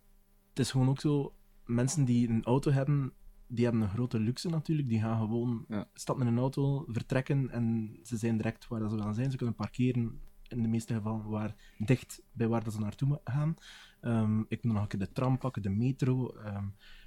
het 0.49 0.59
is 0.59 0.71
gewoon 0.71 0.89
ook 0.89 0.99
zo, 0.99 1.35
mensen 1.65 2.05
die 2.05 2.29
een 2.29 2.43
auto 2.43 2.71
hebben, 2.71 3.13
die 3.55 3.63
hebben 3.63 3.81
een 3.81 3.89
grote 3.89 4.19
luxe 4.19 4.49
natuurlijk. 4.49 4.87
Die 4.89 4.99
gaan 4.99 5.17
gewoon 5.19 5.65
Ja. 5.67 5.87
stappen 5.93 6.27
in 6.27 6.33
een 6.33 6.39
auto, 6.39 6.85
vertrekken 6.87 7.49
en 7.49 7.95
ze 8.03 8.17
zijn 8.17 8.37
direct 8.37 8.67
waar 8.67 8.79
dat 8.79 8.89
ze 8.91 8.97
willen 8.97 9.13
zijn. 9.13 9.31
Ze 9.31 9.37
kunnen 9.37 9.55
parkeren, 9.55 10.19
in 10.47 10.61
de 10.61 10.67
meeste 10.67 10.93
gevallen, 10.93 11.29
waar, 11.29 11.55
dicht 11.77 12.21
bij 12.31 12.47
waar 12.47 12.63
dat 12.63 12.73
ze 12.73 12.79
naartoe 12.79 13.19
gaan. 13.23 13.55
Ehm, 14.01 14.39
ik 14.47 14.63
moet 14.63 14.73
nog 14.73 14.81
een 14.81 14.87
keer 14.87 14.99
de 14.99 15.11
tram 15.11 15.37
pakken, 15.37 15.61
de 15.61 15.69
metro, 15.69 16.29
ehm, 16.35 16.65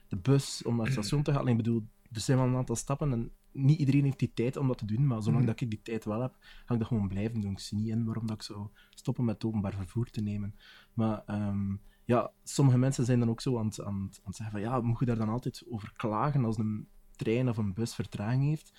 de 0.09 0.17
bus 0.17 0.63
om 0.63 0.77
naar 0.77 0.85
het 0.85 0.93
station 0.95 1.23
te 1.23 1.31
gaan. 1.31 1.41
Alleen, 1.41 1.57
ik 1.59 1.63
bedoel, 1.65 1.87
er 2.13 2.21
zijn 2.21 2.39
wel 2.39 2.47
een 2.47 2.57
aantal 2.57 2.77
stappen 2.77 3.13
en 3.13 3.31
niet 3.53 3.79
iedereen 3.79 4.05
heeft 4.05 4.19
die 4.19 4.33
tijd 4.35 4.57
om 4.57 4.67
dat 4.69 4.79
te 4.79 4.85
doen, 4.85 5.07
maar 5.07 5.23
zolang 5.23 5.39
Mhm. 5.43 5.47
dat 5.53 5.61
ik 5.61 5.71
die 5.71 5.83
tijd 5.83 6.05
wel 6.05 6.21
heb, 6.21 6.37
ga 6.65 6.75
ik 6.75 6.79
dat 6.81 6.89
gewoon 6.89 7.09
blijven 7.09 7.41
doen. 7.41 7.51
Ik 7.53 7.59
zie 7.59 7.79
niet 7.79 7.89
in 7.89 8.05
waarom 8.05 8.27
dat 8.27 8.37
ik 8.37 8.43
zou 8.43 8.69
stoppen 8.91 9.25
met 9.25 9.35
het 9.35 9.45
openbaar 9.45 9.75
vervoer 9.75 10.11
te 10.11 10.21
nemen. 10.21 10.55
Maar 10.95 11.23
ehm, 11.27 11.75
ja, 12.07 12.31
sommige 12.45 12.79
mensen 12.79 13.05
zijn 13.05 13.19
dan 13.19 13.29
ook 13.31 13.41
zo 13.41 13.59
aan 13.59 13.67
het, 13.67 13.81
aan, 13.81 14.03
het, 14.03 14.17
aan 14.19 14.27
het 14.27 14.37
zeggen 14.37 14.61
van 14.61 14.61
ja, 14.71 14.81
moet 14.81 14.99
je 14.99 15.05
daar 15.05 15.17
dan 15.17 15.29
altijd 15.29 15.65
over 15.71 15.93
klagen 15.97 16.45
als 16.45 16.59
een 16.59 16.89
trein 17.17 17.49
of 17.49 17.57
een 17.57 17.75
bus 17.75 17.95
vertraging 17.95 18.43
heeft? 18.45 18.73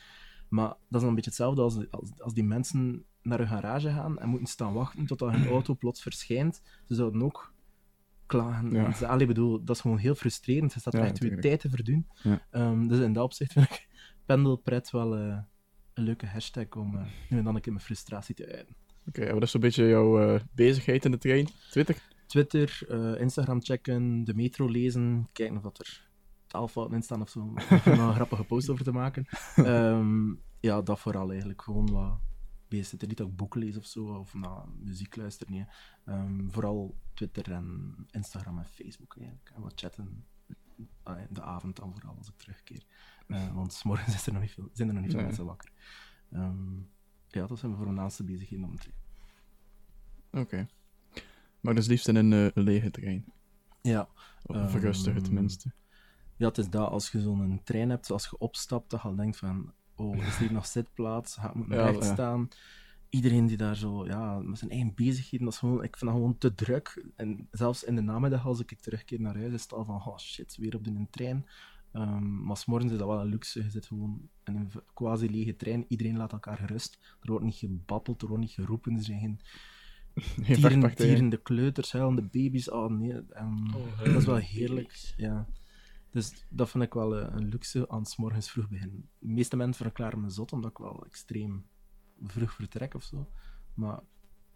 Maar 0.50 0.68
dat 0.68 0.78
is 0.90 1.00
dan 1.00 1.08
een 1.10 1.16
beetje 1.16 1.30
hetzelfde 1.30 1.62
als, 1.62 1.92
als, 1.92 2.12
als 2.22 2.34
die 2.34 2.44
mensen 2.44 3.06
naar 3.22 3.38
hun 3.38 3.48
garage 3.48 3.90
gaan 3.90 4.20
en 4.20 4.30
moeten 4.30 4.48
staan 4.48 4.74
wachten 4.74 5.06
totdat 5.06 5.32
hun 5.32 5.48
auto 5.58 5.76
plots 5.76 6.02
verschijnt. 6.02 6.62
Ze 6.86 6.96
zouden 6.96 7.22
ook 7.24 7.54
klagen. 8.26 8.72
Ja. 8.72 8.92
Ze- 8.94 9.08
allee, 9.08 9.28
bedoel, 9.28 9.64
dat 9.64 9.76
is 9.76 9.82
gewoon 9.82 9.98
heel 9.98 10.16
frustrerend. 10.16 10.74
Je 10.74 10.80
staat 10.80 10.94
Ja, 10.94 11.00
echt 11.00 11.12
natuurlijk. 11.12 11.42
tijd 11.42 11.60
te 11.60 11.70
verdoen. 11.70 12.08
Ja. 12.24 12.46
Ehm, 12.52 12.88
dus 12.88 13.00
in 13.00 13.14
dat 13.14 13.24
opzicht 13.24 13.54
vind 13.54 13.66
ik 13.70 13.88
pendelpret 14.26 14.92
wel 14.92 15.16
eh, 15.18 15.38
een 15.94 16.04
leuke 16.04 16.26
hashtag 16.28 16.70
om 16.70 16.96
eh, 16.98 17.06
nu 17.30 17.38
en 17.38 17.44
dan 17.44 17.56
een 17.56 17.62
keer 17.62 17.72
mijn 17.74 17.86
frustratie 17.86 18.36
te 18.36 18.48
uiten. 18.52 18.76
Oké, 19.08 19.22
en 19.22 19.34
wat 19.34 19.44
is 19.44 19.52
zo'n 19.52 19.62
beetje 19.62 19.88
jouw 19.88 20.20
eh, 20.36 20.42
bezigheid 20.52 21.06
in 21.06 21.12
de 21.12 21.18
trein? 21.18 21.48
Twitter? 21.70 22.02
Twitter, 22.28 22.80
eh, 22.90 23.22
Instagram 23.22 23.62
checken, 23.62 24.24
de 24.24 24.34
metro 24.34 24.68
lezen, 24.68 25.30
kijken 25.32 25.56
of 25.58 25.62
dat 25.64 25.80
er 25.80 26.10
taalfouten 26.48 26.96
in 26.96 27.04
staan 27.04 27.22
of 27.22 27.30
zo, 27.30 27.40
om 27.40 27.58
er 27.58 27.88
een 27.88 28.14
grappige 28.14 28.44
post 28.44 28.70
over 28.70 28.84
te 28.84 28.92
maken. 28.92 29.26
Ehm, 29.56 30.34
ja, 30.60 30.82
dat 30.82 31.00
vooral 31.00 31.30
eigenlijk. 31.30 31.62
Gewoon 31.62 31.92
wat 31.92 32.20
bezig 32.68 32.86
zitten. 32.88 33.08
Niet 33.08 33.18
dat 33.18 33.28
ik 33.28 33.36
boeken 33.36 33.60
lees 33.60 33.78
of 33.78 33.86
zo, 33.86 34.06
of 34.06 34.34
naar 34.34 34.64
muziek 34.80 35.16
luister, 35.16 35.50
nee. 35.52 35.66
Ehm, 36.06 36.50
vooral 36.50 36.96
Twitter 37.14 37.52
en 37.52 37.96
Instagram 38.12 38.58
en 38.58 38.66
Facebook 38.66 39.16
eigenlijk. 39.18 39.52
En 39.56 39.62
wat 39.62 39.74
chatten. 39.76 40.26
Ah, 41.04 41.20
in 41.20 41.28
de 41.30 41.42
avond 41.42 41.76
dan 41.76 41.92
vooral, 41.94 42.16
als 42.18 42.28
ik 42.28 42.38
terugkeer. 42.38 42.84
Eh, 43.28 43.54
want 43.54 43.74
's 43.74 43.84
morgens 43.84 44.14
is 44.16 44.28
er 44.28 44.34
nog 44.34 44.42
niet 44.42 44.52
veel, 44.52 44.70
zijn 44.74 44.88
er 44.88 44.94
nog 44.94 45.04
niet 45.04 45.12
veel 45.12 45.20
Nee. 45.22 45.30
mensen 45.30 45.46
wakker. 45.46 45.72
Ehm, 46.32 46.76
ja, 47.28 47.48
dat 47.48 47.60
zijn 47.60 47.76
voor 47.76 47.84
voornaamste 47.86 48.24
bezigheden 48.24 48.66
om 48.66 48.76
te. 48.80 48.90
Oké. 50.32 50.68
Maar 51.68 51.76
dus 51.76 51.88
liefst 51.88 52.08
in 52.08 52.16
een 52.16 52.34
eh, 52.34 52.64
lege 52.64 52.92
trein. 52.92 53.26
Ja, 53.82 54.10
Of 54.44 54.56
een 54.56 54.70
verrustige 54.70 55.16
Ehm, 55.16 55.26
tenminste. 55.26 55.72
Ja, 56.38 56.48
het 56.48 56.58
is 56.58 56.70
dat 56.70 56.90
als 56.90 57.12
je 57.12 57.22
zo'n 57.22 57.62
trein 57.64 57.90
hebt, 57.90 58.12
als 58.12 58.24
je 58.24 58.38
opstapt, 58.38 58.90
dat 58.90 59.02
je 59.02 59.08
al 59.08 59.16
denkt 59.16 59.38
van, 59.38 59.74
oh, 59.96 60.18
is 60.18 60.38
hier 60.38 60.52
nog 60.52 60.66
zitplaats? 60.66 61.36
Ga 61.36 61.50
ik 61.50 61.54
moeten 61.56 61.78
Ja, 61.78 61.90
recht 61.90 62.04
ja. 62.04 62.14
staan? 62.14 62.48
Iedereen 63.10 63.46
die 63.46 63.58
daar 63.58 63.76
zo, 63.76 64.06
ja, 64.06 64.40
met 64.40 64.58
zijn 64.58 64.72
eigen 64.72 64.94
bezigheden, 64.96 65.46
dat 65.46 65.54
is 65.54 65.60
gewoon, 65.60 65.84
ik 65.84 65.98
vind 65.98 66.12
dat 66.12 66.20
gewoon 66.20 66.38
te 66.38 66.56
druk. 66.56 67.06
En 67.16 67.48
zelfs 67.52 67.84
in 67.84 67.96
de 67.96 68.02
namiddag, 68.02 68.46
als 68.46 68.60
ik 68.60 68.80
terugkeer 68.80 69.22
naar 69.22 69.38
huis, 69.38 69.54
is 69.54 69.62
het 69.62 69.74
al 69.74 69.86
van, 69.86 70.06
oh 70.06 70.18
shit, 70.18 70.58
weer 70.58 70.76
op 70.76 70.84
de 70.84 71.08
trein. 71.10 71.46
Ehm 71.92 72.44
maar 72.46 72.58
's 72.58 72.66
morgens 72.66 72.92
is 72.92 72.98
dat 72.98 73.08
wel 73.08 73.20
een 73.20 73.28
luxe. 73.28 73.64
Je 73.64 73.70
zit 73.70 73.86
gewoon 73.86 74.30
in 74.44 74.56
een 74.56 74.72
quasi 74.94 75.30
lege 75.30 75.56
trein. 75.56 75.86
Iedereen 75.88 76.18
laat 76.18 76.32
elkaar 76.32 76.58
gerust. 76.58 76.98
Er 77.22 77.30
wordt 77.32 77.46
niet 77.46 77.56
gebabbeld, 77.56 78.22
er 78.22 78.28
wordt 78.28 78.44
niet 78.44 78.54
geroepen. 78.54 78.96
Er 78.96 79.04
zijn 79.04 79.20
geen 79.20 79.40
Tieren, 80.36 80.62
vechtpartijen. 80.62 80.96
tierende 80.96 81.38
kleuters, 81.38 81.92
huilende 81.92 82.22
baby's. 82.22 82.72
Oh 82.72 82.92
nee, 82.92 83.22
ehm, 83.30 83.72
dat 83.98 84.16
is 84.16 84.26
wel 84.26 84.36
heerlijk. 84.36 85.14
Ja. 85.18 85.48
Dus 86.12 86.46
dat 86.50 86.70
vind 86.70 86.84
ik 86.84 86.94
wel 86.94 87.18
eh, 87.18 87.34
een 87.36 87.48
luxe 87.48 87.90
aan 87.90 88.06
's 88.06 88.16
morgens 88.16 88.52
vroeg 88.52 88.70
beginnen. 88.70 89.10
De 89.20 89.28
meeste 89.28 89.56
mensen 89.58 89.86
verklaren 89.86 90.22
me 90.22 90.30
zot, 90.30 90.52
omdat 90.52 90.72
ik 90.72 90.78
wel 90.78 91.06
extreem 91.06 91.66
vroeg 92.22 92.54
vertrek 92.54 92.94
of 92.94 93.04
zo. 93.04 93.30
Maar 93.74 94.00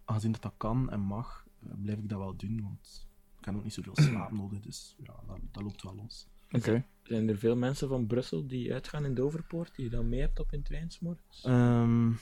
aangezien 0.04 0.32
dat 0.32 0.42
dat 0.42 0.54
kan 0.56 0.90
en 0.90 1.00
mag, 1.00 1.46
eh, 1.62 1.70
blijf 1.82 1.98
ik 1.98 2.08
dat 2.08 2.18
wel 2.18 2.36
doen, 2.36 2.62
want 2.62 3.08
ik 3.38 3.44
heb 3.44 3.54
ook 3.54 3.62
niet 3.64 3.72
zoveel 3.72 3.96
slaap 4.08 4.32
nodig, 4.32 4.60
dus 4.60 4.96
ja, 5.02 5.14
dat, 5.26 5.38
dat 5.50 5.62
loopt 5.62 5.82
wel 5.82 5.94
los. 5.94 6.28
Oké. 6.50 6.86
Zijn 7.02 7.28
er 7.28 7.38
veel 7.38 7.56
mensen 7.56 7.88
van 7.88 8.06
Brussel 8.06 8.46
die 8.46 8.72
uitgaan 8.72 9.04
in 9.04 9.14
Doverpoort, 9.14 9.74
die 9.74 9.84
je 9.84 9.90
dan 9.90 10.08
mee 10.08 10.20
hebt 10.20 10.40
op 10.40 10.52
een 10.52 10.62
trein 10.62 10.90
's 10.90 11.00
morgens? 11.00 11.42
Ehm, 11.44 12.12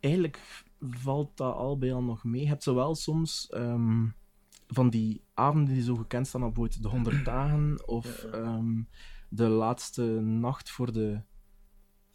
eigenlijk 0.00 0.40
valt 0.80 1.36
dat 1.36 1.54
al 1.54 1.78
bij 1.78 1.92
al 1.92 2.02
nog 2.02 2.24
mee. 2.24 2.40
Je 2.40 2.48
hebt 2.48 2.62
zowel 2.62 2.94
soms 2.94 3.48
ehm, 3.48 4.06
van 4.66 4.90
die 4.90 5.24
avonden 5.34 5.74
die 5.74 5.82
zo 5.82 5.96
gekend 5.96 6.26
staan, 6.26 6.44
op 6.44 6.54
bijvoorbeeld 6.54 6.82
de 6.82 6.88
100 6.88 7.24
dagen 7.34 7.88
of 7.88 8.22
Ja. 8.22 8.28
ehm, 8.30 8.82
de 9.28 9.48
laatste 9.48 10.02
nacht 10.20 10.70
voor 10.70 10.92
de 10.92 11.22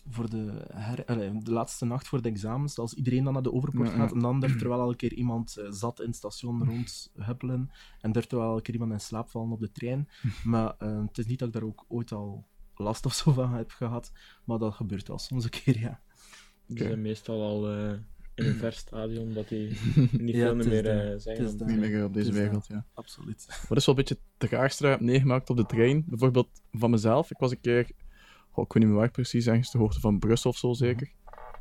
voor 0.10 0.30
de, 0.30 0.66
her, 0.74 1.06
allee, 1.06 1.38
de 1.38 1.52
laatste 1.52 1.86
nacht 1.86 2.08
voor 2.08 2.22
de 2.22 2.30
examens, 2.30 2.78
als 2.78 2.94
iedereen 2.94 3.24
dan 3.24 3.34
naar 3.34 3.42
de 3.42 3.52
overpoort 3.54 3.90
gaat, 3.90 4.12
en 4.14 4.20
dan 4.20 4.40
durft 4.40 4.62
er 4.62 4.70
wel 4.76 4.80
elke 4.80 4.96
keer 4.96 5.14
iemand 5.14 5.58
eh, 5.58 5.66
zat 5.72 6.00
in 6.00 6.06
het 6.08 6.16
station 6.16 6.64
rondhuppelen, 6.66 7.72
en 8.02 8.12
durft 8.12 8.32
er 8.32 8.38
wel 8.38 8.50
elke 8.50 8.62
keer 8.62 8.74
iemand 8.74 8.92
in 8.92 9.00
slaap 9.00 9.30
vallen 9.30 9.52
op 9.52 9.60
de 9.60 9.72
trein. 9.72 10.10
Maar 10.44 10.76
eh, 10.78 11.02
het 11.02 11.18
is 11.18 11.26
niet 11.26 11.40
dat 11.40 11.48
ik 11.48 11.54
daar 11.54 11.64
ook 11.64 11.86
ooit 11.88 12.12
al 12.12 12.46
last 12.76 13.06
of 13.06 13.14
zo 13.14 13.32
van 13.32 13.54
heb 13.54 13.72
gehad, 13.72 14.12
maar 14.44 14.58
dat 14.58 14.74
gebeurt 14.74 15.08
wel 15.08 15.20
soms 15.20 15.44
een 15.44 15.50
keer, 15.50 15.80
ja. 15.80 16.02
Oké. 16.70 16.84
zijn 16.84 17.02
meestal 17.02 17.42
al 17.42 17.70
eh, 17.72 17.98
in 18.36 18.46
een 18.46 18.56
ver 18.56 18.74
stadion 18.74 19.34
dat 19.34 19.48
die 19.50 19.68
niet 20.12 20.36
Ja, 20.36 20.46
veel 20.46 20.56
meer 20.56 20.86
eh, 20.88 21.10
Het 21.10 21.40
is 21.40 21.56
dat. 21.58 21.68
Niet 21.68 21.78
meer 21.80 22.04
op 22.06 22.14
deze 22.14 22.32
wereld, 22.32 22.68
ja. 22.68 22.86
Absoluut. 22.94 23.66
Wat 23.68 23.78
is 23.78 23.86
wel 23.86 23.96
een 23.96 24.04
beetje 24.06 24.18
het 24.38 24.50
raarste 24.50 24.84
dat 24.84 24.92
ik 24.92 24.98
heb 25.00 25.08
meegemaakt 25.08 25.50
op 25.50 25.58
de 25.58 25.66
trein? 25.66 26.04
Bijvoorbeeld 26.08 26.50
van 26.72 26.90
mezelf. 26.90 27.32
Ik 27.32 27.38
was 27.38 27.52
een 27.52 27.62
keer, 27.62 27.92
oh, 28.52 28.64
ik 28.66 28.74
weet 28.74 28.84
niet 28.84 28.88
meer 28.92 29.00
waar 29.02 29.12
precies, 29.12 29.48
ergens 29.48 29.72
de 29.72 29.78
hoogte 29.78 30.00
van 30.00 30.20
Brussel 30.20 30.50
of 30.50 30.58
zo 30.58 30.74
zeker. 30.74 31.12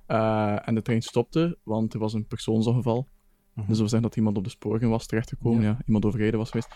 Eh, 0.07 0.69
en 0.69 0.75
de 0.75 0.83
trein 0.83 1.03
stopte, 1.03 1.59
want 1.63 1.95
er 1.95 1.99
was 2.01 2.13
een 2.13 2.27
persoonsongeval. 2.27 3.09
Mhm. 3.55 3.69
Dus 3.69 3.79
wil 3.79 3.89
zeggen 3.89 4.09
dat 4.09 4.17
iemand 4.17 4.37
op 4.37 4.45
de 4.45 4.51
sporen 4.51 4.89
was 4.89 5.07
terechtgekomen, 5.07 5.63
ja. 5.63 5.69
Ja. 5.69 5.79
iemand 5.87 6.05
overreden 6.05 6.39
was 6.39 6.51
geweest. 6.51 6.75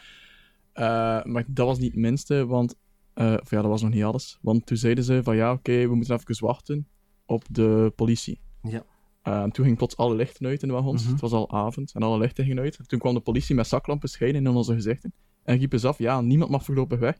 Eh, 0.72 0.84
maar 1.24 1.44
dat 1.46 1.66
was 1.66 1.78
niet 1.78 1.90
het 1.92 2.00
minste, 2.00 2.46
want... 2.46 2.74
eh, 3.14 3.34
of 3.40 3.50
ja, 3.50 3.61
dat 3.61 3.70
was 3.70 3.82
nog 3.82 3.92
niet 3.92 4.02
alles. 4.04 4.38
Want 4.42 4.66
toen 4.66 4.76
zeiden 4.76 5.04
ze 5.04 5.22
van 5.22 5.37
ja, 5.37 5.52
oké, 5.52 5.88
we 5.88 5.94
moeten 5.94 6.14
even 6.14 6.46
wachten 6.46 6.88
op 7.26 7.44
de 7.50 7.92
politie. 7.96 8.40
Ja. 8.62 8.84
Eh, 9.22 9.42
en 9.42 9.50
toen 9.50 9.64
ging 9.64 9.76
plots 9.76 9.96
alle 9.96 10.14
lichten 10.14 10.46
uit 10.46 10.62
in 10.62 10.68
de 10.68 10.74
wagons. 10.74 11.02
Mhm. 11.02 11.12
Het 11.12 11.20
was 11.20 11.33
al 11.33 11.50
avond 11.50 11.92
en 11.94 12.02
alle 12.02 12.18
lichten 12.18 12.44
gingen 12.44 12.62
uit. 12.62 12.76
En 12.76 12.87
toen 12.87 12.98
kwam 12.98 13.14
de 13.14 13.20
politie 13.20 13.54
met 13.54 13.66
zaklampen 13.66 14.09
schijnen 14.09 14.46
in 14.46 14.57
onze 14.57 14.74
gezichten. 14.74 15.12
En 15.42 15.59
riepen 15.59 15.81
ze 15.81 15.88
af, 15.88 15.98
ja, 15.98 16.20
niemand 16.20 16.50
mag 16.50 16.64
voorlopig 16.64 16.98
weg. 16.98 17.16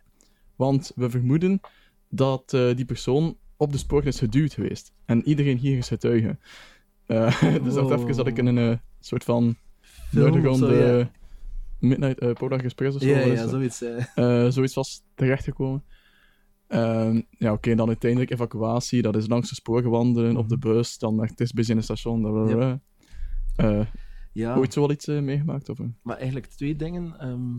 Want 0.57 0.93
we 0.95 1.11
vermoeden 1.11 1.61
dat 2.09 2.53
eh, 2.53 2.77
die 2.77 2.85
persoon 2.85 3.37
op 3.57 3.73
de 3.73 3.79
spoor 3.79 4.07
is 4.07 4.19
geduwd 4.19 4.53
geweest. 4.53 4.93
En 5.05 5.29
iedereen 5.29 5.59
hier 5.59 5.77
is 5.77 5.89
getuige. 5.89 6.39
Eh, 7.07 7.43
dus 7.65 7.75
Wow. 7.75 7.93
even 7.93 8.17
dat 8.17 8.27
ik 8.27 8.39
in 8.39 8.47
een 8.47 8.71
eh, 8.73 8.79
soort 9.01 9.25
van 9.25 9.57
Film 10.11 11.11
Midnight 11.79 12.23
uh, 12.23 12.33
Polar 12.33 12.65
Express 12.65 12.97
of 12.97 13.03
zo. 13.03 13.09
Ja, 13.09 13.19
ja, 13.19 14.51
zoiets 14.51 14.75
was 14.75 15.03
terechtgekomen. 15.15 15.85
Ehm, 16.69 17.21
ja, 17.31 17.53
oké, 17.53 17.75
dan 17.75 17.87
uiteindelijk 17.89 18.31
evacuatie. 18.31 19.03
Dat 19.03 19.17
is 19.17 19.27
langs 19.29 19.49
de 19.49 19.55
sporen 19.55 19.91
wandelen, 19.91 20.37
op 20.37 20.49
de 20.49 20.57
Mhm. 20.57 20.69
bus. 20.69 20.99
Dan 20.99 21.15
naar 21.15 21.27
het 21.29 21.41
is 21.59 21.69
in 21.69 21.77
het 21.77 21.85
station. 21.85 22.21
blablabla. 22.21 22.81
Eh, 23.57 23.87
ja. 24.33 24.57
Ooit 24.57 24.73
zo 24.73 24.81
wel 24.81 24.91
iets 24.91 25.07
eh, 25.07 25.21
meegemaakt? 25.21 25.69
Of, 25.69 25.81
eh? 25.81 25.87
Maar 26.03 26.17
eigenlijk 26.17 26.47
twee 26.47 26.77
dingen. 26.77 27.19
Ehm, 27.21 27.57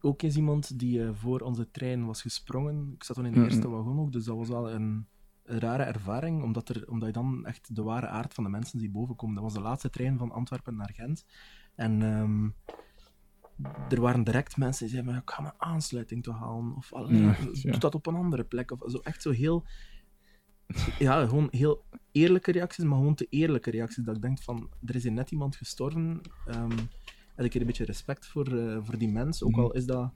ook 0.00 0.22
eens 0.22 0.36
iemand 0.36 0.78
die 0.78 1.12
voor 1.12 1.40
onze 1.40 1.70
trein 1.70 2.06
was 2.06 2.22
gesprongen. 2.22 2.90
Ik 2.94 3.04
zat 3.04 3.16
toen 3.16 3.26
in 3.26 3.32
de 3.32 3.38
Mhm. 3.38 3.48
eerste 3.48 3.68
wagon 3.68 3.98
ook, 4.00 4.12
dus 4.12 4.24
dat 4.24 4.36
was 4.36 4.48
wel 4.48 4.70
een, 4.70 5.06
een 5.44 5.58
rare 5.60 5.82
ervaring, 5.82 6.42
omdat, 6.42 6.68
er, 6.68 6.88
omdat 6.88 7.06
je 7.08 7.14
dan 7.14 7.46
echt 7.46 7.74
de 7.76 7.82
ware 7.82 8.06
aard 8.06 8.34
van 8.34 8.44
de 8.44 8.50
mensen 8.50 8.78
die 8.78 8.90
boven 8.90 9.16
komen. 9.16 9.34
Dat 9.34 9.44
was 9.44 9.52
de 9.54 9.60
laatste 9.60 9.90
trein 9.90 10.18
van 10.18 10.30
Antwerpen 10.32 10.76
naar 10.76 10.90
Gent. 10.94 11.24
En 11.74 12.02
ehm, 12.02 12.48
er 13.88 14.00
waren 14.00 14.24
direct 14.24 14.56
mensen 14.56 14.86
die 14.86 14.94
zeiden, 14.94 15.16
ik 15.16 15.30
ga 15.30 15.42
mijn 15.42 15.54
aansluiting 15.58 16.22
toch 16.22 16.38
halen. 16.38 16.76
Of 16.76 16.90
Ja, 16.90 17.36
doe 17.62 17.78
dat 17.78 17.94
op 17.94 18.06
een 18.06 18.14
andere 18.14 18.44
plek. 18.44 18.70
Of 18.70 18.90
zo, 18.90 18.98
echt 18.98 19.22
zo 19.22 19.30
heel... 19.30 19.64
Ja, 20.98 21.26
gewoon 21.26 21.48
heel 21.50 21.84
eerlijke 22.12 22.52
reacties, 22.52 22.84
maar 22.84 22.98
gewoon 22.98 23.14
te 23.14 23.26
eerlijke 23.30 23.70
reacties. 23.70 24.04
Dat 24.04 24.16
ik 24.16 24.22
denk 24.22 24.42
van, 24.42 24.70
er 24.84 24.94
is 24.94 25.02
hier 25.02 25.12
net 25.12 25.30
iemand 25.30 25.56
gestorven. 25.56 26.20
ehm 26.46 26.76
heb 27.34 27.44
ik 27.44 27.52
hier 27.52 27.60
een 27.60 27.66
beetje 27.66 27.84
respect 27.84 28.26
voor, 28.26 28.58
eh, 28.58 28.78
voor 28.82 28.98
die 28.98 29.08
mens. 29.08 29.42
Ook 29.42 29.50
Mhm. 29.50 29.60
al 29.60 29.72
is 29.72 29.86
dat 29.86 30.12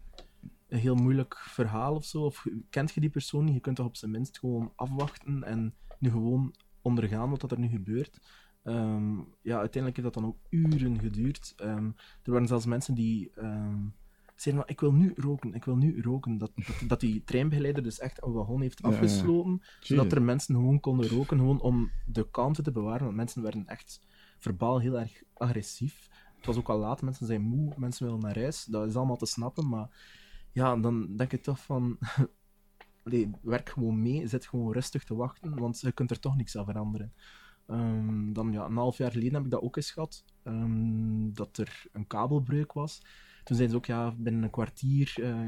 een 0.68 0.78
heel 0.78 0.94
moeilijk 0.94 1.36
verhaal 1.38 1.94
of 1.94 2.04
zo. 2.04 2.22
Of 2.24 2.46
kent 2.70 2.92
je 2.92 3.00
die 3.00 3.10
persoon 3.10 3.44
niet, 3.44 3.54
je 3.54 3.60
kunt 3.60 3.76
toch 3.76 3.86
op 3.86 3.96
zijn 3.96 4.10
minst 4.10 4.38
gewoon 4.38 4.72
afwachten 4.76 5.42
en 5.42 5.74
nu 5.98 6.10
gewoon 6.10 6.54
ondergaan 6.82 7.30
wat 7.30 7.50
er 7.50 7.58
nu 7.58 7.68
gebeurt. 7.68 8.20
Ehm, 8.66 9.16
ja, 9.42 9.58
uiteindelijk 9.58 9.96
heeft 9.96 10.14
dat 10.14 10.22
dan 10.22 10.26
ook 10.26 10.38
uren 10.50 11.00
geduurd. 11.00 11.52
Ehm, 11.56 11.90
er 12.22 12.32
waren 12.32 12.46
zelfs 12.46 12.66
mensen 12.66 12.94
die 12.94 13.30
ehm, 13.34 13.84
zeiden, 14.34 14.64
van, 14.64 14.72
ik 14.72 14.80
wil 14.80 14.92
nu 14.92 15.12
roken, 15.16 15.54
ik 15.54 15.64
wil 15.64 15.76
nu 15.76 16.02
roken. 16.02 16.38
Dat, 16.38 16.50
dat, 16.54 16.88
dat 16.88 17.00
die 17.00 17.24
treinbegeleider 17.24 17.82
dus 17.82 17.98
echt 17.98 18.22
een 18.22 18.32
wagon 18.32 18.60
heeft 18.60 18.80
Ja, 18.82 18.88
ja. 18.88 18.94
afgesloten, 18.94 19.62
zodat 19.80 20.12
er 20.12 20.22
mensen 20.22 20.54
gewoon 20.54 20.80
konden 20.80 21.08
roken, 21.08 21.38
gewoon 21.38 21.60
om 21.60 21.90
de 22.06 22.30
kalmte 22.30 22.62
te 22.62 22.72
bewaren. 22.72 23.04
Want 23.04 23.16
mensen 23.16 23.42
werden 23.42 23.66
echt 23.66 24.00
verbaal 24.38 24.80
heel 24.80 24.98
erg 24.98 25.22
agressief. 25.34 26.08
Het 26.36 26.46
was 26.46 26.56
ook 26.56 26.68
al 26.68 26.78
laat, 26.78 27.02
mensen 27.02 27.26
zijn 27.26 27.42
moe, 27.42 27.72
mensen 27.76 28.06
willen 28.06 28.20
naar 28.20 28.38
huis. 28.38 28.64
Dat 28.64 28.88
is 28.88 28.96
allemaal 28.96 29.16
te 29.16 29.26
snappen, 29.26 29.68
maar 29.68 29.88
ja, 30.52 30.76
dan 30.76 31.16
denk 31.16 31.32
ik 31.32 31.42
toch 31.42 31.64
van... 31.64 31.98
Allee, 33.04 33.30
werk 33.42 33.68
gewoon 33.68 34.02
mee, 34.02 34.26
zit 34.26 34.46
gewoon 34.46 34.72
rustig 34.72 35.04
te 35.04 35.14
wachten, 35.14 35.58
want 35.58 35.80
je 35.80 35.92
kunt 35.92 36.10
er 36.10 36.20
toch 36.20 36.36
niks 36.36 36.56
aan 36.56 36.64
veranderen. 36.64 37.12
Ehm, 37.66 38.32
dan 38.32 38.52
ja, 38.52 38.64
een 38.64 38.76
half 38.76 38.96
jaar 38.98 39.10
geleden 39.12 39.34
heb 39.34 39.44
ik 39.44 39.50
dat 39.50 39.62
ook 39.62 39.76
eens 39.76 39.90
gehad, 39.90 40.24
ehm, 40.42 41.32
dat 41.32 41.58
er 41.58 41.84
een 41.92 42.06
kabelbreuk 42.06 42.72
was. 42.72 43.00
Toen 43.44 43.56
zeiden 43.56 43.70
ze 43.70 43.76
ook, 43.76 43.86
ja, 43.98 44.14
binnen 44.18 44.42
een 44.42 44.50
kwartier 44.50 45.14
eh, 45.22 45.40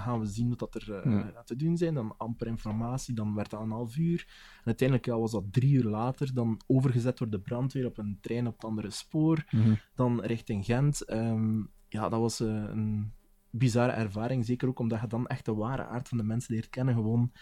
gaan 0.00 0.20
we 0.20 0.26
zien 0.26 0.48
wat 0.48 0.58
dat 0.58 0.74
er 0.74 1.08
Ja. 1.10 1.42
te 1.44 1.56
doen 1.56 1.76
zijn. 1.76 1.94
Dan 1.94 2.14
amper 2.16 2.46
informatie, 2.46 3.14
dan 3.14 3.34
werd 3.34 3.50
dat 3.50 3.60
een 3.60 3.70
half 3.70 3.96
uur. 3.96 4.24
En 4.58 4.64
uiteindelijk 4.64 5.08
ja, 5.08 5.18
was 5.18 5.30
dat 5.30 5.44
drie 5.52 5.72
uur 5.74 5.84
later, 5.84 6.34
dan 6.34 6.60
overgezet 6.66 7.18
door 7.18 7.30
de 7.30 7.40
brandweer 7.40 7.86
op 7.86 7.98
een 7.98 8.18
trein 8.20 8.46
op 8.46 8.52
het 8.54 8.64
andere 8.64 8.90
spoor 8.90 9.44
Mhm. 9.50 9.74
dan 9.94 10.20
richting 10.20 10.64
Gent. 10.64 11.04
Ehm, 11.04 11.58
ja, 11.88 12.08
dat 12.08 12.20
was 12.20 12.40
eh, 12.40 12.48
een 12.48 13.12
bizarre 13.50 13.92
ervaring. 13.92 14.44
Zeker 14.44 14.68
ook 14.68 14.78
omdat 14.78 15.00
je 15.00 15.06
dan 15.06 15.26
echt 15.26 15.44
de 15.44 15.54
ware 15.54 15.86
aard 15.86 16.08
van 16.08 16.18
de 16.18 16.24
mensen 16.24 16.54
leert 16.54 16.68
kennen. 16.68 16.94
Gewoon 16.94 17.32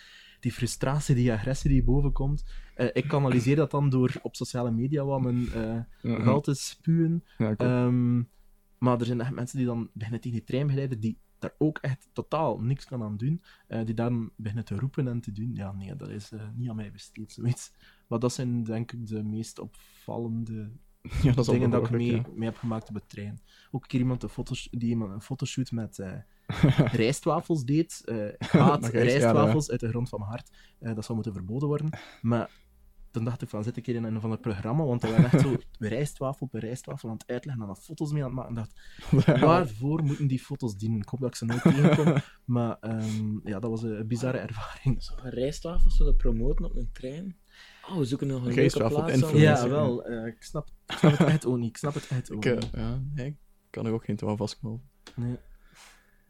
die 0.44 0.52
frustratie, 0.52 1.14
die 1.14 1.32
agressie 1.32 1.70
die 1.70 1.84
bovenkomt. 1.84 2.44
Eh 2.74 2.88
ik 2.92 3.08
kanaliseer 3.08 3.56
dat 3.56 3.70
dan 3.70 3.90
door 3.90 4.12
op 4.22 4.36
sociale 4.36 4.70
media 4.70 5.04
wat 5.04 5.20
mijn 5.20 5.40
Ja, 5.44 5.86
gal 6.02 6.40
te 6.40 6.54
spuwen. 6.54 7.24
ja. 7.38 7.56
Ehm, 7.56 8.22
maar 8.78 9.00
er 9.00 9.06
zijn 9.06 9.20
echt 9.20 9.30
mensen 9.30 9.56
die 9.58 9.66
dan 9.66 9.90
beginnen 9.92 10.20
tegen 10.20 10.38
die 10.38 10.46
treinbegeleider, 10.46 11.00
die 11.00 11.18
daar 11.38 11.54
ook 11.58 11.78
echt 11.78 12.08
totaal 12.12 12.60
niks 12.60 12.84
kan 12.84 13.02
aan 13.02 13.16
doen, 13.16 13.42
eh, 13.66 13.84
die 13.84 13.94
dan 13.94 14.30
beginnen 14.36 14.64
te 14.64 14.78
roepen 14.78 15.08
en 15.08 15.20
te 15.20 15.32
doen. 15.32 15.54
Ja, 15.54 15.72
nee, 15.72 15.96
dat 15.96 16.08
is 16.08 16.32
niet 16.54 16.68
aan 16.68 16.76
mij 16.76 16.92
besteed, 16.92 17.32
zoiets. 17.32 17.72
Maar 18.08 18.18
dat 18.18 18.32
zijn 18.32 18.64
denk 18.64 18.92
ik 18.92 19.06
de 19.06 19.22
meest 19.22 19.58
opvallende 19.58 20.70
ja, 21.22 21.32
dat 21.32 21.46
dingen 21.46 21.70
dat 21.70 21.84
ik 21.84 21.90
mee, 21.90 22.22
heb 22.38 22.56
gemaakt 22.56 22.88
op 22.88 22.94
de 22.94 23.02
trein. 23.06 23.40
Ook 23.70 23.82
een 23.82 23.88
keer 23.88 24.00
iemand 24.00 24.22
een 24.22 24.28
foto's, 24.28 24.68
die 24.70 24.88
iemand 24.88 25.12
een 25.12 25.20
fotoshoot 25.20 25.70
met 25.70 25.98
rijstwafels 26.92 27.64
deed. 27.64 28.02
Eh, 28.04 28.26
ik 28.26 28.42
haat 28.66 28.82
ja, 28.82 28.88
rijstwafels 28.88 29.70
uit 29.70 29.80
de 29.80 29.88
grond 29.88 30.08
van 30.08 30.18
mijn 30.18 30.30
hart. 30.30 30.50
Eh, 30.78 30.94
dat 30.94 31.04
zou 31.04 31.14
moeten 31.14 31.32
verboden 31.34 31.68
worden. 31.68 31.90
Maar 32.22 32.50
dan 33.10 33.24
dacht 33.24 33.42
ik 33.42 33.48
van, 33.48 33.62
zit 33.64 33.76
ik 33.76 33.86
hier 33.86 33.94
in 33.94 34.04
een 34.04 34.20
van 34.20 34.30
het 34.30 34.40
programma, 34.40 34.84
want 34.84 35.00
dat 35.00 35.10
waren 35.10 35.24
echt 35.24 35.40
zo 35.40 35.56
rijstwafel 35.78 36.46
per 36.46 36.60
rijstwafel 36.60 37.08
aan 37.08 37.14
het 37.14 37.30
uitleggen 37.30 37.62
en 37.62 37.68
dan 37.68 37.82
foto's 37.82 38.12
mee 38.12 38.24
aan 38.24 38.28
het 38.28 38.36
maken. 38.36 38.68
Ik 39.10 39.24
dacht, 39.26 39.40
waarvoor 39.40 40.02
moeten 40.02 40.26
die 40.26 40.38
foto's 40.38 40.76
dienen? 40.76 40.98
Ik 41.00 41.08
hoop 41.08 41.20
dat 41.20 41.28
ik 41.28 41.34
ze 41.36 41.44
nooit 41.44 41.62
tegenkom. 41.62 42.14
Maar 42.44 42.76
ehm, 42.80 43.48
ja, 43.48 43.58
dat 43.60 43.70
was 43.70 43.82
een 43.82 44.06
bizarre 44.06 44.38
ervaring. 44.38 45.02
Zo, 45.02 45.14
rijstwafels 45.22 45.96
zullen 45.96 46.16
promoten 46.16 46.64
op 46.64 46.76
een 46.76 46.90
trein. 46.92 47.36
Oh, 47.88 47.96
we 47.98 48.04
zoeken 48.04 48.26
nog 48.26 48.46
een 48.46 48.54
leuke 48.54 48.88
plaats. 48.88 49.30
Ja, 49.32 49.68
wel. 49.68 50.04
eh, 50.04 50.26
ik, 50.26 50.42
snap, 50.42 50.68
ik 50.86 50.96
snap 50.96 51.18
het 51.18 51.28
echt 51.28 51.46
ook 51.46 51.58
niet. 51.58 51.68
Ik 51.68 51.76
snap 51.76 51.94
het 51.94 52.08
echt 52.08 52.32
ook 52.32 52.44
Ik, 52.44 52.54
niet. 52.54 52.70
ja, 52.72 53.02
nee, 53.14 53.26
ik 53.26 53.36
kan 53.70 53.86
er 53.86 53.92
ook 53.92 54.04
geen 54.04 54.16
touw 54.16 54.36
vastknopen. 54.36 54.88
Nee. 55.16 55.36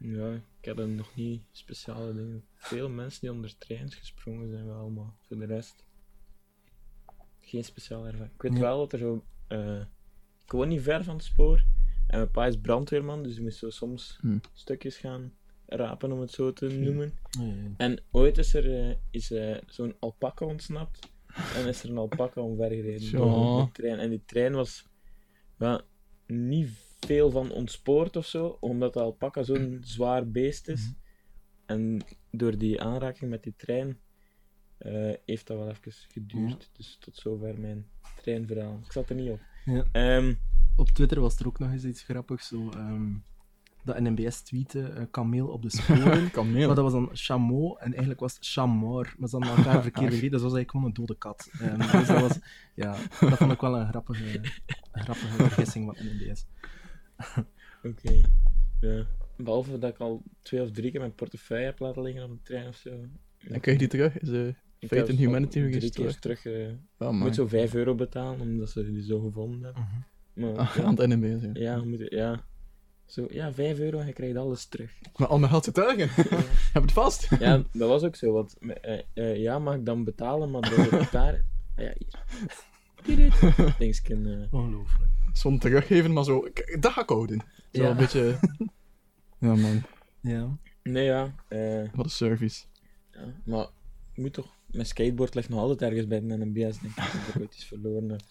Ja, 0.07 0.33
ik 0.33 0.65
heb 0.65 0.79
er 0.79 0.87
nog 0.87 1.15
niet 1.15 1.41
speciale 1.51 2.13
dingen. 2.15 2.45
Veel 2.53 2.89
mensen 2.89 3.21
die 3.21 3.31
onder 3.31 3.57
treins 3.57 3.95
gesprongen 3.95 4.49
zijn 4.49 4.65
wel, 4.65 4.89
maar 4.89 5.13
voor 5.27 5.37
de 5.37 5.45
rest 5.45 5.85
geen 7.39 7.63
speciale 7.63 8.07
ervaring. 8.07 8.33
Ik 8.33 8.41
weet 8.41 8.59
wel 8.59 8.77
dat 8.77 8.93
er 8.93 8.99
zo... 8.99 9.23
eh, 9.47 9.79
ik 10.45 10.51
woon 10.51 10.67
niet 10.67 10.81
ver 10.81 11.03
van 11.03 11.15
het 11.15 11.23
spoor. 11.23 11.63
En 12.07 12.17
mijn 12.17 12.31
pa 12.31 12.45
is 12.45 12.57
brandweerman, 12.59 13.23
dus 13.23 13.35
je 13.35 13.41
moet 13.41 13.53
zo 13.53 13.69
soms 13.69 14.17
Hm. 14.21 14.37
stukjes 14.53 14.97
gaan 14.97 15.33
rapen, 15.65 16.11
om 16.11 16.19
het 16.19 16.31
zo 16.31 16.53
te 16.53 16.67
noemen. 16.67 17.13
Nee. 17.39 17.73
En 17.77 17.99
ooit 18.11 18.37
is 18.37 18.53
er 18.53 18.89
eh, 18.89 18.95
is, 19.11 19.31
eh, 19.31 19.57
zo'n 19.67 19.95
alpaca 19.99 20.45
ontsnapt. 20.45 21.09
En 21.55 21.67
is 21.67 21.83
er 21.83 21.89
een 21.89 21.97
alpaca 21.97 22.41
omvergereden 22.41 23.11
door 23.11 23.65
de 23.65 23.71
trein. 23.71 23.99
En 23.99 24.09
die 24.09 24.23
trein 24.25 24.53
was 24.53 24.85
ja, 25.57 25.81
niet 26.27 26.69
veel 27.05 27.31
van 27.31 27.51
ontspoord 27.51 28.15
of 28.15 28.25
zo, 28.25 28.57
omdat 28.59 28.93
de 28.93 28.99
alpaca 29.01 29.43
zo'n 29.43 29.77
zwaar 29.83 30.29
beest 30.31 30.67
is. 30.67 30.93
En 31.65 32.01
door 32.31 32.57
die 32.57 32.81
aanraking 32.81 33.29
met 33.29 33.43
die 33.43 33.53
trein 33.57 33.99
eh, 34.77 35.13
heeft 35.25 35.47
dat 35.47 35.57
wel 35.57 35.69
even 35.69 35.91
geduurd. 35.91 36.69
Dus 36.73 36.97
tot 36.99 37.15
zover 37.15 37.59
mijn 37.59 37.85
treinverhaal. 38.21 38.79
Ik 38.85 38.91
zat 38.91 39.09
er 39.09 39.15
niet 39.15 39.29
op. 39.29 39.39
Ja. 39.65 39.85
Ehm, 39.91 40.33
Op 40.77 40.89
Twitter 40.89 41.19
was 41.19 41.39
er 41.39 41.47
ook 41.47 41.59
nog 41.59 41.71
eens 41.71 41.83
iets 41.83 42.03
grappigs. 42.03 42.47
Zo, 42.47 42.69
ehm, 42.69 43.13
dat 43.83 43.99
NMBS 43.99 44.41
tweette 44.41 44.83
eh, 44.83 45.03
kameel 45.11 45.47
op 45.47 45.61
de 45.61 45.69
sporen. 45.69 46.31
Kameel. 46.31 46.67
maar 46.67 46.75
dat 46.75 46.83
was 46.83 46.93
dan 46.93 47.09
chameau 47.13 47.79
en 47.79 47.89
eigenlijk 47.89 48.19
was 48.19 48.35
het 48.35 48.45
chamor. 48.47 49.15
Maar 49.17 49.29
ze 49.29 49.37
hadden 49.37 49.55
elkaar 49.57 49.81
verkeerd 49.89 50.09
begrepen. 50.09 50.31
Dat 50.31 50.41
was 50.41 50.53
eigenlijk 50.53 50.71
gewoon 50.71 50.85
een 50.85 50.93
dode 50.93 51.17
kat. 51.17 51.49
Ehm, 51.59 51.77
dus 51.97 52.07
dat 52.07 52.21
was, 52.21 52.39
ja, 52.75 52.91
dat 53.19 53.37
vond 53.37 53.51
ik 53.51 53.61
wel 53.61 53.77
een 53.79 53.87
grappige, 53.87 54.35
een 54.91 55.01
grappige 55.03 55.27
vergissing 55.35 55.85
van 55.85 56.05
NMBS. 56.05 56.45
Oké. 57.89 58.21
Ja. 58.81 59.05
Behalve 59.37 59.77
dat 59.79 59.89
ik 59.89 59.97
al 59.97 60.23
twee 60.41 60.61
of 60.61 60.71
drie 60.71 60.91
keer 60.91 60.99
mijn 60.99 61.15
portefeuille 61.15 61.65
heb 61.65 61.79
laten 61.79 62.01
liggen 62.01 62.23
op 62.23 62.29
de 62.31 62.41
trein 62.43 62.67
of 62.67 62.75
zo. 62.75 62.89
En 62.89 63.59
krijg 63.59 63.65
je 63.65 63.77
die 63.77 63.87
terug? 63.87 64.17
Is, 64.19 64.29
eh, 64.29 64.47
Ik 64.79 64.87
Fate 64.87 65.09
and 65.09 65.19
Humanity 65.19 65.51
drie 65.51 65.65
geregistreerd. 65.65 66.19
keer 66.19 66.19
terug... 66.19 66.45
eh, 66.45 67.07
Oh, 67.07 67.11
je 67.13 67.17
moet 67.17 67.35
zo 67.35 67.47
5 67.47 67.73
euro 67.73 67.95
betalen, 67.95 68.39
omdat 68.41 68.69
ze 68.69 68.91
die 68.91 69.03
zo 69.03 69.19
gevonden 69.19 69.63
hebben. 69.63 69.83
Mhm. 69.83 69.99
Maar, 70.53 70.57
Ah, 70.67 70.75
ja, 70.75 70.83
aan 70.83 70.89
het 70.89 70.99
einde 70.99 71.17
bezig. 71.17 71.49
Ja. 71.53 71.61
ja, 71.61 71.75
je 71.75 71.85
moet, 71.87 72.05
ja. 72.09 72.43
Zo, 73.05 73.25
ja, 73.29 73.53
5 73.53 73.79
euro 73.79 73.99
en 73.99 74.05
je 74.07 74.13
krijgt 74.13 74.35
alles 74.35 74.65
terug. 74.65 74.91
Maar 75.15 75.27
al 75.27 75.39
mijn 75.39 75.51
geld 75.51 75.63
zit 75.63 75.77
ergens. 75.77 76.15
Heb 76.73 76.81
het 76.81 76.91
vast. 76.91 77.27
Ja, 77.39 77.63
dat 77.73 77.89
was 77.89 78.03
ook 78.03 78.15
zo. 78.15 78.31
Want, 78.31 78.57
eh, 78.81 78.99
eh, 79.13 79.37
ja, 79.37 79.59
mag 79.59 79.75
ik 79.75 79.85
dan 79.85 80.03
betalen, 80.03 80.51
maar 80.51 80.61
door 80.69 80.99
het 80.99 81.11
daar... 81.11 81.43
Ah, 81.75 81.85
ja, 81.85 81.93
hier. 83.05 83.75
Dingsken, 83.79 84.47
Ongelooflijk. 84.51 85.09
Zo'n 85.37 85.59
teruggeven, 85.59 86.13
maar 86.13 86.23
zo... 86.23 86.47
Dat 86.79 86.91
ga 86.91 87.01
ik 87.01 87.09
houden. 87.09 87.43
Zo 87.71 87.81
Ja. 87.83 87.89
een 87.89 87.97
beetje... 87.97 88.35
Ja, 89.39 89.55
man. 89.55 89.81
Ja. 90.21 90.57
Nee, 90.83 91.05
ja. 91.05 91.35
eh, 91.47 91.89
Wat 91.93 92.05
een 92.05 92.11
service. 92.11 92.63
ja. 93.11 93.19
Maar 93.45 93.67
je 94.13 94.21
moet 94.21 94.33
toch... 94.33 94.53
Mijn 94.71 94.85
skateboard 94.87 95.35
ligt 95.35 95.49
nog 95.49 95.59
altijd 95.59 95.81
ergens 95.81 96.07
bij 96.07 96.17
een 96.17 96.49
NBS, 96.49 96.79
denk 96.79 96.95
ik. 96.95 96.95
Dat 96.95 97.35
ik 97.35 97.41
ooit 97.41 97.53
iets 97.53 97.65
verloren 97.65 98.09
heb. 98.09 98.21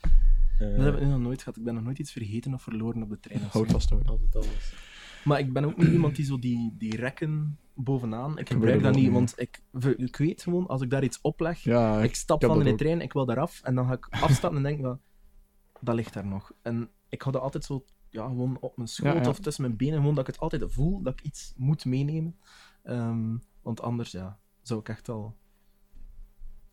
Eh, 0.59 0.77
Dat 0.77 0.85
heb 0.85 0.95
ik 0.95 1.01
nu 1.01 1.07
nog 1.09 1.19
nooit 1.21 1.39
gehad. 1.43 1.57
Ik 1.57 1.65
ben 1.65 1.75
nog 1.75 1.83
nooit 1.83 1.99
iets 1.99 2.13
vergeten 2.13 2.55
of 2.55 2.63
verloren 2.63 3.03
op 3.03 3.09
de 3.11 3.21
trein. 3.21 3.41
Houd 3.51 3.71
vast 3.71 3.89
houden. 3.89 4.11
Altijd 4.11 4.35
alles. 4.37 4.73
Maar 5.25 5.39
ik 5.39 5.53
ben 5.53 5.65
ook 5.65 5.77
niet 5.77 5.89
iemand 5.89 6.17
die 6.17 6.25
zo 6.25 6.39
die, 6.39 6.75
die 6.79 6.97
rekken 6.97 7.59
bovenaan. 7.75 8.39
Ik 8.39 8.49
gebruik 8.51 8.83
dat 8.83 8.95
niet, 8.95 9.11
want 9.13 9.35
ik, 9.37 9.61
ik 9.97 10.17
weet 10.17 10.43
gewoon, 10.43 10.67
als 10.67 10.83
ik 10.83 10.91
daar 10.91 11.05
iets 11.05 11.19
opleg, 11.21 11.59
Ja, 11.59 12.03
ik 12.03 12.15
stap 12.15 12.41
heb 12.41 12.51
van 12.51 12.59
in 12.59 12.67
de 12.67 12.75
trein, 12.75 13.01
ik 13.01 13.13
wil 13.13 13.25
daaraf, 13.27 13.61
en 13.63 13.75
dan 13.75 13.87
ga 13.87 13.93
ik 13.93 14.07
afstappen 14.11 14.57
en 14.59 14.63
denk 14.65 14.81
van, 14.81 15.01
dat 15.85 15.95
ligt 15.95 16.12
daar 16.14 16.26
nog. 16.26 16.53
En 16.62 16.91
ik 17.09 17.22
hou 17.22 17.32
dat 17.35 17.43
altijd 17.45 17.64
zo, 17.64 17.85
ja, 18.09 18.26
gewoon 18.26 18.57
op 18.61 18.76
mijn 18.76 18.89
schoot 18.89 19.14
Ja, 19.14 19.22
ja. 19.22 19.28
of 19.28 19.39
tussen 19.39 19.64
mijn 19.64 19.76
benen, 19.76 19.99
gewoon 19.99 20.14
dat 20.14 20.28
ik 20.28 20.35
het 20.35 20.43
altijd 20.43 20.72
voel, 20.72 21.03
dat 21.03 21.12
ik 21.12 21.22
iets 21.22 21.53
moet 21.57 21.85
meenemen. 21.85 22.37
Ehm, 22.82 23.37
want 23.62 23.80
anders, 23.80 24.11
ja, 24.11 24.39
zou 24.62 24.80
ik 24.80 24.89
echt 24.89 25.09
al 25.09 25.37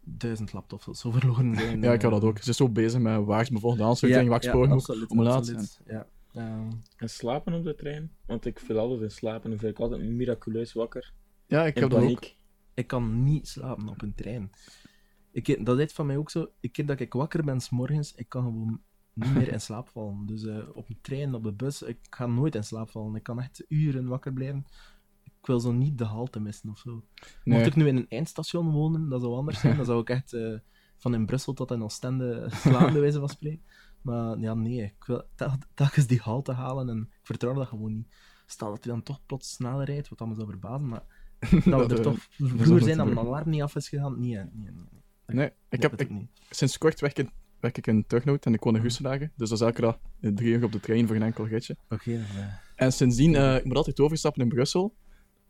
duizend 0.03 0.53
laptops 0.53 0.85
zo 0.99 1.11
verloren 1.11 1.55
zijn. 1.59 1.81
Ja, 1.81 1.93
ik 1.93 2.01
had 2.01 2.11
Eh, 2.11 2.19
dat 2.19 2.29
ook. 2.29 2.37
Ze 2.37 2.49
is 2.49 2.57
zo 2.57 2.69
bezig 2.69 2.99
met 3.01 3.23
waar 3.25 3.45
ze 3.45 3.53
me 3.53 3.59
volgende 3.59 3.85
aansluiting, 3.85 4.29
waar 4.29 4.57
moet. 4.57 4.71
absoluut, 4.71 5.09
om 5.09 5.21
laat. 5.21 5.79
Ja. 5.85 6.07
Ehm, 6.33 6.71
En 6.97 7.09
slapen 7.09 7.53
op 7.53 7.63
de 7.63 7.75
trein? 7.75 8.11
Want 8.25 8.45
ik 8.45 8.59
viel 8.59 8.77
altijd 8.77 9.01
in 9.01 9.11
slapen 9.11 9.51
en 9.51 9.59
vind 9.59 9.71
ik 9.71 9.79
altijd 9.79 10.01
miraculeus 10.01 10.73
wakker. 10.73 11.13
Ja, 11.47 11.65
ik 11.65 11.75
heb 11.75 11.89
dat 11.89 12.03
ook. 12.03 12.25
ik 12.73 12.87
kan 12.87 13.23
niet 13.23 13.47
slapen 13.47 13.87
op 13.87 14.01
een 14.01 14.15
trein. 14.15 14.49
Ik, 15.31 15.65
dat 15.65 15.79
is 15.79 15.93
van 15.93 16.05
mij 16.05 16.17
ook 16.17 16.29
zo. 16.29 16.47
Ik 16.59 16.87
dat 16.87 16.99
ik 16.99 17.13
wakker 17.13 17.43
ben 17.43 17.61
's 17.61 17.69
morgens, 17.69 18.13
ik 18.15 18.29
kan 18.29 18.43
gewoon 18.43 18.81
niet 19.13 19.33
meer 19.33 19.51
in 19.51 19.61
slaap 19.61 19.89
vallen. 19.89 20.25
Dus 20.25 20.45
eh, 20.45 20.57
op 20.73 20.89
een 20.89 20.97
trein, 21.01 21.33
op 21.33 21.43
de 21.43 21.53
bus, 21.53 21.81
ik 21.81 21.97
ga 22.09 22.25
nooit 22.25 22.55
in 22.55 22.63
slaap 22.63 22.89
vallen. 22.89 23.15
Ik 23.15 23.23
kan 23.23 23.39
echt 23.41 23.65
uren 23.67 24.07
wakker 24.07 24.33
blijven. 24.33 24.65
Ik 25.23 25.47
wil 25.47 25.59
zo 25.59 25.71
niet 25.71 25.97
de 25.97 26.03
halte 26.03 26.39
missen 26.39 26.69
of 26.69 26.77
zo. 26.79 27.03
Nee. 27.43 27.57
Mocht 27.57 27.67
ik 27.67 27.75
nu 27.75 27.87
in 27.87 27.95
een 27.97 28.09
eindstation 28.09 28.71
wonen, 28.71 29.09
dat 29.09 29.21
zou 29.21 29.33
anders 29.35 29.59
zijn. 29.59 29.75
Dan 29.75 29.85
zou 29.85 30.01
ik 30.01 30.09
echt 30.09 30.33
eh, 30.33 30.53
van 30.97 31.13
in 31.13 31.25
Brussel 31.25 31.53
tot 31.53 31.71
in 31.71 31.83
Oostende 31.83 32.47
slaan, 32.63 32.91
bij 32.91 33.01
wijze 33.01 33.19
van 33.19 33.29
spreken. 33.29 33.63
Maar 34.01 34.39
ja, 34.39 34.53
nee. 34.53 34.83
Ik 34.83 35.03
wil 35.05 35.23
tel- 35.35 35.57
telkens 35.73 36.07
die 36.07 36.19
halte 36.19 36.51
halen 36.51 36.89
en 36.89 37.01
ik 37.01 37.19
vertrouw 37.21 37.53
dat 37.53 37.67
gewoon 37.67 37.93
niet. 37.93 38.07
Stel 38.45 38.69
dat 38.69 38.83
hij 38.83 38.93
dan 38.93 39.03
toch 39.03 39.25
plots 39.25 39.51
sneller 39.51 39.85
rijdt, 39.85 40.09
wat 40.09 40.17
dat 40.17 40.27
me 40.27 40.35
zou 40.35 40.47
verbazen, 40.47 40.87
maar 40.87 41.03
dat 41.39 41.61
we 41.63 41.93
er 41.93 41.97
eh, 41.97 42.01
toch 42.01 42.17
vroeger 42.29 42.81
zijn 42.81 42.97
dat 42.97 43.05
mijn 43.05 43.19
alarm 43.19 43.49
niet 43.49 43.61
af 43.61 43.75
is 43.75 43.89
gegaan. 43.89 44.19
Nee, 44.19 44.35
nee, 44.35 44.49
nee. 44.53 44.71
nee. 44.71 45.35
Nee, 45.35 45.51
ik 45.69 45.81
heb, 45.81 46.01
ik, 46.01 46.09
niet. 46.09 46.29
sinds 46.49 46.77
kort 46.77 46.99
werk 46.99 47.19
ik, 47.19 47.29
werk 47.61 47.77
ik 47.77 47.87
in 47.87 48.05
Tugnout 48.07 48.45
en 48.45 48.53
ik 48.53 48.63
woon 48.63 48.75
in 48.75 48.81
Goesendagen. 48.81 49.31
Dus 49.35 49.49
dat 49.49 49.59
is 49.59 49.65
elke 49.65 49.81
dag 49.81 49.99
eh, 50.21 50.31
drie 50.31 50.53
uur 50.53 50.63
op 50.63 50.71
de 50.71 50.79
trein 50.79 51.07
voor 51.07 51.15
een 51.15 51.23
enkel 51.23 51.47
ritje. 51.47 51.77
Oké, 51.89 52.11
eh, 52.11 52.45
En 52.75 52.93
sindsdien, 52.93 53.35
eh, 53.35 53.55
ik 53.55 53.63
moet 53.65 53.75
altijd 53.77 53.99
overstappen 53.99 54.41
in 54.41 54.49
Brussel. 54.49 54.95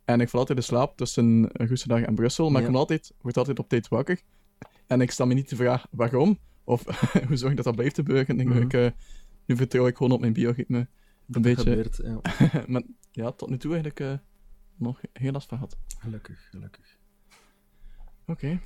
En 0.05 0.21
ik 0.21 0.29
val 0.29 0.39
altijd 0.39 0.57
in 0.57 0.63
slaap 0.63 0.97
tussen 0.97 1.49
Goesendagen 1.67 2.07
en 2.07 2.15
Brussel. 2.15 2.45
Maar 2.49 2.55
ik 2.61 2.65
Ja. 2.67 2.71
kom 2.71 2.79
altijd, 2.79 3.13
word 3.21 3.37
altijd 3.37 3.59
op 3.59 3.69
tijd 3.69 3.87
wakker. 3.87 4.21
En 4.87 5.01
ik 5.01 5.11
stel 5.11 5.25
me 5.27 5.33
niet 5.33 5.49
de 5.49 5.55
vraag 5.55 5.87
waarom. 5.91 6.39
Of 6.63 6.83
hoe 7.27 7.35
zorg 7.37 7.49
ik 7.51 7.55
dat 7.55 7.65
dat 7.65 7.75
blijft 7.75 7.95
gebeuren. 7.95 8.27
Ik 8.27 8.37
denk, 8.37 8.49
Mhm. 8.49 8.61
ik, 8.61 8.73
eh, 8.73 8.89
nu 9.45 9.55
vertrouw 9.55 9.87
ik 9.87 9.97
gewoon 9.97 10.11
op 10.11 10.19
mijn 10.19 10.33
bioritme. 10.33 10.77
Een 10.77 10.87
dat 11.25 11.41
beetje. 11.41 11.69
gebeurt, 11.69 11.99
ja. 12.03 12.21
maar 12.67 12.81
ja, 13.11 13.31
tot 13.31 13.49
nu 13.49 13.57
toe 13.57 13.71
eigenlijk 13.73 13.99
eh, 13.99 14.13
nog 14.75 15.01
heel 15.13 15.31
last 15.31 15.47
van 15.49 15.57
gehad. 15.57 15.77
Gelukkig, 15.99 16.47
gelukkig. 16.49 16.97
Oké. 18.25 18.59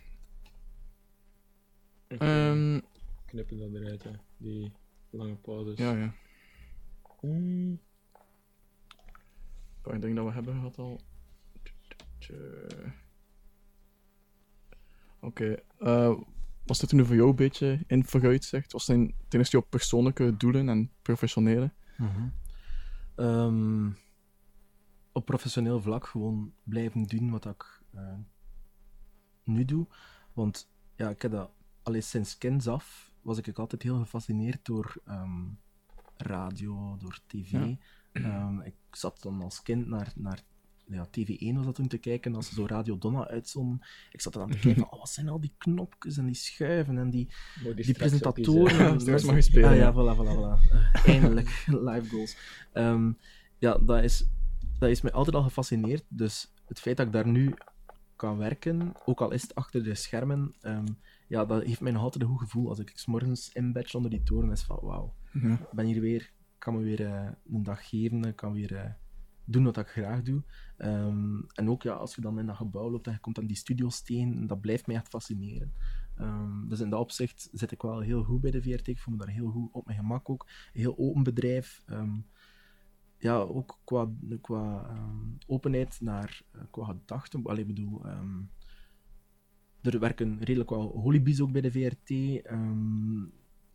Ehm, 2.08 2.80
Knippen 3.36 3.58
dat 3.58 3.82
eruit, 3.82 4.04
hè. 4.04 4.12
Die 4.38 4.72
lange 5.10 5.36
pauzes. 5.36 5.78
ja, 5.78 5.92
ja. 5.96 6.14
Mm, 7.22 7.80
ik 9.84 10.02
denk 10.02 10.16
dat 10.16 10.26
we 10.26 10.32
hebben 10.32 10.54
gehad 10.54 10.78
al. 10.78 11.02
Oké. 15.20 15.56
eh, 15.78 16.20
was 16.66 16.80
dit 16.80 16.92
nu 16.92 17.06
voor 17.06 17.16
jou 17.16 17.30
een 17.30 17.36
beetje 17.36 17.84
in 17.88 18.06
vooruitzicht? 18.06 18.72
Wat 18.72 18.82
zijn 18.82 19.16
ten 19.28 19.40
eerste 19.40 19.58
jouw 19.58 19.68
persoonlijke 19.70 20.38
doelen 20.38 20.70
en 20.70 20.92
professionele? 21.02 21.72
Mhm. 21.98 22.30
Ehm, 23.16 23.92
op 25.12 25.26
professioneel 25.26 25.82
vlak 25.82 26.08
gewoon 26.08 26.54
blijven 26.64 27.04
doen 27.04 27.30
wat 27.30 27.46
ik 27.46 27.82
eh, 27.92 28.18
nu 29.44 29.66
doe. 29.66 29.88
Want 30.34 30.70
ja, 30.96 31.10
ik 31.10 31.22
heb 31.22 31.32
dat 31.32 31.52
al 31.84 31.96
eens 31.96 32.10
sinds 32.10 32.38
kinds 32.38 32.68
af 32.68 33.05
was 33.26 33.38
ik 33.38 33.50
ook 33.50 33.60
altijd 33.60 33.84
heel 33.84 34.00
gefascineerd 34.00 34.66
door 34.66 34.96
ehm, 35.06 35.44
radio, 36.18 36.98
door 37.00 37.20
tv. 37.28 37.52
Ja. 37.52 37.78
Ehm, 38.12 38.60
ik 38.62 38.76
zat 38.92 39.22
dan 39.22 39.42
als 39.42 39.62
kind 39.62 39.88
naar, 39.88 40.14
naar 40.16 40.44
ja, 40.88 41.08
TV1 41.08 41.54
was 41.56 41.66
dat 41.66 41.76
toen 41.76 41.88
te 41.88 41.98
kijken, 41.98 42.36
als 42.36 42.48
ze 42.48 42.54
zo 42.54 42.66
Radio 42.66 42.98
Donna 42.98 43.28
uitzonden. 43.28 43.82
Ik 44.12 44.22
zat 44.22 44.34
er 44.34 44.40
dan 44.40 44.50
te 44.50 44.58
kijken 44.58 44.82
van, 44.82 44.92
oh, 44.94 45.00
wat 45.00 45.10
zijn 45.10 45.30
al 45.30 45.40
die 45.40 45.54
knopjes 45.58 46.18
en 46.18 46.26
die 46.26 46.36
schuiven 46.36 46.98
en 46.98 47.10
die, 47.10 47.30
moet 47.64 47.76
die 47.78 47.94
presentatoren. 47.94 48.80
en 48.80 49.00
straks 49.00 49.06
mensen- 49.06 49.28
mag 49.28 49.36
je 49.36 49.42
spelen, 49.42 49.70
Ah, 49.70 49.76
ja, 49.76 49.82
ja. 49.84 49.94
voilà, 49.94 50.18
voilà, 50.18 50.36
voilà. 50.38 50.72
Eh, 50.72 51.08
eindelijk, 51.08 51.66
live 51.90 52.10
goals. 52.10 52.38
Ehm, 52.74 53.12
ja, 53.58 53.78
dat 53.78 54.04
is, 54.04 54.28
dat 54.80 54.90
is 54.90 55.02
mij 55.02 55.12
altijd 55.12 55.36
al 55.36 55.44
gefascineerd. 55.44 56.04
Dus 56.08 56.54
het 56.66 56.80
feit 56.80 56.98
dat 56.98 57.06
ik 57.06 57.12
daar 57.12 57.28
nu 57.28 57.54
kan 58.16 58.38
werken, 58.38 58.94
ook 59.06 59.22
al 59.22 59.32
is 59.32 59.42
het 59.42 59.56
achter 59.56 59.84
de 59.84 59.96
schermen, 59.96 60.56
ja, 61.28 61.46
dat 61.46 61.64
heeft 61.64 61.82
mij 61.82 61.92
nog 61.92 62.02
altijd 62.04 62.24
een 62.24 62.30
goed 62.30 62.40
gevoel. 62.40 62.70
Als 62.70 62.80
ik 62.80 62.92
's 62.94 63.06
morgens 63.06 63.50
in 63.54 63.72
bed 63.74 63.96
onder 63.96 64.12
die 64.12 64.24
toren 64.24 64.52
is 64.52 64.64
van, 64.64 64.80
wauw, 64.82 65.14
Ja. 65.34 65.54
ik 65.54 65.72
ben 65.72 65.86
hier 65.86 66.02
weer, 66.02 66.22
ik 66.22 66.56
kan 66.60 66.74
me 66.76 66.84
weer 66.84 67.06
eh, 67.06 67.32
een 67.52 67.64
dag 67.64 67.90
geven, 67.90 68.24
ik 68.24 68.36
kan 68.36 68.54
weer 68.54 68.76
eh, 68.76 68.92
doen 69.46 69.64
wat 69.64 69.78
ik 69.78 69.88
graag 69.88 70.22
doe. 70.22 70.44
Ehm, 70.78 71.42
en 71.54 71.70
ook 71.70 71.84
ja, 71.84 71.94
als 71.94 72.16
je 72.16 72.22
dan 72.22 72.40
in 72.40 72.46
dat 72.46 72.56
gebouw 72.56 72.90
loopt 72.90 73.08
en 73.08 73.14
je 73.14 73.20
komt 73.20 73.40
aan 73.40 73.46
die 73.48 73.56
studiosteen, 73.58 74.48
dat 74.48 74.62
blijft 74.62 74.88
mij 74.88 74.96
echt 74.96 75.08
fascineren. 75.08 75.74
Ehm, 76.16 76.68
dus 76.68 76.80
in 76.80 76.90
dat 76.90 77.00
opzicht 77.00 77.50
zit 77.52 77.72
ik 77.72 77.82
wel 77.82 78.00
heel 78.00 78.24
goed 78.24 78.42
bij 78.42 78.52
de 78.52 78.62
VRT. 78.62 78.88
Ik 78.88 79.00
voel 79.00 79.16
me 79.16 79.26
daar 79.26 79.34
heel 79.36 79.50
goed 79.50 79.70
op 79.72 79.86
mijn 79.86 79.98
gemak 79.98 80.30
ook. 80.30 80.46
Een 80.74 80.82
heel 80.82 80.98
open 80.98 81.24
bedrijf. 81.24 81.84
Ehm, 81.86 82.18
ja, 83.18 83.36
ook 83.38 83.80
qua, 83.84 84.10
qua 84.42 84.96
openheid 85.48 85.98
naar 86.02 86.42
eh, 86.52 86.62
qua 86.72 86.86
gedachten. 86.86 87.44
Allee, 87.44 87.62
ik 87.62 87.68
bedoel, 87.68 88.06
er 89.94 90.00
werken 90.00 90.38
redelijk 90.44 90.70
wel 90.70 91.00
holibies 91.00 91.42
ook 91.42 91.52
bij 91.52 91.62
de 91.62 91.72
VRT. 91.72 92.10
ehm, 92.46 93.24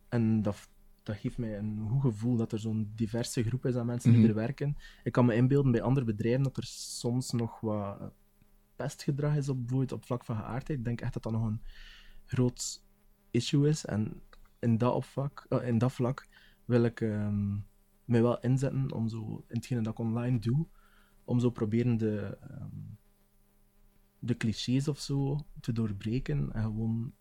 en 0.09 0.41
dat, 0.41 0.69
dat 1.03 1.15
geeft 1.15 1.37
mij 1.37 1.57
een 1.57 1.87
goed 1.89 2.01
gevoel 2.01 2.35
dat 2.37 2.51
er 2.51 2.59
zo'n 2.59 2.91
diverse 2.95 3.43
groep 3.43 3.65
is 3.65 3.75
aan 3.75 3.85
mensen 3.85 4.11
die 4.11 4.19
Mhm. 4.19 4.29
er 4.29 4.35
werken. 4.35 4.77
Ik 5.03 5.11
kan 5.11 5.25
me 5.25 5.35
inbeelden 5.35 5.71
bij 5.71 5.81
andere 5.81 6.05
bedrijven 6.05 6.43
dat 6.43 6.57
er 6.57 6.63
soms 6.65 7.31
nog 7.31 7.59
wat 7.59 8.13
pestgedrag 8.75 9.35
is 9.35 9.49
op, 9.49 9.57
bijvoorbeeld 9.59 9.91
op 9.91 10.05
vlak 10.05 10.25
van 10.25 10.35
geaardheid. 10.35 10.79
Ik 10.79 10.85
denk 10.85 11.01
echt 11.01 11.13
dat 11.13 11.23
dat 11.23 11.31
nog 11.31 11.45
een 11.45 11.61
groot 12.25 12.83
issue 13.31 13.67
is. 13.69 13.85
En 13.85 14.21
in 14.59 14.77
dat, 14.77 14.93
opvak, 14.93 15.45
eh, 15.49 15.67
in 15.67 15.77
dat 15.77 15.91
vlak 15.91 16.27
wil 16.65 16.83
ik 16.83 17.01
ehm, 17.01 17.53
mij 18.05 18.21
wel 18.21 18.39
inzetten 18.39 18.91
om 18.91 19.07
zo, 19.07 19.43
in 19.47 19.55
hetgene 19.55 19.81
dat 19.81 19.93
ik 19.93 19.99
online 19.99 20.39
doe, 20.39 20.67
om 21.23 21.39
zo 21.39 21.49
proberen 21.49 21.97
de, 21.97 22.37
ehm, 22.41 22.67
de 24.23 24.37
clichés 24.37 24.87
of 24.87 24.99
zo 24.99 25.45
te 25.59 25.71
doorbreken 25.71 26.53
en 26.53 26.63
gewoon 26.63 27.13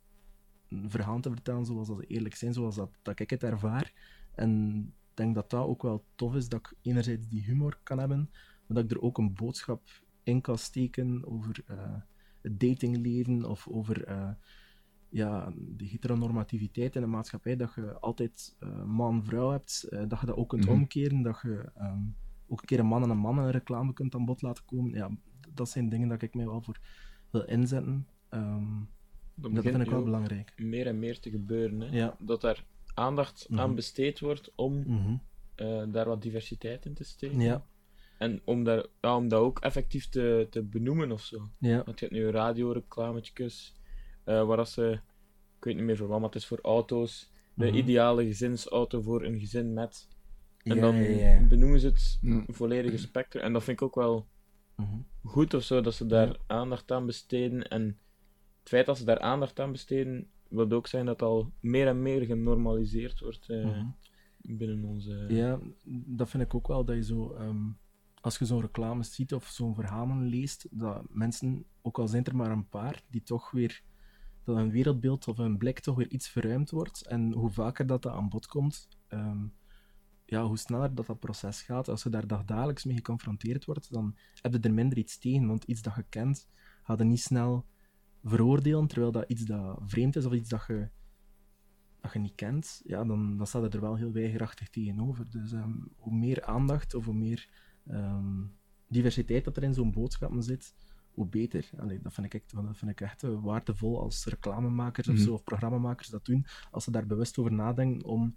een 0.68 0.90
verhaal 0.90 1.20
te 1.20 1.30
vertellen 1.30 1.66
zoals 1.66 1.88
dat 1.88 1.98
ze 1.98 2.06
eerlijk 2.06 2.34
zijn, 2.34 2.52
zoals 2.52 2.74
dat, 2.76 2.90
dat 3.02 3.20
ik 3.20 3.30
het 3.30 3.42
ervaar. 3.42 3.92
En 4.34 4.78
ik 5.10 5.16
denk 5.16 5.34
dat 5.34 5.50
dat 5.50 5.66
ook 5.66 5.82
wel 5.82 6.04
tof 6.14 6.34
is, 6.34 6.48
dat 6.48 6.60
ik 6.60 6.74
enerzijds 6.82 7.28
die 7.28 7.42
humor 7.42 7.80
kan 7.82 7.98
hebben, 7.98 8.28
maar 8.66 8.76
dat 8.76 8.84
ik 8.84 8.90
er 8.90 9.02
ook 9.02 9.18
een 9.18 9.34
boodschap 9.34 9.88
in 10.22 10.40
kan 10.40 10.58
steken 10.58 11.26
over 11.26 11.62
eh, 11.66 11.94
het 12.42 12.60
datingleven 12.60 13.44
of 13.44 13.68
over 13.68 14.04
eh, 14.04 14.30
ja, 15.08 15.52
de 15.56 15.84
heteronormativiteit 15.84 16.94
in 16.94 17.00
de 17.00 17.06
maatschappij, 17.06 17.56
dat 17.56 17.74
je 17.74 17.98
altijd 18.00 18.56
eh, 18.58 18.84
man-vrouw 18.84 19.50
hebt, 19.50 19.86
dat 19.90 20.20
je 20.20 20.26
dat 20.26 20.36
ook 20.36 20.48
kunt 20.48 20.64
Mhm. 20.64 20.72
omkeren, 20.74 21.22
dat 21.22 21.40
je 21.42 21.70
ehm, 21.74 22.02
ook 22.46 22.60
een 22.60 22.66
keer 22.66 22.78
een 22.78 22.86
man 22.86 23.02
en 23.02 23.10
een 23.10 23.18
man 23.18 23.38
in 23.38 23.42
een 23.44 23.50
reclame 23.50 23.92
kunt 23.92 24.14
aan 24.14 24.24
bod 24.24 24.42
laten 24.42 24.64
komen. 24.64 24.92
Ja, 24.94 25.10
dat 25.54 25.68
zijn 25.68 25.88
dingen 25.88 26.08
dat 26.08 26.22
ik 26.22 26.34
mij 26.34 26.46
wel 26.46 26.60
voor 26.62 26.78
wil 27.30 27.42
inzetten. 27.44 28.06
Ehm, 28.28 28.64
Dat 29.34 29.62
vind 29.62 29.80
ik 29.82 29.90
wel 29.90 30.02
belangrijk. 30.04 30.52
meer 30.56 30.86
en 30.86 30.98
meer 30.98 31.20
te 31.20 31.30
gebeuren. 31.30 31.80
Hè? 31.80 31.96
Ja. 31.96 32.16
Dat 32.18 32.40
daar 32.40 32.64
aandacht 32.94 33.46
Mhm. 33.48 33.60
aan 33.60 33.74
besteed 33.74 34.20
wordt 34.20 34.52
om 34.54 34.82
Mhm. 34.86 35.14
eh, 35.54 35.82
daar 35.88 36.06
wat 36.06 36.22
diversiteit 36.22 36.84
in 36.86 36.94
te 36.94 37.04
steken. 37.04 37.40
Ja, 37.40 37.64
En 38.18 38.40
om, 38.44 38.64
daar, 38.64 38.86
ja, 39.00 39.16
om 39.16 39.28
dat 39.28 39.40
ook 39.40 39.58
effectief 39.58 40.08
te, 40.08 40.46
te 40.50 40.62
benoemen 40.62 41.12
of 41.12 41.22
zo. 41.22 41.48
ja. 41.58 41.82
Want 41.84 41.98
je 42.00 42.06
hebt 42.06 42.18
nu 42.18 42.30
radioreclametjes, 42.30 43.74
eh, 44.24 44.46
waar 44.46 44.56
dat 44.56 44.68
ze, 44.68 45.00
ik 45.58 45.64
weet 45.64 45.74
niet 45.76 45.84
meer 45.84 45.96
voor 45.96 46.06
wat, 46.08 46.18
maar 46.18 46.28
het 46.28 46.38
is 46.38 46.46
voor 46.46 46.58
auto's, 46.62 47.30
de 47.54 47.66
Mhm. 47.66 47.74
ideale 47.76 48.24
gezinsauto 48.26 49.00
voor 49.00 49.24
een 49.24 49.38
gezin 49.38 49.72
met. 49.72 50.08
En 50.62 50.74
Ja, 50.74 50.80
dan 50.80 50.94
ja, 50.96 51.02
ja. 51.32 51.40
benoemen 51.46 51.80
ze 51.80 51.86
het 51.86 52.18
Mm. 52.20 52.44
volledige 52.48 52.98
spectrum. 52.98 53.42
En 53.42 53.52
dat 53.52 53.64
vind 53.64 53.80
ik 53.80 53.86
ook 53.86 53.94
wel 53.94 54.26
Mhm. 54.80 55.28
goed 55.30 55.54
of 55.54 55.62
zo, 55.62 55.80
dat 55.80 55.94
ze 55.94 56.06
daar 56.06 56.36
aandacht 56.46 56.92
aan 56.92 57.06
besteden. 57.06 57.68
En 57.68 57.82
het 58.60 58.68
feit 58.68 58.86
dat 58.86 58.98
ze 58.98 59.04
daar 59.04 59.18
aandacht 59.20 59.60
aan 59.60 59.72
besteden, 59.72 60.26
wil 60.48 60.70
ook 60.70 60.86
zijn 60.86 61.06
dat 61.06 61.22
al 61.22 61.52
meer 61.60 61.86
en 61.86 62.02
meer 62.02 62.24
genormaliseerd 62.26 63.20
wordt 63.20 63.48
eh, 63.48 63.64
Mhm. 63.64 63.86
binnen 64.42 64.84
onze... 64.84 65.24
Ja, 65.28 65.58
dat 66.06 66.28
vind 66.30 66.42
ik 66.42 66.54
ook 66.54 66.68
wel, 66.68 66.84
dat 66.84 66.96
je 66.96 67.02
zo... 67.04 67.32
ehm, 67.32 67.66
als 68.20 68.38
je 68.38 68.44
zo'n 68.44 68.60
reclame 68.60 69.02
ziet 69.02 69.34
of 69.34 69.46
zo'n 69.46 69.74
verhalen 69.74 70.26
leest, 70.26 70.66
dat 70.70 71.02
mensen, 71.08 71.64
ook 71.82 71.98
al 71.98 72.08
zijn 72.08 72.24
er 72.24 72.36
maar 72.36 72.50
een 72.50 72.68
paar, 72.68 73.02
die 73.10 73.22
toch 73.22 73.50
weer... 73.50 73.82
Dat 74.44 74.56
een 74.56 74.70
wereldbeeld 74.70 75.28
of 75.28 75.38
een 75.38 75.58
blik 75.58 75.78
toch 75.80 75.96
weer 75.96 76.10
iets 76.10 76.28
verruimd 76.28 76.70
wordt. 76.70 77.06
En 77.06 77.32
hoe 77.32 77.50
vaker 77.50 77.86
dat, 77.86 78.02
dat 78.02 78.12
aan 78.12 78.28
bod 78.28 78.46
komt, 78.46 78.88
ehm, 79.08 79.44
ja, 80.30 80.44
hoe 80.46 80.58
sneller 80.58 80.94
dat 80.94 81.06
dat 81.06 81.18
proces 81.20 81.62
gaat. 81.62 81.88
Als 81.88 82.02
je 82.02 82.10
daar 82.10 82.26
dagdagelijks 82.26 82.84
mee 82.84 82.96
geconfronteerd 82.96 83.64
wordt, 83.64 83.92
dan 83.92 84.16
heb 84.42 84.52
je 84.52 84.58
er 84.60 84.74
minder 84.74 84.98
iets 84.98 85.18
tegen. 85.18 85.46
Want 85.46 85.64
iets 85.64 85.82
dat 85.82 85.94
je 85.94 86.04
kent, 86.08 86.48
gaat 86.82 86.98
je 86.98 87.04
niet 87.04 87.20
snel 87.20 87.66
veroordelen, 88.24 88.86
terwijl 88.86 89.12
dat 89.12 89.24
iets 89.28 89.42
dat 89.44 89.78
vreemd 89.84 90.16
is 90.16 90.24
of 90.24 90.32
iets 90.32 90.48
dat 90.48 90.64
je 90.66 90.88
dat 92.00 92.12
je 92.12 92.18
niet 92.18 92.34
kent, 92.34 92.80
ja, 92.84 93.04
dan, 93.04 93.36
dan 93.36 93.46
staat 93.46 93.62
het 93.62 93.74
er 93.74 93.80
wel 93.80 93.96
heel 93.96 94.12
weigerachtig 94.12 94.68
tegenover. 94.70 95.30
Dus 95.30 95.52
ehm, 95.52 95.72
hoe 95.96 96.14
meer 96.14 96.44
aandacht 96.44 96.94
of 96.94 97.04
hoe 97.04 97.14
meer 97.14 97.48
ehm, 97.86 98.42
diversiteit 98.88 99.44
dat 99.44 99.56
er 99.56 99.62
in 99.62 99.74
zo'n 99.74 99.90
boodschappen 99.92 100.42
zit, 100.42 100.74
hoe 101.10 101.26
beter. 101.26 101.70
Allee, 101.76 102.00
dat, 102.02 102.12
vind 102.12 102.26
ik 102.26 102.34
echt, 102.34 102.54
dat 102.54 102.76
vind 102.76 102.90
ik 102.90 103.00
echt 103.00 103.22
waardevol 103.22 104.00
als 104.00 104.24
reclamemakers 104.24 105.08
of 105.08 105.14
Mhm. 105.14 105.22
zo, 105.24 105.32
of 105.32 105.44
programmamakers 105.44 106.08
dat 106.08 106.24
doen, 106.24 106.46
als 106.70 106.84
ze 106.84 106.90
daar 106.90 107.06
bewust 107.06 107.38
over 107.38 107.52
nadenken 107.52 108.04
om 108.04 108.36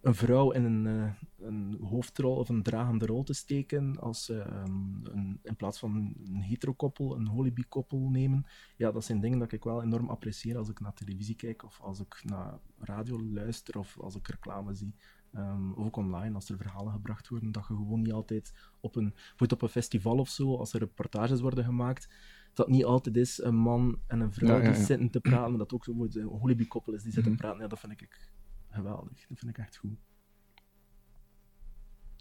een 0.00 0.14
vrouw 0.14 0.50
in 0.50 0.64
een, 0.64 0.86
eh, 0.86 1.12
een 1.48 1.78
hoofdrol 1.82 2.36
of 2.36 2.48
een 2.48 2.62
dragende 2.62 3.06
rol 3.06 3.22
te 3.22 3.32
steken, 3.32 4.00
als 4.00 4.24
ze 4.24 4.38
ehm, 4.40 5.06
een, 5.06 5.38
in 5.42 5.56
plaats 5.56 5.78
van 5.78 6.14
een 6.24 6.40
hetero-koppel, 6.40 7.16
een 7.16 7.26
holibi-koppel 7.26 8.08
nemen. 8.10 8.46
Ja, 8.76 8.92
dat 8.92 9.04
zijn 9.04 9.20
dingen 9.20 9.38
dat 9.38 9.52
ik 9.52 9.64
wel 9.64 9.82
enorm 9.82 10.08
apprecieer 10.08 10.56
als 10.56 10.68
ik 10.68 10.80
naar 10.80 10.94
televisie 10.94 11.34
kijk, 11.36 11.64
of 11.64 11.80
als 11.80 12.00
ik 12.00 12.20
naar 12.24 12.58
radio 12.78 13.22
luister, 13.22 13.78
of 13.78 14.00
als 14.00 14.16
ik 14.16 14.28
reclame 14.28 14.74
zie. 14.74 14.94
Ehm, 15.32 15.70
of 15.72 15.86
ook 15.86 15.96
online, 15.96 16.34
als 16.34 16.48
er 16.48 16.56
verhalen 16.56 16.92
gebracht 16.92 17.28
worden, 17.28 17.52
dat 17.52 17.66
je 17.68 17.74
gewoon 17.74 18.00
niet 18.02 18.12
altijd 18.12 18.52
op 18.80 18.96
een, 18.96 19.14
op 19.48 19.62
een 19.62 19.68
festival 19.68 20.18
of 20.18 20.28
zo, 20.28 20.56
als 20.56 20.72
er 20.72 20.78
reportages 20.80 21.40
worden 21.40 21.64
gemaakt, 21.64 22.08
dat 22.54 22.68
niet 22.68 22.84
altijd 22.84 23.16
is 23.16 23.38
een 23.42 23.56
man 23.56 23.98
en 24.06 24.20
een 24.20 24.32
vrouw 24.32 24.56
Ja, 24.58 24.62
ja, 24.64 24.72
die 24.72 24.84
zitten 24.84 25.10
te 25.10 25.20
praten, 25.20 25.48
maar 25.48 25.58
dat 25.58 25.72
ook 25.72 25.84
zo 25.84 25.92
bijvoorbeeld 25.94 26.24
een 26.32 26.38
holibi-koppel 26.38 26.92
is 26.92 27.02
die 27.02 27.12
zitten 27.12 27.32
Mhm. 27.32 27.40
praten. 27.40 27.60
Ja, 27.60 27.66
dat 27.68 27.80
vind 27.80 27.92
ik 27.92 28.30
geweldig. 28.76 29.26
Dat 29.28 29.38
vind 29.38 29.50
ik 29.50 29.58
echt 29.58 29.76
goed. 29.76 29.98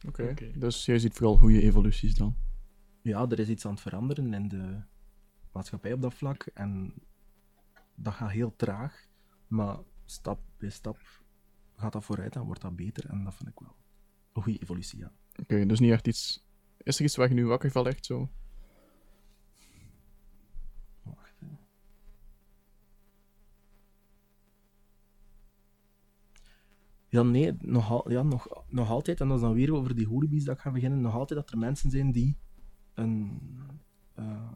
Oké. 0.08 0.34
Dus 0.58 0.86
jij 0.86 1.00
ziet 1.00 1.14
vooral 1.14 1.38
goede 1.38 1.62
evoluties 1.62 2.16
dan. 2.16 2.36
ja, 3.02 3.30
er 3.30 3.40
is 3.40 3.50
iets 3.50 3.66
aan 3.66 3.72
het 3.72 3.82
veranderen 3.82 4.34
in 4.34 4.48
de 4.48 4.82
maatschappij 5.52 5.94
op 5.94 6.02
dat 6.02 6.14
vlak. 6.14 6.44
En 6.54 6.94
dat 7.96 8.14
gaat 8.14 8.32
heel 8.32 8.56
traag, 8.56 9.08
maar 9.48 9.78
stap 10.06 10.40
bij 10.58 10.70
stap 10.70 11.24
gaat 11.76 11.94
dat 11.94 12.06
vooruit 12.06 12.36
en 12.36 12.42
wordt 12.42 12.62
dat 12.62 12.76
beter. 12.76 13.10
En 13.10 13.24
dat 13.24 13.36
vind 13.36 13.50
ik 13.50 13.60
wel 13.60 13.76
een 14.34 14.44
goede 14.44 14.60
evolutie, 14.60 15.00
ja. 15.00 15.12
Oké, 15.42 15.66
dus 15.66 15.80
niet 15.80 15.92
echt 15.92 16.08
iets... 16.08 16.48
Is 16.78 16.98
er 17.00 17.06
iets 17.06 17.16
waar 17.16 17.28
je 17.28 17.34
nu 17.34 17.46
wakker 17.46 17.72
van 17.72 17.88
echt 17.88 18.06
zo? 18.06 18.30
Ja, 27.16 27.24
nee, 27.24 27.54
nog, 27.60 27.90
al- 27.92 28.12
ja, 28.12 28.24
nog, 28.24 28.64
nog 28.70 28.90
altijd, 28.90 29.22
en 29.22 29.28
dat 29.28 29.38
is 29.38 29.44
dan 29.44 29.54
weer 29.54 29.74
over 29.74 29.96
die 29.96 30.08
holibies 30.08 30.44
dat 30.44 30.56
ik 30.56 30.62
ga 30.62 30.72
beginnen, 30.72 31.02
nog 31.02 31.14
altijd 31.14 31.40
dat 31.40 31.52
er 31.52 31.58
mensen 31.58 31.90
zijn 31.90 32.12
die 32.12 32.38
een... 32.94 33.40
eh, 34.14 34.52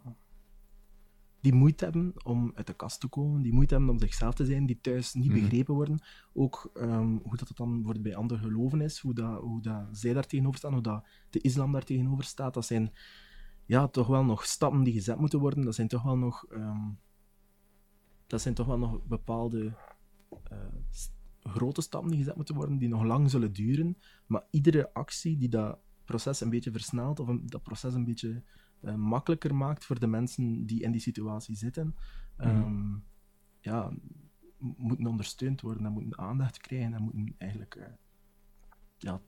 die 1.41 1.53
moeite 1.53 1.83
hebben 1.83 2.13
om 2.25 2.51
uit 2.55 2.67
de 2.67 2.73
kast 2.73 2.99
te 2.99 3.07
komen, 3.07 3.41
die 3.41 3.53
moeite 3.53 3.73
hebben 3.73 3.91
om 3.91 3.99
zichzelf 3.99 4.33
te 4.35 4.45
zijn, 4.45 4.65
die 4.65 4.79
thuis 4.81 5.13
niet 5.13 5.31
Mhm. 5.31 5.39
begrepen 5.41 5.73
worden. 5.73 5.99
Ook 6.33 6.69
ehm, 6.73 7.17
hoe 7.23 7.37
dat 7.37 7.47
het 7.47 7.57
dan 7.57 7.69
bijvoorbeeld 7.73 8.01
bij 8.03 8.15
andere 8.15 8.39
geloven 8.39 8.81
is, 8.81 8.99
hoe, 8.99 9.13
dat, 9.13 9.41
hoe 9.41 9.61
dat 9.61 9.87
zij 9.91 10.13
daar 10.13 10.25
tegenover 10.27 10.57
staan, 10.57 10.73
hoe 10.73 10.81
dat 10.81 11.05
de 11.29 11.39
islam 11.41 11.71
daar 11.71 11.83
tegenover 11.83 12.23
staat. 12.23 12.53
Dat 12.53 12.65
zijn 12.65 12.93
ja, 13.65 13.87
toch 13.87 14.07
wel 14.07 14.23
nog 14.25 14.45
stappen 14.45 14.83
die 14.83 14.93
gezet 14.93 15.19
moeten 15.19 15.39
worden. 15.39 15.63
Dat 15.65 15.75
zijn 15.75 15.87
toch 15.87 16.03
wel 16.03 16.17
nog, 16.17 16.45
ehm, 16.45 16.89
dat 18.27 18.41
zijn 18.41 18.53
toch 18.53 18.67
wel 18.67 18.77
nog 18.79 19.05
bepaalde 19.07 19.73
s- 20.89 21.11
grote 21.49 21.81
stappen 21.81 22.09
die 22.09 22.19
gezet 22.19 22.35
moeten 22.35 22.55
worden, 22.55 22.77
die 22.77 22.87
nog 22.89 23.03
lang 23.03 23.29
zullen 23.29 23.53
duren. 23.53 23.97
Maar 24.27 24.43
iedere 24.51 24.93
actie 24.93 25.37
die 25.37 25.49
dat 25.49 25.79
proces 26.05 26.41
een 26.41 26.49
beetje 26.49 26.71
versnelt, 26.71 27.19
of 27.19 27.27
een- 27.27 27.47
dat 27.47 27.63
proces 27.63 27.93
een 27.93 28.03
beetje 28.05 28.43
eh, 28.81 28.95
makkelijker 28.95 29.55
maakt 29.55 29.85
voor 29.85 29.99
de 29.99 30.07
mensen 30.07 30.65
die 30.65 30.81
in 30.81 30.91
die 30.91 31.01
situatie 31.01 31.55
zitten, 31.55 31.95
ehm, 32.37 32.97
ja, 33.59 33.91
moeten 34.57 35.05
ondersteund 35.07 35.61
worden 35.61 35.85
en 35.85 35.91
moeten 35.91 36.17
aandacht 36.17 36.57
krijgen 36.57 36.93
en 36.93 37.01
moeten 37.01 37.35
eigenlijk 37.37 37.75
eh, 37.75 37.87
ja, 38.97 39.21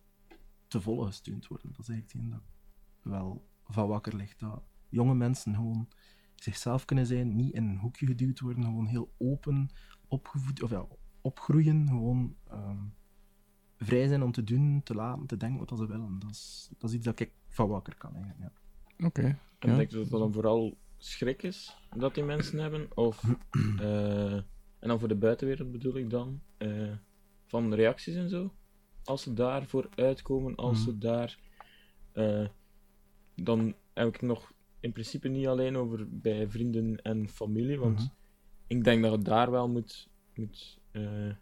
te 0.67 0.82
volle 0.82 1.05
gesteund 1.05 1.47
worden. 1.47 1.72
Dat 1.72 1.80
is 1.80 1.89
eigenlijk 1.89 2.13
hetgeen 2.13 2.41
dat 2.41 3.11
wel 3.13 3.47
van 3.65 3.88
wakker 3.88 4.15
ligt. 4.15 4.39
Dat 4.39 4.63
jonge 4.89 5.15
mensen 5.15 5.55
gewoon 5.55 5.88
zichzelf 6.36 6.86
kunnen 6.86 7.05
zijn, 7.05 7.36
niet 7.36 7.53
in 7.53 7.63
een 7.63 7.78
hoekje 7.78 8.05
geduwd 8.05 8.39
worden, 8.39 8.63
gewoon 8.63 8.86
heel 8.86 9.13
open 9.17 9.69
opgevoed, 10.07 10.63
of 10.63 10.69
ja, 10.69 10.86
opgroeien, 11.22 11.88
gewoon 11.88 12.36
ehm, 12.47 12.78
vrij 13.78 14.07
zijn 14.07 14.24
om 14.24 14.32
te 14.32 14.43
doen, 14.43 14.82
te 14.84 14.95
laten, 14.95 15.26
te 15.26 15.38
denken 15.38 15.65
wat 15.65 15.78
ze 15.80 15.88
willen. 15.88 16.19
Dat 16.19 16.30
is, 16.30 16.69
dat 16.78 16.89
is 16.89 16.95
iets 16.95 17.05
dat 17.05 17.19
ik 17.19 17.32
van 17.47 17.67
wakker 17.67 17.95
kan 17.97 18.15
eigenlijk. 18.15 18.51
Ja. 18.97 19.05
Oké. 19.07 19.22
En 19.59 19.69
Ja. 19.69 19.76
denk 19.76 19.89
je 19.91 19.97
dat 19.97 20.09
dat 20.09 20.19
dan 20.19 20.34
vooral 20.34 20.78
schrik 20.97 21.43
is 21.43 21.78
dat 21.97 22.15
die 22.15 22.24
mensen 22.24 22.59
hebben? 22.59 22.88
Of, 22.97 23.24
eh, 23.80 24.34
en 24.80 24.88
dan 24.88 24.99
voor 24.99 25.07
de 25.07 25.15
buitenwereld 25.15 25.72
bedoel 25.72 25.97
ik 25.97 26.09
dan, 26.09 26.41
eh, 26.57 26.91
van 27.45 27.74
reacties 27.74 28.15
en 28.15 28.30
zo? 28.30 28.53
Als 29.03 29.22
ze 29.22 29.34
daarvoor 29.34 29.89
uitkomen, 29.95 30.55
als 30.55 30.84
ze 30.84 30.97
daar. 30.97 31.39
eh, 32.11 32.47
dan 33.36 33.74
heb 33.93 34.07
ik 34.07 34.13
het 34.13 34.22
nog 34.22 34.53
in 34.80 34.91
principe 34.91 35.28
niet 35.28 35.47
alleen 35.47 35.76
over 35.78 36.07
bij 36.09 36.47
vrienden 36.49 37.01
en 37.01 37.30
familie, 37.30 37.80
want 37.80 37.99
Mhm. 37.99 38.07
ik 38.67 38.84
denk 38.84 39.01
dat 39.03 39.11
het 39.11 39.26
daar 39.26 39.51
wel 39.51 39.69
moet, 39.69 40.09
moet 40.36 40.80
eh, 40.91 41.33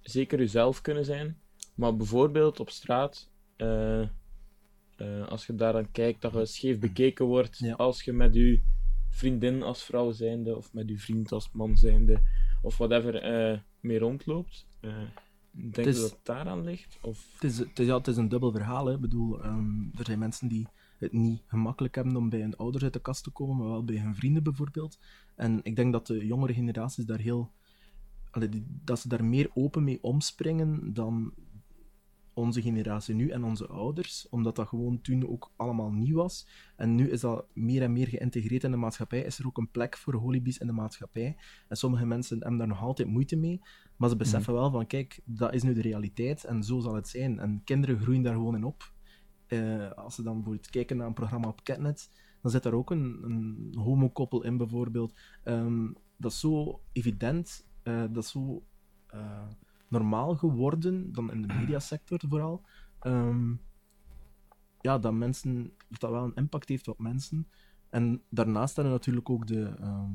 zeker 0.00 0.38
jezelf 0.38 0.80
kunnen 0.80 1.04
zijn. 1.04 1.40
Maar 1.74 1.96
bijvoorbeeld 1.96 2.60
op 2.60 2.70
straat, 2.70 3.30
eh, 3.56 4.00
eh, 4.00 4.08
als 5.28 5.46
je 5.46 5.54
daar 5.54 5.72
dan 5.72 5.90
kijkt 5.90 6.22
dat 6.22 6.32
je 6.32 6.46
scheef 6.46 6.78
bekeken 6.78 7.24
wordt, 7.24 7.58
Ja. 7.58 7.74
als 7.74 8.02
je 8.02 8.12
met 8.12 8.34
je 8.34 8.60
vriendin 9.10 9.62
als 9.62 9.84
vrouw 9.84 10.10
zijnde, 10.12 10.56
of 10.56 10.72
met 10.72 10.88
je 10.88 10.98
vriend 10.98 11.32
als 11.32 11.50
man 11.52 11.76
zijnde, 11.76 12.22
of 12.62 12.76
whatever, 12.76 13.64
mee 13.80 13.98
rondloopt. 13.98 14.66
denk 15.50 15.76
je 15.76 15.82
dat 15.84 16.10
het 16.10 16.20
daaraan 16.22 16.64
ligt? 16.64 16.98
Of... 17.02 17.32
Het 17.32 17.44
is, 17.44 17.58
het, 17.58 17.78
is, 17.78 17.86
ja, 17.86 17.96
het 17.96 18.06
is 18.06 18.16
een 18.16 18.28
dubbel 18.28 18.52
verhaal. 18.52 18.86
Hè. 18.86 18.94
Ik 18.94 19.00
bedoel, 19.00 19.42
ehm, 19.42 19.80
er 19.98 20.04
zijn 20.04 20.18
mensen 20.18 20.48
die 20.48 20.66
het 20.98 21.12
niet 21.12 21.42
gemakkelijk 21.46 21.94
hebben 21.94 22.16
om 22.16 22.28
bij 22.28 22.40
hun 22.40 22.56
ouders 22.56 22.84
uit 22.84 22.92
de 22.92 23.00
kast 23.00 23.24
te 23.24 23.30
komen, 23.30 23.56
maar 23.56 23.68
wel 23.68 23.84
bij 23.84 23.98
hun 23.98 24.14
vrienden 24.14 24.42
bijvoorbeeld. 24.42 24.98
En 25.34 25.60
ik 25.62 25.76
denk 25.76 25.92
dat 25.92 26.06
de 26.06 26.26
jongere 26.26 26.54
generaties 26.54 27.04
daar 27.04 27.18
heel... 27.18 27.52
dat 28.84 28.98
ze 29.00 29.08
daar 29.08 29.24
meer 29.24 29.50
open 29.54 29.84
mee 29.84 30.02
omspringen 30.02 30.92
dan 30.92 31.34
onze 32.36 32.62
generatie 32.62 33.14
nu 33.14 33.28
en 33.28 33.44
onze 33.44 33.66
ouders, 33.66 34.28
omdat 34.28 34.56
dat 34.56 34.68
gewoon 34.68 35.00
toen 35.00 35.28
ook 35.28 35.52
allemaal 35.56 35.90
nieuw 35.90 36.16
was. 36.16 36.46
En 36.76 36.94
nu 36.94 37.10
is 37.10 37.20
dat 37.20 37.46
meer 37.52 37.82
en 37.82 37.92
meer 37.92 38.08
geïntegreerd 38.08 38.64
in 38.64 38.70
de 38.70 38.76
maatschappij. 38.76 39.22
Is 39.22 39.38
er 39.38 39.46
ook 39.46 39.58
een 39.58 39.70
plek 39.70 39.96
voor 39.96 40.14
holibies 40.14 40.58
in 40.58 40.66
de 40.66 40.72
maatschappij. 40.72 41.36
En 41.68 41.76
sommige 41.76 42.06
mensen 42.06 42.38
hebben 42.38 42.58
daar 42.58 42.66
nog 42.66 42.82
altijd 42.82 43.08
moeite 43.08 43.36
mee. 43.36 43.60
Maar 43.96 44.08
ze 44.08 44.16
beseffen 44.16 44.52
wel 44.54 44.70
van, 44.70 44.86
kijk, 44.86 45.20
dat 45.24 45.54
is 45.54 45.62
nu 45.62 45.74
de 45.74 45.80
realiteit 45.80 46.44
en 46.44 46.62
zo 46.62 46.80
zal 46.80 46.94
het 46.94 47.08
zijn. 47.08 47.38
En 47.38 47.60
kinderen 47.64 48.00
groeien 48.00 48.22
daar 48.22 48.34
gewoon 48.34 48.56
in 48.56 48.64
op. 48.64 48.92
Eh, 49.46 49.90
als 49.90 50.14
ze 50.14 50.22
dan 50.22 50.34
bijvoorbeeld 50.34 50.70
kijken 50.70 50.96
naar 50.96 51.06
een 51.06 51.14
programma 51.14 51.48
op 51.48 51.62
Catnet, 51.62 52.10
dan 52.42 52.50
zit 52.50 52.62
daar 52.62 52.72
ook 52.72 52.90
een, 52.90 53.18
een 53.22 53.74
homokoppel 53.78 54.44
in 54.44 54.56
bijvoorbeeld. 54.56 55.14
Ehm, 55.44 55.86
dat 56.16 56.32
is 56.32 56.40
zo 56.40 56.80
evident, 56.92 57.65
eh, 57.86 58.04
dat 58.10 58.24
is 58.24 58.30
zo 58.30 58.66
eh, 59.06 59.48
normaal 59.88 60.36
geworden, 60.36 61.12
dan 61.12 61.32
in 61.32 61.42
de 61.42 61.54
mediasector 61.60 62.20
vooral. 62.28 62.64
Ehm, 63.00 63.54
ja, 64.80 64.98
dat 64.98 65.12
mensen, 65.12 65.72
dat 65.88 66.00
dat 66.00 66.10
wel 66.10 66.24
een 66.24 66.34
impact 66.34 66.68
heeft 66.68 66.88
op 66.88 66.98
mensen. 66.98 67.48
En 67.88 68.22
daarnaast 68.28 68.76
hebben 68.76 68.92
we 68.92 68.98
natuurlijk 68.98 69.30
ook 69.30 69.46
de, 69.46 69.64
ehm, 69.64 70.12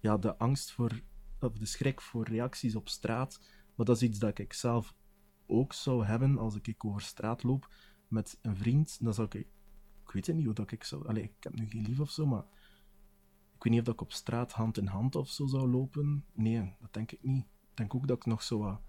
ja, 0.00 0.16
de 0.16 0.36
angst 0.36 0.72
voor, 0.72 1.00
of 1.40 1.58
de 1.58 1.66
schrik 1.66 2.00
voor 2.00 2.28
reacties 2.28 2.74
op 2.74 2.88
straat. 2.88 3.40
Maar 3.74 3.86
dat 3.86 3.96
is 3.96 4.02
iets 4.02 4.18
dat 4.18 4.38
ik 4.38 4.52
zelf 4.52 4.94
ook 5.46 5.72
zou 5.72 6.04
hebben 6.04 6.38
als 6.38 6.54
ik 6.62 6.84
over 6.84 7.00
straat 7.00 7.42
loop 7.42 7.68
met 8.08 8.38
een 8.42 8.56
vriend. 8.56 9.04
Dan 9.04 9.14
zou 9.14 9.26
ik, 9.30 9.34
ik 10.04 10.10
weet 10.12 10.26
het 10.26 10.36
niet 10.36 10.44
hoe 10.44 10.54
dat 10.54 10.70
ik 10.70 10.84
zou, 10.84 11.08
allee, 11.08 11.22
ik 11.22 11.32
heb 11.40 11.54
nu 11.54 11.68
geen 11.68 11.82
lief 11.82 12.00
of 12.00 12.10
zo, 12.10 12.26
maar 12.26 12.44
Ik 13.58 13.64
weet 13.64 13.72
niet 13.72 13.88
of 13.88 13.92
ik 13.94 14.00
op 14.00 14.12
straat 14.12 14.52
hand 14.52 14.78
in 14.78 14.86
hand 14.86 15.14
of 15.16 15.28
zo 15.28 15.46
zou 15.46 15.70
lopen. 15.70 16.24
Nee, 16.32 16.74
dat 16.80 16.92
denk 16.92 17.12
ik 17.12 17.22
niet. 17.22 17.44
Ik 17.44 17.76
denk 17.76 17.94
ook 17.94 18.06
dat 18.06 18.16
ik 18.16 18.26
nog 18.26 18.42
zo 18.42 18.58
wat 18.58 18.80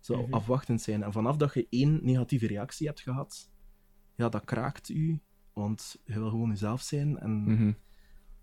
zou 0.00 0.22
Mhm. 0.22 0.32
afwachtend 0.32 0.80
zijn. 0.80 1.02
En 1.02 1.12
vanaf 1.12 1.36
dat 1.36 1.54
je 1.54 1.66
één 1.70 1.98
negatieve 2.02 2.46
reactie 2.46 2.86
hebt 2.86 3.00
gehad, 3.00 3.50
ja, 4.14 4.28
dat 4.28 4.44
kraakt 4.44 4.88
u. 4.88 5.20
Want 5.52 6.00
je 6.04 6.14
wil 6.14 6.30
gewoon 6.30 6.48
jezelf 6.48 6.80
zijn 6.80 7.18
en 7.18 7.42
Mhm. 7.42 7.72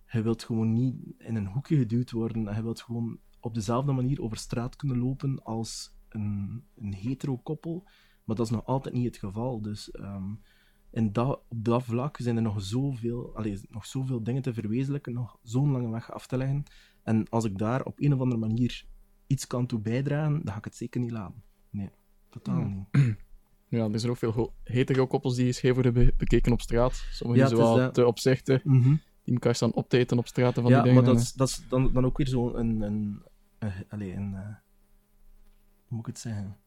je 0.08 0.22
wilt 0.22 0.44
gewoon 0.44 0.74
niet 0.74 0.96
in 1.18 1.36
een 1.36 1.48
hoekje 1.48 1.78
geduwd 1.78 2.12
worden. 2.12 2.48
En 2.48 2.56
je 2.56 2.64
wilt 2.64 2.82
gewoon 2.82 3.20
op 3.40 3.54
dezelfde 3.54 3.92
manier 3.92 4.22
over 4.22 4.38
straat 4.38 4.76
kunnen 4.76 4.98
lopen 4.98 5.44
als 5.44 5.96
een, 6.10 6.64
een 6.76 6.94
hetero-koppel. 6.94 7.82
Maar 8.26 8.36
dat 8.36 8.46
is 8.46 8.52
nog 8.52 8.66
altijd 8.66 8.96
niet 8.96 9.06
het 9.06 9.18
geval. 9.18 9.62
Dus 9.62 9.92
ehm, 9.92 10.34
in 10.98 11.12
dat, 11.12 11.42
op 11.48 11.64
dat 11.66 11.84
vlak 11.84 12.18
zijn 12.20 12.36
er 12.36 12.42
nog 12.42 12.62
zoveel, 12.62 13.36
allee, 13.36 13.60
nog 13.70 13.86
zoveel 13.86 14.24
dingen 14.24 14.42
te 14.42 14.54
verwezenlijken, 14.54 15.14
nog 15.14 15.38
zo'n 15.44 15.72
lange 15.72 15.90
weg 15.90 16.12
af 16.12 16.28
te 16.28 16.38
leggen. 16.38 16.64
En 17.04 17.30
als 17.30 17.46
ik 17.46 17.58
daar 17.58 17.84
op 17.84 18.00
een 18.00 18.14
of 18.14 18.20
andere 18.20 18.40
manier 18.40 18.86
iets 19.28 19.48
kan 19.48 19.66
toe 19.66 19.80
bijdragen, 19.80 20.32
dan 20.44 20.52
ga 20.54 20.58
ik 20.58 20.64
het 20.66 20.76
zeker 20.76 21.02
niet 21.02 21.12
laten. 21.12 21.44
Nee, 21.70 21.90
totaal 22.30 22.56
Hmm. 22.56 22.88
niet. 22.92 23.16
Ja, 23.70 23.90
er 23.92 24.00
zijn 24.00 24.12
ook 24.12 24.18
veel 24.18 24.54
hetero 24.64 25.08
koppels 25.08 25.36
die 25.36 25.52
scheef 25.52 25.74
worden 25.74 25.94
be- 25.94 26.14
bekeken 26.18 26.52
op 26.52 26.62
straat. 26.62 27.06
Sommigen 27.12 27.44
Ja, 27.44 27.50
ja, 27.50 27.56
het 27.58 27.66
is 27.68 27.74
zo 27.74 27.78
dat. 27.80 27.94
te 27.94 28.06
opzichten. 28.06 28.62
Mhm. 28.64 28.96
Die 29.24 29.34
elkaar 29.34 29.56
staan 29.56 29.74
opteten 29.74 30.18
op 30.18 30.28
straten 30.28 30.62
van 30.62 30.72
ja, 30.72 30.82
die 30.82 30.88
dingen. 30.94 31.04
maar 31.04 31.14
dat 31.14 31.22
is, 31.24 31.34
dat 31.34 31.48
is 31.48 31.64
dan, 31.70 31.94
dan 31.94 32.06
ook 32.06 32.18
weer 32.18 32.28
zo 32.28 32.54
een... 32.56 32.82
een, 32.82 33.24
een 33.60 34.36
eh, 34.36 34.42
hoe 35.88 35.98
moet 35.98 36.00
ik 36.00 36.06
het 36.06 36.20
zeggen? 36.20 36.58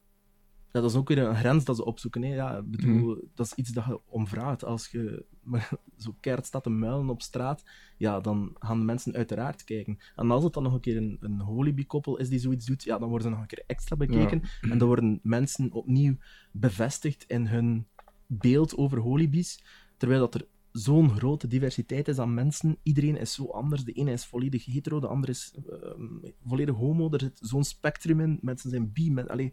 Ja, 0.72 0.80
dat 0.80 0.90
is 0.90 0.96
ook 0.96 1.08
weer 1.08 1.18
een 1.18 1.36
grens 1.36 1.64
dat 1.64 1.76
ze 1.76 1.84
opzoeken. 1.84 2.22
Hè. 2.22 2.34
Ja, 2.34 2.62
bedoel, 2.62 3.28
Dat 3.34 3.46
is 3.46 3.54
iets 3.54 3.70
dat 3.70 3.84
je 3.84 4.00
om 4.06 4.26
vraagt. 4.26 4.64
Als 4.64 4.88
je 4.88 5.24
maar 5.42 5.70
zo 5.96 6.16
keihard 6.20 6.46
staat 6.46 6.62
te 6.62 6.70
muilen 6.70 7.08
op 7.08 7.22
straat, 7.22 7.64
ja, 7.96 8.20
dan 8.20 8.56
gaan 8.58 8.78
de 8.78 8.84
mensen 8.84 9.14
uiteraard 9.14 9.64
kijken. 9.64 9.98
En 10.16 10.30
als 10.30 10.44
het 10.44 10.52
dan 10.52 10.62
nog 10.62 10.72
een 10.72 10.80
keer 10.80 10.96
een, 10.96 11.16
een 11.20 11.40
holibi-koppel 11.40 12.16
is 12.18 12.28
die 12.28 12.38
zoiets 12.38 12.66
doet, 12.66 12.82
ja, 12.82 12.98
dan 12.98 13.08
worden 13.08 13.28
ze 13.28 13.32
nog 13.32 13.42
een 13.42 13.48
keer 13.48 13.64
extra 13.66 13.96
bekeken. 13.96 14.42
En 14.60 14.78
dan 14.78 14.88
worden 14.88 15.20
mensen 15.22 15.72
opnieuw 15.72 16.16
bevestigd 16.52 17.24
in 17.26 17.46
hun 17.46 17.86
beeld 18.26 18.76
over 18.76 18.98
holibies. 18.98 19.64
Terwijl 19.96 20.20
dat 20.20 20.34
er 20.34 20.46
zo'n 20.72 21.10
grote 21.10 21.46
diversiteit 21.46 22.08
is 22.08 22.18
aan 22.18 22.34
mensen. 22.34 22.78
Iedereen 22.82 23.16
is 23.16 23.34
zo 23.34 23.46
anders. 23.46 23.84
De 23.84 23.92
ene 23.92 24.12
is 24.12 24.26
volledig 24.26 24.64
hetero, 24.64 25.00
de 25.00 25.06
andere 25.06 25.32
is 25.32 25.54
ehm, 25.70 26.32
volledig 26.46 26.74
homo. 26.74 27.10
Er 27.10 27.20
zit 27.20 27.38
zo'n 27.42 27.64
spectrum 27.64 28.20
in. 28.20 28.38
Mensen 28.42 28.70
zijn 28.70 28.92
bi. 28.92 29.10
Men, 29.10 29.28
allee, 29.28 29.52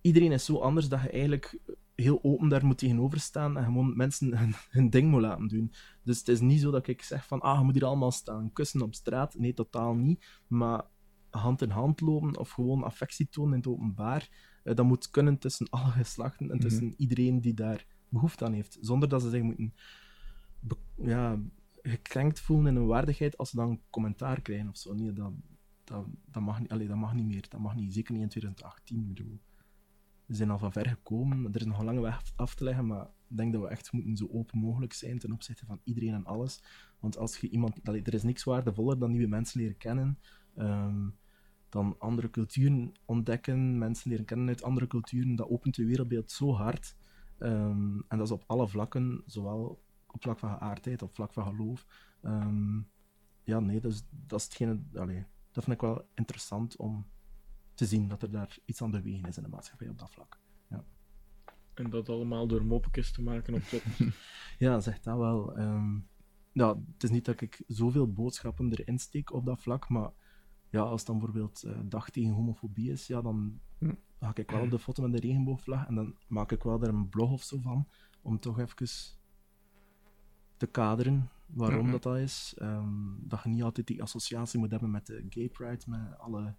iedereen 0.00 0.32
is 0.32 0.44
zo 0.44 0.58
anders 0.58 0.88
dat 0.88 1.02
je 1.02 1.10
eigenlijk 1.10 1.58
heel 1.94 2.18
open 2.22 2.48
daar 2.48 2.66
moet 2.66 2.78
tegenover 2.78 3.20
staan 3.20 3.56
en 3.56 3.64
gewoon 3.64 3.96
mensen 3.96 4.38
hun, 4.38 4.54
hun 4.70 4.90
ding 4.90 5.10
moet 5.10 5.20
laten 5.20 5.48
doen. 5.48 5.72
Dus 6.02 6.18
het 6.18 6.28
is 6.28 6.40
niet 6.40 6.60
zo 6.60 6.70
dat 6.70 6.86
ik 6.86 7.02
zeg 7.02 7.26
van, 7.26 7.40
ah, 7.40 7.58
je 7.58 7.64
moet 7.64 7.74
hier 7.74 7.84
allemaal 7.84 8.12
staan 8.12 8.52
kussen 8.52 8.82
op 8.82 8.94
straat. 8.94 9.38
Nee, 9.38 9.54
totaal 9.54 9.94
niet. 9.94 10.26
Maar 10.46 10.84
hand 11.30 11.62
in 11.62 11.70
hand 11.70 12.00
lopen 12.00 12.38
of 12.38 12.50
gewoon 12.50 12.84
affectie 12.84 13.28
tonen 13.28 13.52
in 13.52 13.58
het 13.58 13.66
openbaar, 13.66 14.28
eh, 14.64 14.74
dat 14.74 14.86
moet 14.86 15.10
kunnen 15.10 15.38
tussen 15.38 15.68
alle 15.70 15.90
geslachten 15.90 16.50
en 16.50 16.58
tussen 16.58 16.94
iedereen 16.96 17.40
die 17.40 17.54
daar 17.54 17.86
behoefte 18.08 18.44
aan 18.44 18.52
heeft. 18.52 18.78
Zonder 18.80 19.08
dat 19.08 19.22
ze 19.22 19.30
zich 19.30 19.42
moeten 19.42 19.74
ja, 20.96 21.42
gekrenkt 21.82 22.40
voelen 22.40 22.66
in 22.66 22.76
hun 22.76 22.86
waardigheid 22.86 23.36
als 23.36 23.50
ze 23.50 23.56
dan 23.56 23.80
commentaar 23.90 24.40
krijgen 24.40 24.68
of 24.68 24.76
zo. 24.76 24.94
Nee, 24.94 25.12
dat, 25.12 25.32
dat, 25.86 26.06
dat, 26.30 26.42
mag, 26.42 26.68
allee, 26.68 26.86
dat 26.86 26.96
mag 26.96 27.14
niet 27.14 27.26
meer. 27.26 27.48
Dat 27.48 27.60
mag 27.60 27.74
niet, 27.74 27.94
zeker 27.94 28.12
niet 28.12 28.22
in 28.22 28.28
2018. 28.28 29.00
Ik 29.00 29.08
bedoel, 29.08 29.40
we 30.26 30.34
zijn 30.34 30.50
al 30.50 30.58
van 30.58 30.72
ver 30.72 30.88
gekomen. 30.88 31.52
Er 31.52 31.60
is 31.60 31.66
nog 31.66 31.78
een 31.78 31.84
lange 31.84 32.00
weg 32.00 32.22
af 32.36 32.54
te 32.54 32.64
leggen, 32.64 32.86
maar 32.86 33.06
ik 33.28 33.36
denk 33.36 33.52
dat 33.52 33.62
we 33.62 33.68
echt 33.68 33.92
moeten 33.92 34.16
zo 34.16 34.28
open 34.32 34.58
mogelijk 34.58 34.92
zijn 34.92 35.18
ten 35.18 35.32
opzichte 35.32 35.66
van 35.66 35.80
iedereen 35.84 36.14
en 36.14 36.24
alles. 36.24 36.62
Want 36.98 37.16
als 37.16 37.38
je 37.38 37.48
iemand... 37.48 37.80
allee, 37.84 38.02
er 38.02 38.14
is 38.14 38.22
niks 38.22 38.44
waardevoller 38.44 38.98
dan 38.98 39.10
nieuwe 39.10 39.26
mensen 39.26 39.60
leren 39.60 39.76
kennen. 39.76 40.18
ehm, 40.56 41.08
dan 41.68 41.98
andere 41.98 42.30
culturen 42.30 42.92
ontdekken, 43.04 43.78
mensen 43.78 44.10
leren 44.10 44.24
kennen 44.24 44.48
uit 44.48 44.62
andere 44.62 44.86
culturen. 44.86 45.36
Dat 45.36 45.48
opent 45.48 45.76
je 45.76 45.84
wereldbeeld 45.84 46.32
zo 46.32 46.52
hard. 46.52 46.96
Ehm, 47.38 47.98
en 48.08 48.18
dat 48.18 48.22
is 48.22 48.30
op 48.30 48.44
alle 48.46 48.68
vlakken, 48.68 49.22
zowel 49.26 49.82
op 50.06 50.22
vlak 50.22 50.38
van 50.38 50.50
geaardheid, 50.50 51.02
op 51.02 51.14
vlak 51.14 51.32
van 51.32 51.44
geloof. 51.44 51.86
Ehm, 52.22 52.80
ja, 53.42 53.60
nee, 53.60 53.80
dat 53.80 53.92
is, 53.92 54.06
dat 54.26 54.38
is 54.38 54.44
hetgene... 54.44 54.80
Allee, 54.94 55.26
dat 55.56 55.64
vind 55.64 55.76
ik 55.76 55.82
wel 55.82 56.08
interessant 56.14 56.76
om 56.76 57.06
te 57.74 57.86
zien 57.86 58.08
dat 58.08 58.22
er 58.22 58.30
daar 58.30 58.58
iets 58.64 58.82
aan 58.82 58.90
de 58.90 59.02
wegen 59.02 59.28
is 59.28 59.36
in 59.36 59.42
de 59.42 59.48
maatschappij 59.48 59.88
op 59.88 59.98
dat 59.98 60.10
vlak. 60.10 60.38
En 61.74 61.90
dat 61.90 62.08
allemaal 62.08 62.46
door 62.46 62.64
moppetjes 62.64 63.12
te 63.12 63.22
maken 63.22 63.54
op 63.54 63.62
Twitter. 63.62 63.92
Ja, 64.58 64.80
zeg 64.80 65.00
dat 65.00 65.18
wel. 65.18 65.58
Ja, 66.52 66.76
het 66.92 67.02
is 67.02 67.10
niet 67.10 67.24
dat 67.24 67.40
ik 67.40 67.62
zoveel 67.66 68.12
boodschappen 68.12 68.70
erin 68.72 68.98
steek 68.98 69.32
op 69.32 69.44
dat 69.44 69.60
vlak, 69.60 69.88
maar 69.88 70.10
ja, 70.70 70.80
als 70.80 71.00
het 71.00 71.06
dan 71.06 71.18
bijvoorbeeld 71.18 71.62
eh, 71.62 71.78
dag 71.84 72.10
tegen 72.10 72.32
homofobie 72.32 72.90
is, 72.90 73.06
ja, 73.06 73.22
dan 73.22 73.60
Hm. 73.78 73.94
ga 74.20 74.30
ik 74.34 74.50
wel 74.50 74.62
op 74.62 74.70
de 74.70 74.78
foto 74.78 75.02
met 75.02 75.12
de 75.12 75.26
regenboogvlag 75.26 75.86
en 75.86 75.94
dan 75.94 76.16
maak 76.26 76.52
ik 76.52 76.62
wel 76.62 76.78
daar 76.78 76.88
een 76.88 77.08
blog 77.08 77.30
of 77.30 77.42
zo 77.42 77.58
van, 77.58 77.88
om 78.22 78.38
toch 78.38 78.58
even 78.58 78.86
te 80.56 80.66
kaderen 80.66 81.30
waarom 81.46 81.90
dat, 81.90 82.02
dat 82.02 82.16
is. 82.16 82.54
Ehm, 82.58 83.14
dat 83.18 83.42
je 83.42 83.48
niet 83.48 83.62
altijd 83.62 83.86
die 83.86 84.02
associatie 84.02 84.58
moet 84.58 84.70
hebben 84.70 84.90
met 84.90 85.06
de 85.06 85.26
gay 85.28 85.48
pride, 85.48 85.82
met 85.86 86.18
alle 86.18 86.54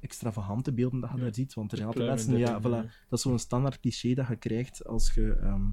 extravagante 0.00 0.72
beelden 0.72 1.00
dat 1.00 1.10
je 1.10 1.16
Ja. 1.16 1.22
daar 1.22 1.34
ziet, 1.34 1.54
want 1.54 1.70
er 1.70 1.76
zijn 1.76 1.88
altijd 1.88 2.08
mensen, 2.08 2.34
pluimen 2.34 2.52
ja, 2.52 2.82
voilà, 2.84 2.90
dat 3.08 3.18
is 3.18 3.20
zo'n 3.24 3.38
standaard 3.38 3.80
cliché 3.80 4.14
dat 4.14 4.28
je 4.28 4.36
krijgt 4.36 4.84
als 4.86 5.14
je... 5.14 5.32
ehm, 5.32 5.66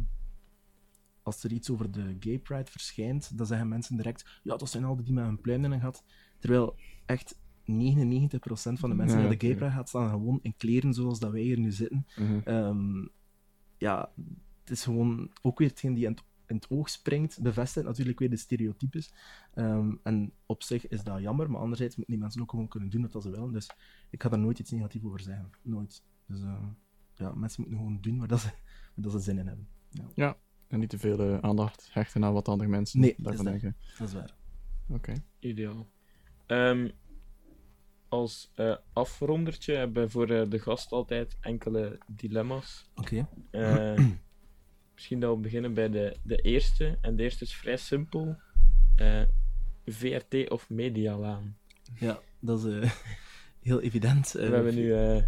als 1.21 1.43
er 1.43 1.51
iets 1.51 1.69
over 1.69 1.91
de 1.91 2.15
gay 2.19 2.39
pride 2.39 2.71
verschijnt, 2.71 3.37
dan 3.37 3.45
zeggen 3.45 3.67
mensen 3.67 3.95
direct, 3.95 4.39
ja, 4.43 4.55
dat 4.55 4.69
zijn 4.69 4.83
al 4.83 4.95
die 5.03 5.13
met 5.13 5.25
hun 5.25 5.41
pluim 5.41 5.63
in 5.63 5.71
een 5.71 5.79
gat. 5.81 6.03
Terwijl 6.39 6.75
echt 7.05 7.39
99% 7.65 8.79
van 8.79 8.89
de 8.89 8.95
mensen 8.95 9.17
die 9.17 9.27
naar 9.27 9.37
de 9.37 9.45
gay 9.47 9.55
pride 9.55 9.71
gaat, 9.71 9.89
staan 9.89 10.09
gewoon 10.09 10.39
in 10.41 10.55
kleren 10.57 10.93
zoals 10.93 11.19
dat 11.19 11.31
wij 11.31 11.41
hier 11.41 11.59
nu 11.59 11.71
zitten. 11.71 12.05
Mhm. 12.17 12.39
Ehm, 12.43 13.07
ja, 13.77 14.11
het 14.59 14.69
is 14.69 14.83
gewoon 14.83 15.31
ook 15.41 15.59
weer 15.59 15.67
hetgeen 15.69 15.93
die 15.93 16.05
in 16.05 16.11
het, 16.11 16.23
in 16.53 16.59
het 16.59 16.69
oog 16.69 16.89
springt, 16.89 17.41
bevestigt 17.41 17.85
natuurlijk 17.85 18.19
weer 18.19 18.29
de 18.29 18.37
stereotypes. 18.37 19.13
Ehm, 19.53 19.95
en 20.03 20.33
op 20.45 20.63
zich 20.63 20.87
is 20.87 21.03
dat 21.03 21.21
jammer, 21.21 21.51
maar 21.51 21.61
anderzijds 21.61 21.95
moeten 21.95 22.13
die 22.13 22.23
mensen 22.23 22.41
ook 22.41 22.49
gewoon 22.49 22.67
kunnen 22.67 22.89
doen 22.89 23.09
wat 23.11 23.23
ze 23.23 23.29
willen. 23.29 23.53
Dus 23.53 23.69
ik 24.09 24.21
ga 24.21 24.29
daar 24.29 24.39
nooit 24.39 24.59
iets 24.59 24.71
negatiefs 24.71 25.05
over 25.05 25.19
zeggen. 25.19 25.49
Nooit. 25.61 26.03
Dus 26.25 26.41
ehm, 26.41 26.65
ja, 27.15 27.33
mensen 27.33 27.61
moeten 27.61 27.79
gewoon 27.79 28.01
doen 28.01 28.19
waar, 28.19 28.27
dat 28.27 28.39
ze, 28.39 28.47
waar 28.47 29.03
dat 29.03 29.11
ze 29.11 29.19
zin 29.19 29.37
in 29.37 29.47
hebben. 29.47 29.67
En 30.67 30.79
niet 30.79 30.89
te 30.89 30.97
veel 30.97 31.19
eh, 31.19 31.39
aandacht 31.39 31.89
hechten 31.91 32.23
aan 32.23 32.33
wat 32.33 32.47
andere 32.47 32.69
mensen 32.69 32.99
Nee, 32.99 33.15
daarvan 33.17 33.45
denken. 33.45 33.75
Dat 33.97 34.07
is 34.07 34.13
waar. 34.13 34.35
Oké. 34.89 35.13
Ideaal. 35.39 35.87
Ehm, 36.45 36.87
als 38.13 38.51
eh, 38.55 38.75
afrondertje 38.93 39.75
hebben 39.75 40.03
we 40.03 40.09
voor 40.09 40.29
eh, 40.29 40.49
de 40.49 40.59
gast 40.59 40.91
altijd 40.91 41.37
enkele 41.41 41.97
dilemma's. 42.07 42.89
Oké. 42.95 43.27
Eh, 43.51 43.99
misschien 44.93 45.19
dat 45.19 45.35
we 45.35 45.41
beginnen 45.41 45.73
bij 45.73 45.89
de, 45.89 46.17
de 46.23 46.35
eerste. 46.35 46.97
En 47.01 47.15
de 47.15 47.23
eerste 47.23 47.43
is 47.43 47.53
vrij 47.55 47.77
simpel. 47.77 48.37
Eh, 48.95 49.21
VRT 49.85 50.49
of 50.49 50.69
Medialaan. 50.69 51.57
Ja, 51.99 52.19
dat 52.39 52.65
is 52.65 52.79
eh, 52.79 52.91
heel 53.69 53.81
evident. 53.81 54.35
Eh, 54.35 54.49
we 54.49 54.55
hebben 54.55 54.75
nu 54.75 54.93
eh 54.93 55.23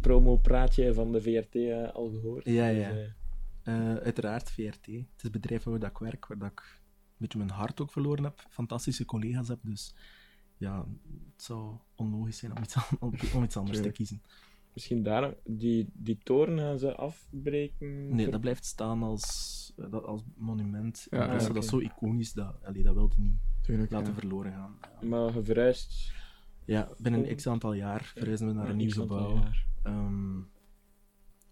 promo-praatje 0.00 0.94
van 0.94 1.12
de 1.12 1.22
VRT 1.22 1.54
al 1.94 2.10
gehoord. 2.10 2.44
Ja, 2.44 2.66
ja. 2.68 2.92
Dus, 2.92 3.10
Eh, 3.62 3.94
uiteraard 3.94 4.50
VRT. 4.50 4.86
Het 4.86 4.86
is 4.86 5.22
het 5.22 5.32
bedrijf 5.32 5.62
waar 5.62 5.78
dat 5.78 5.90
ik 5.90 5.98
werk, 5.98 6.26
waar 6.26 6.38
dat 6.38 6.50
ik 6.50 6.60
een 6.60 7.16
beetje 7.18 7.38
mijn 7.38 7.50
hart 7.50 7.80
ook 7.80 7.92
verloren 7.92 8.24
heb. 8.24 8.46
Fantastische 8.50 9.04
collega's 9.04 9.48
heb, 9.48 9.58
dus 9.62 9.94
ja, 10.56 10.86
het 11.32 11.42
zou 11.42 11.76
onlogisch 11.94 12.38
zijn 12.38 12.56
om 12.56 12.62
iets, 12.62 12.76
om, 13.34 13.42
iets 13.42 13.56
anders 13.56 13.80
te 13.80 13.90
kiezen. 13.90 14.22
Misschien 14.72 15.02
daar, 15.02 15.34
die, 15.44 15.90
die 15.92 16.18
toren 16.22 16.58
gaan 16.58 16.78
ze 16.78 16.94
afbreken. 16.94 18.14
Nee, 18.14 18.30
dat 18.30 18.40
blijft 18.40 18.64
staan 18.64 19.02
als, 19.02 19.72
eh, 19.76 19.90
dat, 19.90 20.04
als 20.04 20.22
monument. 20.36 21.06
Ja, 21.10 21.38
Dat 21.38 21.56
is 21.56 21.66
zo 21.68 21.78
iconisch, 21.78 22.32
dat, 22.32 22.64
allee, 22.64 22.82
dat 22.82 22.94
wilde 22.94 23.14
niet 23.18 23.34
Tuurlijk. 23.62 23.90
laten 23.90 24.12
ja. 24.14 24.18
verloren 24.18 24.52
gaan. 24.52 24.78
Ja. 25.00 25.08
Maar 25.08 25.34
je 25.34 25.44
verhuist. 25.44 26.12
Ja, 26.64 26.88
binnen 26.98 27.28
een 27.30 27.36
x 27.36 27.46
aantal 27.46 27.72
jaar 27.72 28.04
verhuizen 28.04 28.46
we 28.46 28.52
naar 28.52 28.68
een 28.68 28.76
nieuw 28.76 28.90
gebouw. 28.90 29.42
Ehm, 29.82 30.40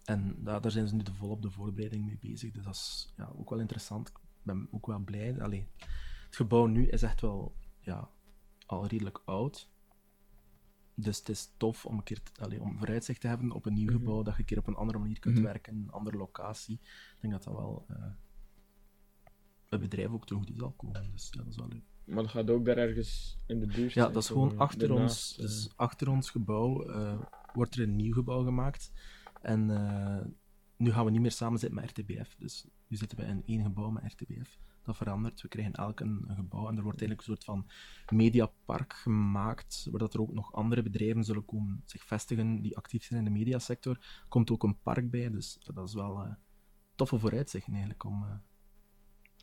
en 0.03 0.35
da- 0.43 0.59
daar 0.59 0.71
zijn 0.71 0.87
ze 0.87 0.95
nu 0.95 1.03
de 1.03 1.13
volop 1.13 1.41
de 1.41 1.51
voorbereiding 1.51 2.05
mee 2.05 2.17
bezig. 2.21 2.51
Dus 2.51 2.63
dat 2.63 2.73
is 2.75 3.13
ja, 3.17 3.31
ook 3.37 3.49
wel 3.49 3.59
interessant. 3.59 4.07
Ik 4.09 4.17
ben 4.43 4.67
ook 4.71 4.85
wel 4.87 4.99
blij. 4.99 5.41
Allee, 5.41 5.67
het 6.25 6.35
gebouw 6.35 6.65
nu 6.65 6.87
is 6.87 7.01
echt 7.03 7.21
wel 7.21 7.55
ja, 7.79 8.09
al 8.65 8.87
redelijk 8.87 9.21
oud. 9.25 9.69
Dus 11.03 11.17
het 11.17 11.29
is 11.29 11.51
tof 11.57 11.85
om 11.85 11.97
een 11.97 12.03
keer 12.03 12.23
te- 12.23 12.41
allee, 12.43 12.61
om 12.61 12.77
vooruitzicht 12.77 13.21
te 13.21 13.27
hebben 13.27 13.51
op 13.51 13.65
een 13.65 13.73
nieuw 13.73 13.85
Mhm. 13.91 13.97
gebouw, 13.97 14.23
dat 14.23 14.33
je 14.33 14.39
een 14.39 14.45
keer 14.45 14.57
op 14.57 14.67
een 14.67 14.75
andere 14.75 14.97
manier 14.99 15.19
kunt 15.19 15.35
Mhm. 15.35 15.43
werken, 15.43 15.75
een 15.75 15.91
andere 15.91 16.17
locatie. 16.17 16.79
Ik 16.81 17.17
denk 17.19 17.33
dat 17.33 17.43
dat 17.43 17.53
wel 17.53 17.85
eh, 17.89 18.03
het 19.69 19.79
bedrijf 19.79 20.09
ook 20.09 20.25
te 20.25 20.35
goed 20.35 20.51
zal 20.57 20.71
komen. 20.71 21.11
Dus 21.11 21.29
ja, 21.31 21.37
dat 21.37 21.47
is 21.51 21.55
wel 21.55 21.67
leuk. 21.67 21.83
Maar 22.03 22.23
dat 22.23 22.31
gaat 22.31 22.49
ook 22.49 22.65
daar 22.65 22.77
ergens 22.77 23.37
in 23.47 23.59
de 23.59 23.65
buurt 23.67 23.93
Ja, 23.93 24.07
dat 24.07 24.23
is 24.23 24.27
gewoon 24.27 24.57
achter 24.59 24.91
ons, 24.91 24.99
ernaast, 24.99 25.31
eh. 25.37 25.41
dus 25.41 25.69
achter 25.75 26.09
ons 26.09 26.29
gebouw 26.29 26.83
eh, 26.89 27.19
wordt 27.53 27.75
er 27.75 27.81
een 27.83 27.95
nieuw 27.95 28.13
gebouw 28.13 28.43
gemaakt. 28.43 28.91
En 29.41 29.65
nu 30.77 30.91
gaan 30.91 31.05
we 31.05 31.11
niet 31.11 31.21
meer 31.21 31.31
samen 31.31 31.59
zitten 31.59 31.79
met 31.81 31.89
RTBF. 31.89 32.35
Dus 32.35 32.65
nu 32.87 32.97
zitten 32.97 33.17
we 33.17 33.23
in 33.23 33.43
één 33.45 33.63
gebouw 33.63 33.89
met 33.89 34.03
RTBF. 34.13 34.59
Dat 34.83 34.97
verandert. 34.97 35.41
We 35.41 35.47
krijgen 35.47 35.73
elk 35.73 35.99
een, 35.99 36.23
een 36.27 36.35
gebouw 36.35 36.67
en 36.69 36.77
er 36.77 36.83
wordt 36.83 36.99
eigenlijk 37.01 37.29
een 37.29 37.35
soort 37.35 37.43
van 37.43 37.67
mediapark 38.17 38.93
gemaakt, 38.93 39.87
waar 39.91 39.99
dat 39.99 40.13
er 40.13 40.21
ook 40.21 40.33
nog 40.33 40.53
andere 40.53 40.83
bedrijven 40.83 41.23
zullen 41.23 41.45
komen 41.45 41.81
zich 41.85 42.03
vestigen 42.05 42.61
die 42.61 42.77
actief 42.77 43.03
zijn 43.03 43.19
in 43.19 43.25
de 43.25 43.39
mediasector. 43.39 43.95
Er 44.01 44.25
komt 44.29 44.51
ook 44.51 44.63
een 44.63 44.79
park 44.81 45.11
bij, 45.11 45.29
dus 45.29 45.57
dat 45.73 45.87
is 45.87 45.93
wel 45.93 46.23
eh 46.23 46.31
toffe 46.95 47.19
vooruitzichten 47.19 47.71
eigenlijk 47.73 48.03
om... 48.05 48.23
eh, 48.23 48.29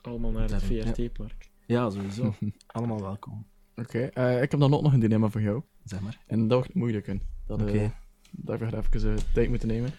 Allemaal 0.03 0.31
naar 0.31 0.51
het. 0.51 0.63
VRT-park. 0.63 1.51
ja, 1.67 1.91
sowieso. 1.91 2.35
Allemaal 2.67 3.01
welkom. 3.01 3.47
Oké, 3.77 3.99
eh, 3.99 4.43
ik 4.43 4.51
heb 4.51 4.61
dan 4.61 4.75
ook 4.75 4.83
nog 4.83 4.93
een 4.93 5.01
dilemma 5.01 5.29
voor 5.29 5.43
jou. 5.43 5.63
Zeg 5.85 6.01
maar. 6.01 6.23
En 6.27 6.49
dat 6.49 6.59
wordt 6.59 6.75
moeilijk 6.75 7.07
in. 7.07 7.23
Dat, 7.47 7.63
Oké. 7.63 7.71
eh, 7.79 7.91
daarvoor 8.31 8.69
ga 8.69 8.77
ik 8.79 8.95
even 8.95 9.33
tijd 9.33 9.49
moeten 9.49 9.69
nemen. 9.69 9.91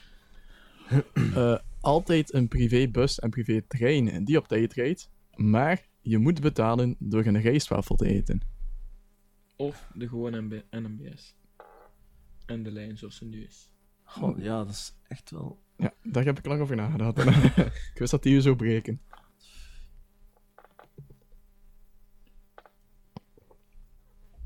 Eh, 1.35 1.57
altijd 1.81 2.33
een 2.33 2.47
privébus 2.47 3.19
en 3.19 3.29
privétrein 3.29 4.23
die 4.25 4.37
op 4.37 4.47
tijd 4.47 4.73
rijdt, 4.73 5.09
maar 5.39 5.87
je 6.01 6.17
moet 6.17 6.41
betalen 6.41 6.95
door 6.99 7.25
een 7.25 7.41
rijstwafel 7.41 7.95
te 7.95 8.05
eten. 8.05 8.41
Of 9.55 9.91
de 9.93 10.07
gewone 10.07 10.41
NB 10.41 10.61
NMBS. 10.71 11.35
En 12.45 12.63
de 12.63 12.71
lijn 12.71 12.97
zoals 12.97 13.15
ze 13.15 13.25
nu 13.25 13.43
is. 13.43 13.69
Goh, 14.03 14.39
ja, 14.39 14.57
dat 14.57 14.69
is 14.69 14.93
echt 15.07 15.31
wel... 15.31 15.61
Ja, 15.77 15.93
daar 16.03 16.25
heb 16.25 16.37
ik 16.37 16.45
lang 16.45 16.61
over 16.61 16.75
nagedacht. 16.75 17.17
ik 17.93 17.95
wist 17.95 18.11
dat 18.11 18.23
die 18.23 18.33
je 18.33 18.41
zou 18.41 18.55
breken. 18.55 19.01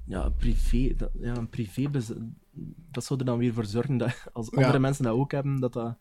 Ja, 0.06 0.30
privé, 0.30 0.94
dat, 0.96 1.12
ja, 1.20 1.36
een 1.38 1.50
privébus, 1.50 2.12
dat 2.92 3.04
zou 3.04 3.20
er 3.20 3.26
dan 3.26 3.38
weer 3.38 3.54
voor 3.54 3.66
zorgen 3.66 3.98
dat 3.98 4.26
als 4.34 4.52
andere 4.52 4.74
Ja. 4.74 4.80
mensen 4.80 5.04
dat 5.04 5.14
ook 5.14 5.32
hebben, 5.32 5.60
dat 5.60 5.74
dat, 5.74 5.98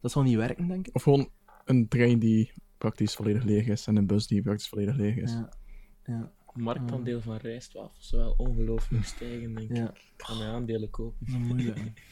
dat 0.00 0.10
zou 0.10 0.24
niet 0.24 0.36
werken, 0.36 0.68
denk 0.68 0.86
ik. 0.86 0.94
Of 0.94 1.02
gewoon 1.02 1.30
een 1.64 1.88
trein 1.88 2.18
die 2.18 2.52
praktisch 2.78 3.14
volledig 3.14 3.42
leeg 3.44 3.66
is 3.66 3.86
en 3.86 3.96
een 3.96 4.06
bus 4.06 4.26
die 4.26 4.42
praktisch 4.42 4.68
volledig 4.68 4.96
leeg 4.96 5.16
is. 5.16 5.32
Ja, 5.32 5.48
ja, 6.04 6.32
Marktaandeel 6.54 7.20
van 7.20 7.36
rijstwafels 7.36 8.08
zou 8.08 8.22
wel 8.22 8.34
ongelooflijk 8.36 9.04
stijgen, 9.04 9.54
denk 9.54 9.70
ik. 9.70 9.76
ja. 9.76 9.90
Ik 9.94 10.22
ga 10.24 10.34
mijn 10.34 10.50
aandelen 10.50 10.90
kopen. 10.90 11.26
Dat 11.26 11.40
is 11.40 11.46
moeilijk. 11.46 11.78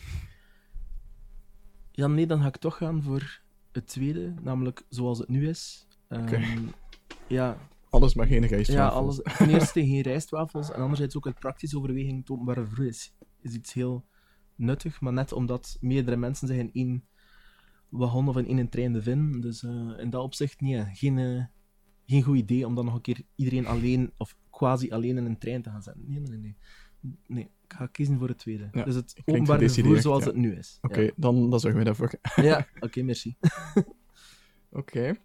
Ja, 1.97 2.07
nee, 2.07 2.27
dan 2.27 2.41
ga 2.41 2.47
ik 2.47 2.57
toch 2.57 2.77
gaan 2.77 3.03
voor 3.03 3.41
het 3.73 3.87
tweede, 3.87 4.35
namelijk 4.43 4.83
zoals 4.89 5.19
het 5.19 5.29
nu 5.29 5.49
is. 5.49 5.87
Ehm. 6.09 6.67
Ja, 7.29 7.59
Alles 7.91 8.15
maar 8.15 8.27
geen 8.27 8.43
ja 8.43 8.49
rijstwafel. 8.49 8.97
alles, 8.99 9.21
ten 9.37 9.49
eerste 9.51 9.87
geen 9.87 10.01
rijstwafels 10.01 10.71
en 10.73 10.81
anderzijds 10.81 11.17
ook 11.17 11.27
uit 11.27 11.39
praktische 11.39 11.77
overweging 11.77 12.19
het 12.19 12.31
openbare 12.31 12.65
vervoer 12.67 12.87
is, 12.87 13.15
is 13.41 13.55
iets 13.55 13.73
heel 13.73 14.05
nuttig, 14.55 15.01
maar 15.01 15.13
net 15.13 15.33
omdat 15.33 15.77
meerdere 15.81 16.17
mensen 16.17 16.49
zich 16.49 16.57
in 16.57 16.71
één 16.73 17.05
wagon 17.97 18.29
of 18.29 18.37
in 18.37 18.59
één 18.59 18.69
trein 18.69 18.93
bevinden. 18.93 19.41
Dus 19.41 19.63
eh, 19.63 19.91
in 19.99 20.11
dat 20.11 20.23
opzicht 20.23 20.61
nee, 20.61 20.85
geen, 20.93 21.19
eh, 21.19 21.45
geen 22.07 22.23
goed 22.23 22.37
idee 22.37 22.67
om 22.67 22.75
dan 22.75 22.85
nog 22.85 22.95
een 22.95 23.01
keer 23.01 23.21
iedereen 23.35 23.67
alleen 23.67 24.13
of 24.17 24.37
quasi 24.51 24.91
alleen 24.91 25.17
in 25.17 25.25
een 25.25 25.39
trein 25.39 25.63
te 25.63 25.71
gaan 25.71 25.83
zetten. 25.83 26.05
Nee, 26.07 26.21
nee, 26.21 26.39
nee. 26.39 26.57
Nee, 27.27 27.43
ik 27.45 27.73
ga 27.77 27.87
kiezen 27.87 28.19
voor 28.19 28.29
het 28.29 28.39
tweede. 28.39 28.69
Ja, 28.73 28.85
dus 28.85 28.95
het 28.95 29.15
openbaar 29.25 29.59
vervoer 29.59 30.01
zoals 30.01 30.25
ja. 30.25 30.31
het 30.31 30.39
nu 30.39 30.57
is. 30.57 30.79
Oké, 30.83 31.11
dan, 31.17 31.51
dan 31.51 31.61
zorgen 31.61 31.79
we 31.79 31.85
daarvoor. 31.85 32.13
Ja, 32.37 32.43
ja 32.43 32.67
oké, 32.81 33.03
merci. 33.03 33.37
Oké. 34.71 35.17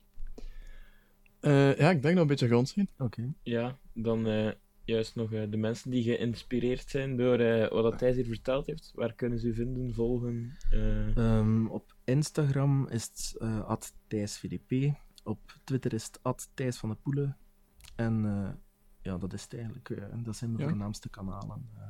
Eh, 1.39 1.77
ja, 1.77 1.89
ik 1.89 2.01
denk 2.01 2.03
dat 2.03 2.13
we 2.13 2.19
een 2.19 2.27
beetje 2.27 2.47
rond 2.47 2.69
zijn. 2.69 2.87
Oké. 2.97 3.33
Ja, 3.43 3.77
dan 3.93 4.27
eh, 4.27 4.51
juist 4.83 5.15
nog 5.15 5.29
de 5.29 5.57
mensen 5.57 5.91
die 5.91 6.03
geïnspireerd 6.03 6.89
zijn 6.89 7.17
door 7.17 7.39
eh, 7.39 7.71
wat 7.71 7.83
dat 7.83 7.97
Thijs 7.97 8.15
hier 8.15 8.25
verteld 8.25 8.65
heeft. 8.65 8.91
Waar 8.95 9.13
kunnen 9.13 9.39
ze 9.39 9.47
u 9.47 9.53
vinden, 9.53 9.93
volgen? 9.93 10.57
eh, 10.71 11.17
Ehm, 11.17 11.65
op 11.65 11.95
Instagram 12.09 12.87
is 12.87 13.03
het 13.03 13.35
eh 13.39 13.71
@thijsvdp. 14.07 14.93
Op 15.23 15.39
Twitter 15.63 15.93
is 15.93 16.09
het 16.21 16.47
@thijs 16.53 16.77
van 16.77 16.89
de 16.89 16.95
Poelen. 16.95 17.37
En 17.95 18.25
eh, 18.25 18.49
ja, 19.01 19.17
dat 19.17 19.33
is 19.33 19.41
het 19.43 19.53
eigenlijk. 19.53 19.89
eh, 19.89 20.03
dat 20.23 20.35
zijn 20.35 20.55
de 20.55 20.61
Ja. 20.63 20.67
voornaamste 20.69 21.09
kanalen 21.09 21.69
eh, 21.75 21.81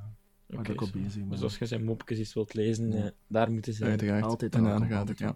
waar 0.46 0.60
oké, 0.60 0.72
ik 0.72 0.82
op 0.82 0.92
bezig 0.94 1.20
ben. 1.20 1.30
Dus 1.30 1.42
als 1.42 1.58
je 1.58 1.66
zijn 1.66 1.84
mopjes 1.84 2.18
eens 2.18 2.34
wilt 2.34 2.54
lezen, 2.54 2.92
Ja. 2.92 3.12
daar 3.28 3.52
moeten 3.52 3.72
ze 3.72 3.78
zijn. 3.78 3.90
Uiteraard. 3.90 4.24
Altijd 4.24 4.56
en 4.56 4.64
ja. 4.64 4.88
welkom. 5.06 5.36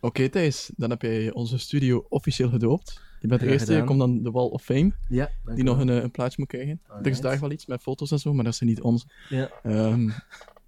Oké, 0.00 0.28
Thijs, 0.28 0.70
dan 0.76 0.90
heb 0.90 1.02
jij 1.02 1.32
onze 1.32 1.58
studio 1.58 2.06
officieel 2.08 2.48
gedoopt. 2.48 3.00
Je 3.20 3.28
bent 3.28 3.40
de 3.40 3.46
eerste, 3.50 3.74
je 3.74 3.84
komt 3.84 3.98
dan 3.98 4.22
de 4.22 4.30
Wall 4.30 4.46
of 4.48 4.62
Fame, 4.62 4.92
Ja, 5.08 5.30
die 5.54 5.64
nog 5.64 5.78
een, 5.78 5.88
een 5.88 6.10
plaatje 6.10 6.36
moet 6.38 6.48
krijgen. 6.48 6.80
Er 7.02 7.06
is 7.06 7.20
daar 7.20 7.40
wel 7.40 7.50
iets 7.50 7.66
met 7.66 7.82
foto's 7.82 8.10
en 8.10 8.18
zo, 8.18 8.32
maar 8.34 8.44
dat 8.44 8.52
is 8.52 8.60
niet 8.60 8.80
ons. 8.80 9.06
Ja. 9.28 9.50
Ehm, 9.62 10.04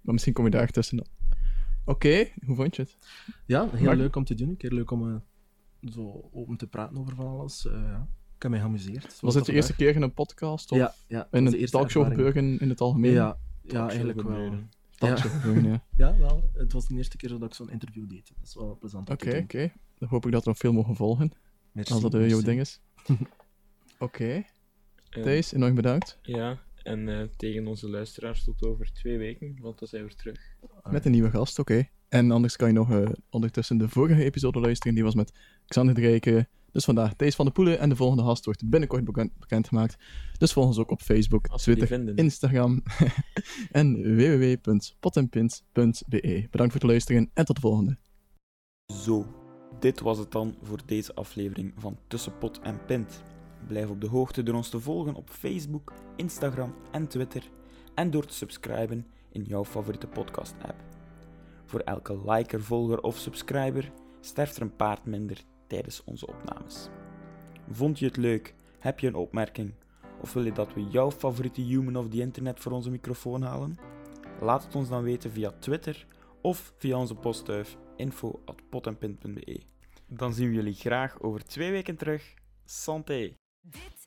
maar 0.01 0.13
misschien 0.13 0.33
kom 0.33 0.45
je 0.45 0.51
daar 0.51 0.67
tussen. 0.67 1.07
Oké, 1.89 2.27
hoe 2.45 2.55
vond 2.55 2.75
je 2.75 2.81
het? 2.81 2.97
ja, 3.45 3.69
heel 3.69 3.85
Maar- 3.85 3.95
leuk 3.95 4.15
om 4.15 4.23
te 4.23 4.35
doen. 4.35 4.49
Een 4.49 4.57
keer 4.57 4.71
leuk 4.71 4.91
om 4.91 5.09
eh, 5.09 5.15
zo 5.91 6.29
open 6.33 6.57
te 6.57 6.67
praten 6.67 6.97
over 6.97 7.15
van 7.15 7.27
alles. 7.27 7.65
Eh, 7.67 7.73
ja. 7.73 8.07
Ik 8.35 8.41
heb 8.41 8.51
mij 8.51 8.59
geamuseerd. 8.59 9.19
Was 9.21 9.33
het 9.33 9.45
je 9.45 9.51
dat 9.51 9.61
eerste 9.61 9.75
keer 9.75 9.95
in 9.95 10.01
een 10.01 10.13
podcast 10.13 10.71
of. 10.71 10.77
Ja, 10.77 10.93
ja. 11.07 11.27
in 11.31 11.45
de 11.45 11.59
een 11.61 11.65
talkshow 11.67 12.07
gebeuren 12.07 12.59
in 12.59 12.69
het 12.69 12.81
algemeen? 12.81 13.11
Ja, 13.11 13.37
ja, 13.61 13.87
eigenlijk 13.89 14.21
wel. 14.21 14.53
Talkshow 14.95 15.31
gebeuren, 15.31 15.63
ja. 15.71 15.83
Ja, 15.97 16.17
wel. 16.17 16.49
Het 16.53 16.73
was 16.73 16.87
de 16.87 16.95
eerste 16.95 17.17
keer 17.17 17.29
dat 17.29 17.43
ik 17.43 17.53
zo'n 17.53 17.69
interview 17.69 18.09
deed. 18.09 18.31
Dat 18.37 18.47
is 18.47 18.55
wel 18.55 18.77
plezant 18.79 19.09
Oké, 19.09 19.37
oké. 19.43 19.71
Dan 19.97 20.09
hoop 20.09 20.25
ik 20.25 20.31
dat 20.31 20.43
we 20.43 20.49
nog 20.49 20.57
veel 20.59 20.73
mogen 20.73 20.95
volgen, 20.95 21.31
Merci, 21.71 21.93
als 21.93 22.01
dat 22.01 22.13
eh, 22.13 22.19
jouw 22.19 22.29
merci. 22.29 22.45
ding 22.45 22.59
is. 22.59 22.81
Oké, 23.99 24.43
Eh, 25.09 25.23
Thijs, 25.23 25.51
enorm 25.53 25.75
bedankt. 25.75 26.19
Ja, 26.21 26.57
en 26.83 27.09
eh, 27.09 27.21
tegen 27.37 27.67
onze 27.67 27.89
luisteraars 27.89 28.43
tot 28.43 28.63
over 28.63 28.93
twee 28.93 29.17
weken, 29.17 29.57
want 29.61 29.79
dan 29.79 29.87
zijn 29.87 30.01
we 30.01 30.07
weer 30.07 30.17
terug. 30.17 30.39
Met 30.91 31.05
een 31.05 31.11
nieuwe 31.11 31.29
gast, 31.29 31.59
oké. 31.59 31.87
En 32.09 32.31
anders 32.31 32.55
kan 32.55 32.67
je 32.67 32.73
nog 32.73 32.91
eh, 32.91 33.09
ondertussen 33.29 33.77
de 33.77 33.89
vorige 33.89 34.23
episode 34.23 34.59
luisteren. 34.59 34.95
Die 34.95 35.03
was 35.03 35.15
met 35.15 35.31
Xander 35.65 35.95
de 35.95 36.01
Rijken. 36.01 36.49
Dus 36.71 36.85
vandaag 36.85 37.13
Thijs 37.13 37.35
van 37.35 37.45
de 37.45 37.51
Poelen. 37.51 37.79
En 37.79 37.89
de 37.89 37.95
volgende 37.95 38.23
gast 38.23 38.45
wordt 38.45 38.69
binnenkort 38.69 39.03
bekend, 39.03 39.39
bekendgemaakt. 39.39 39.95
Dus 40.37 40.53
volg 40.53 40.65
ons 40.65 40.77
ook 40.77 40.91
op 40.91 41.01
Facebook, 41.01 41.47
Als 41.47 41.63
Twitter. 41.63 42.17
Instagram 42.17 42.83
en 43.71 44.15
www.potenpint.be. 44.15 46.47
Bedankt 46.51 46.71
voor 46.71 46.81
het 46.81 46.83
luisteren 46.83 47.29
en 47.33 47.45
tot 47.45 47.55
de 47.55 47.61
volgende. 47.61 47.97
Zo, 48.93 49.25
dit 49.79 49.99
was 49.99 50.17
het 50.17 50.31
dan 50.31 50.55
voor 50.61 50.79
deze 50.85 51.15
aflevering 51.15 51.73
van 51.77 51.97
Tussen 52.07 52.37
Pot 52.37 52.59
en 52.59 52.85
Pint. 52.85 53.23
Blijf 53.67 53.89
op 53.89 54.01
de 54.01 54.07
hoogte 54.07 54.43
door 54.43 54.55
ons 54.55 54.69
te 54.69 54.79
volgen 54.79 55.15
op 55.15 55.29
Facebook, 55.29 55.93
Instagram 56.15 56.75
en 56.91 57.07
Twitter 57.07 57.49
en 57.95 58.11
door 58.11 58.25
te 58.25 58.33
subscriben 58.33 59.07
in 59.31 59.43
jouw 59.43 59.65
favoriete 59.65 60.07
podcast-app. 60.07 60.83
Voor 61.65 61.79
elke 61.79 62.17
liker, 62.25 62.61
volger 62.63 63.01
of 63.01 63.17
subscriber 63.17 63.91
sterft 64.19 64.55
er 64.55 64.61
een 64.61 64.75
paard 64.75 65.05
minder 65.05 65.43
tijdens 65.67 66.03
onze 66.03 66.27
opnames. 66.27 66.89
Vond 67.71 67.99
je 67.99 68.05
het 68.05 68.17
leuk? 68.17 68.55
Heb 68.79 68.99
je 68.99 69.07
een 69.07 69.15
opmerking? 69.15 69.73
Of 70.21 70.33
wil 70.33 70.45
je 70.45 70.51
dat 70.51 70.73
we 70.73 70.83
jouw 70.83 71.11
favoriete 71.11 71.61
human 71.61 71.95
of 71.95 72.09
the 72.09 72.19
internet 72.19 72.59
voor 72.59 72.71
onze 72.71 72.89
microfoon 72.89 73.41
halen? 73.41 73.77
Laat 74.41 74.63
het 74.63 74.75
ons 74.75 74.89
dan 74.89 75.03
weten 75.03 75.31
via 75.31 75.51
Twitter 75.59 76.05
of 76.41 76.73
via 76.77 76.97
onze 76.97 77.15
postduif 77.15 77.77
info.potenpint.be. 77.95 79.61
Dan 80.07 80.33
zien 80.33 80.47
we 80.47 80.53
jullie 80.53 80.73
graag 80.73 81.21
over 81.21 81.45
twee 81.45 81.71
weken 81.71 81.95
terug. 81.95 82.33
Santé! 82.65 83.33
Dit 83.61 83.98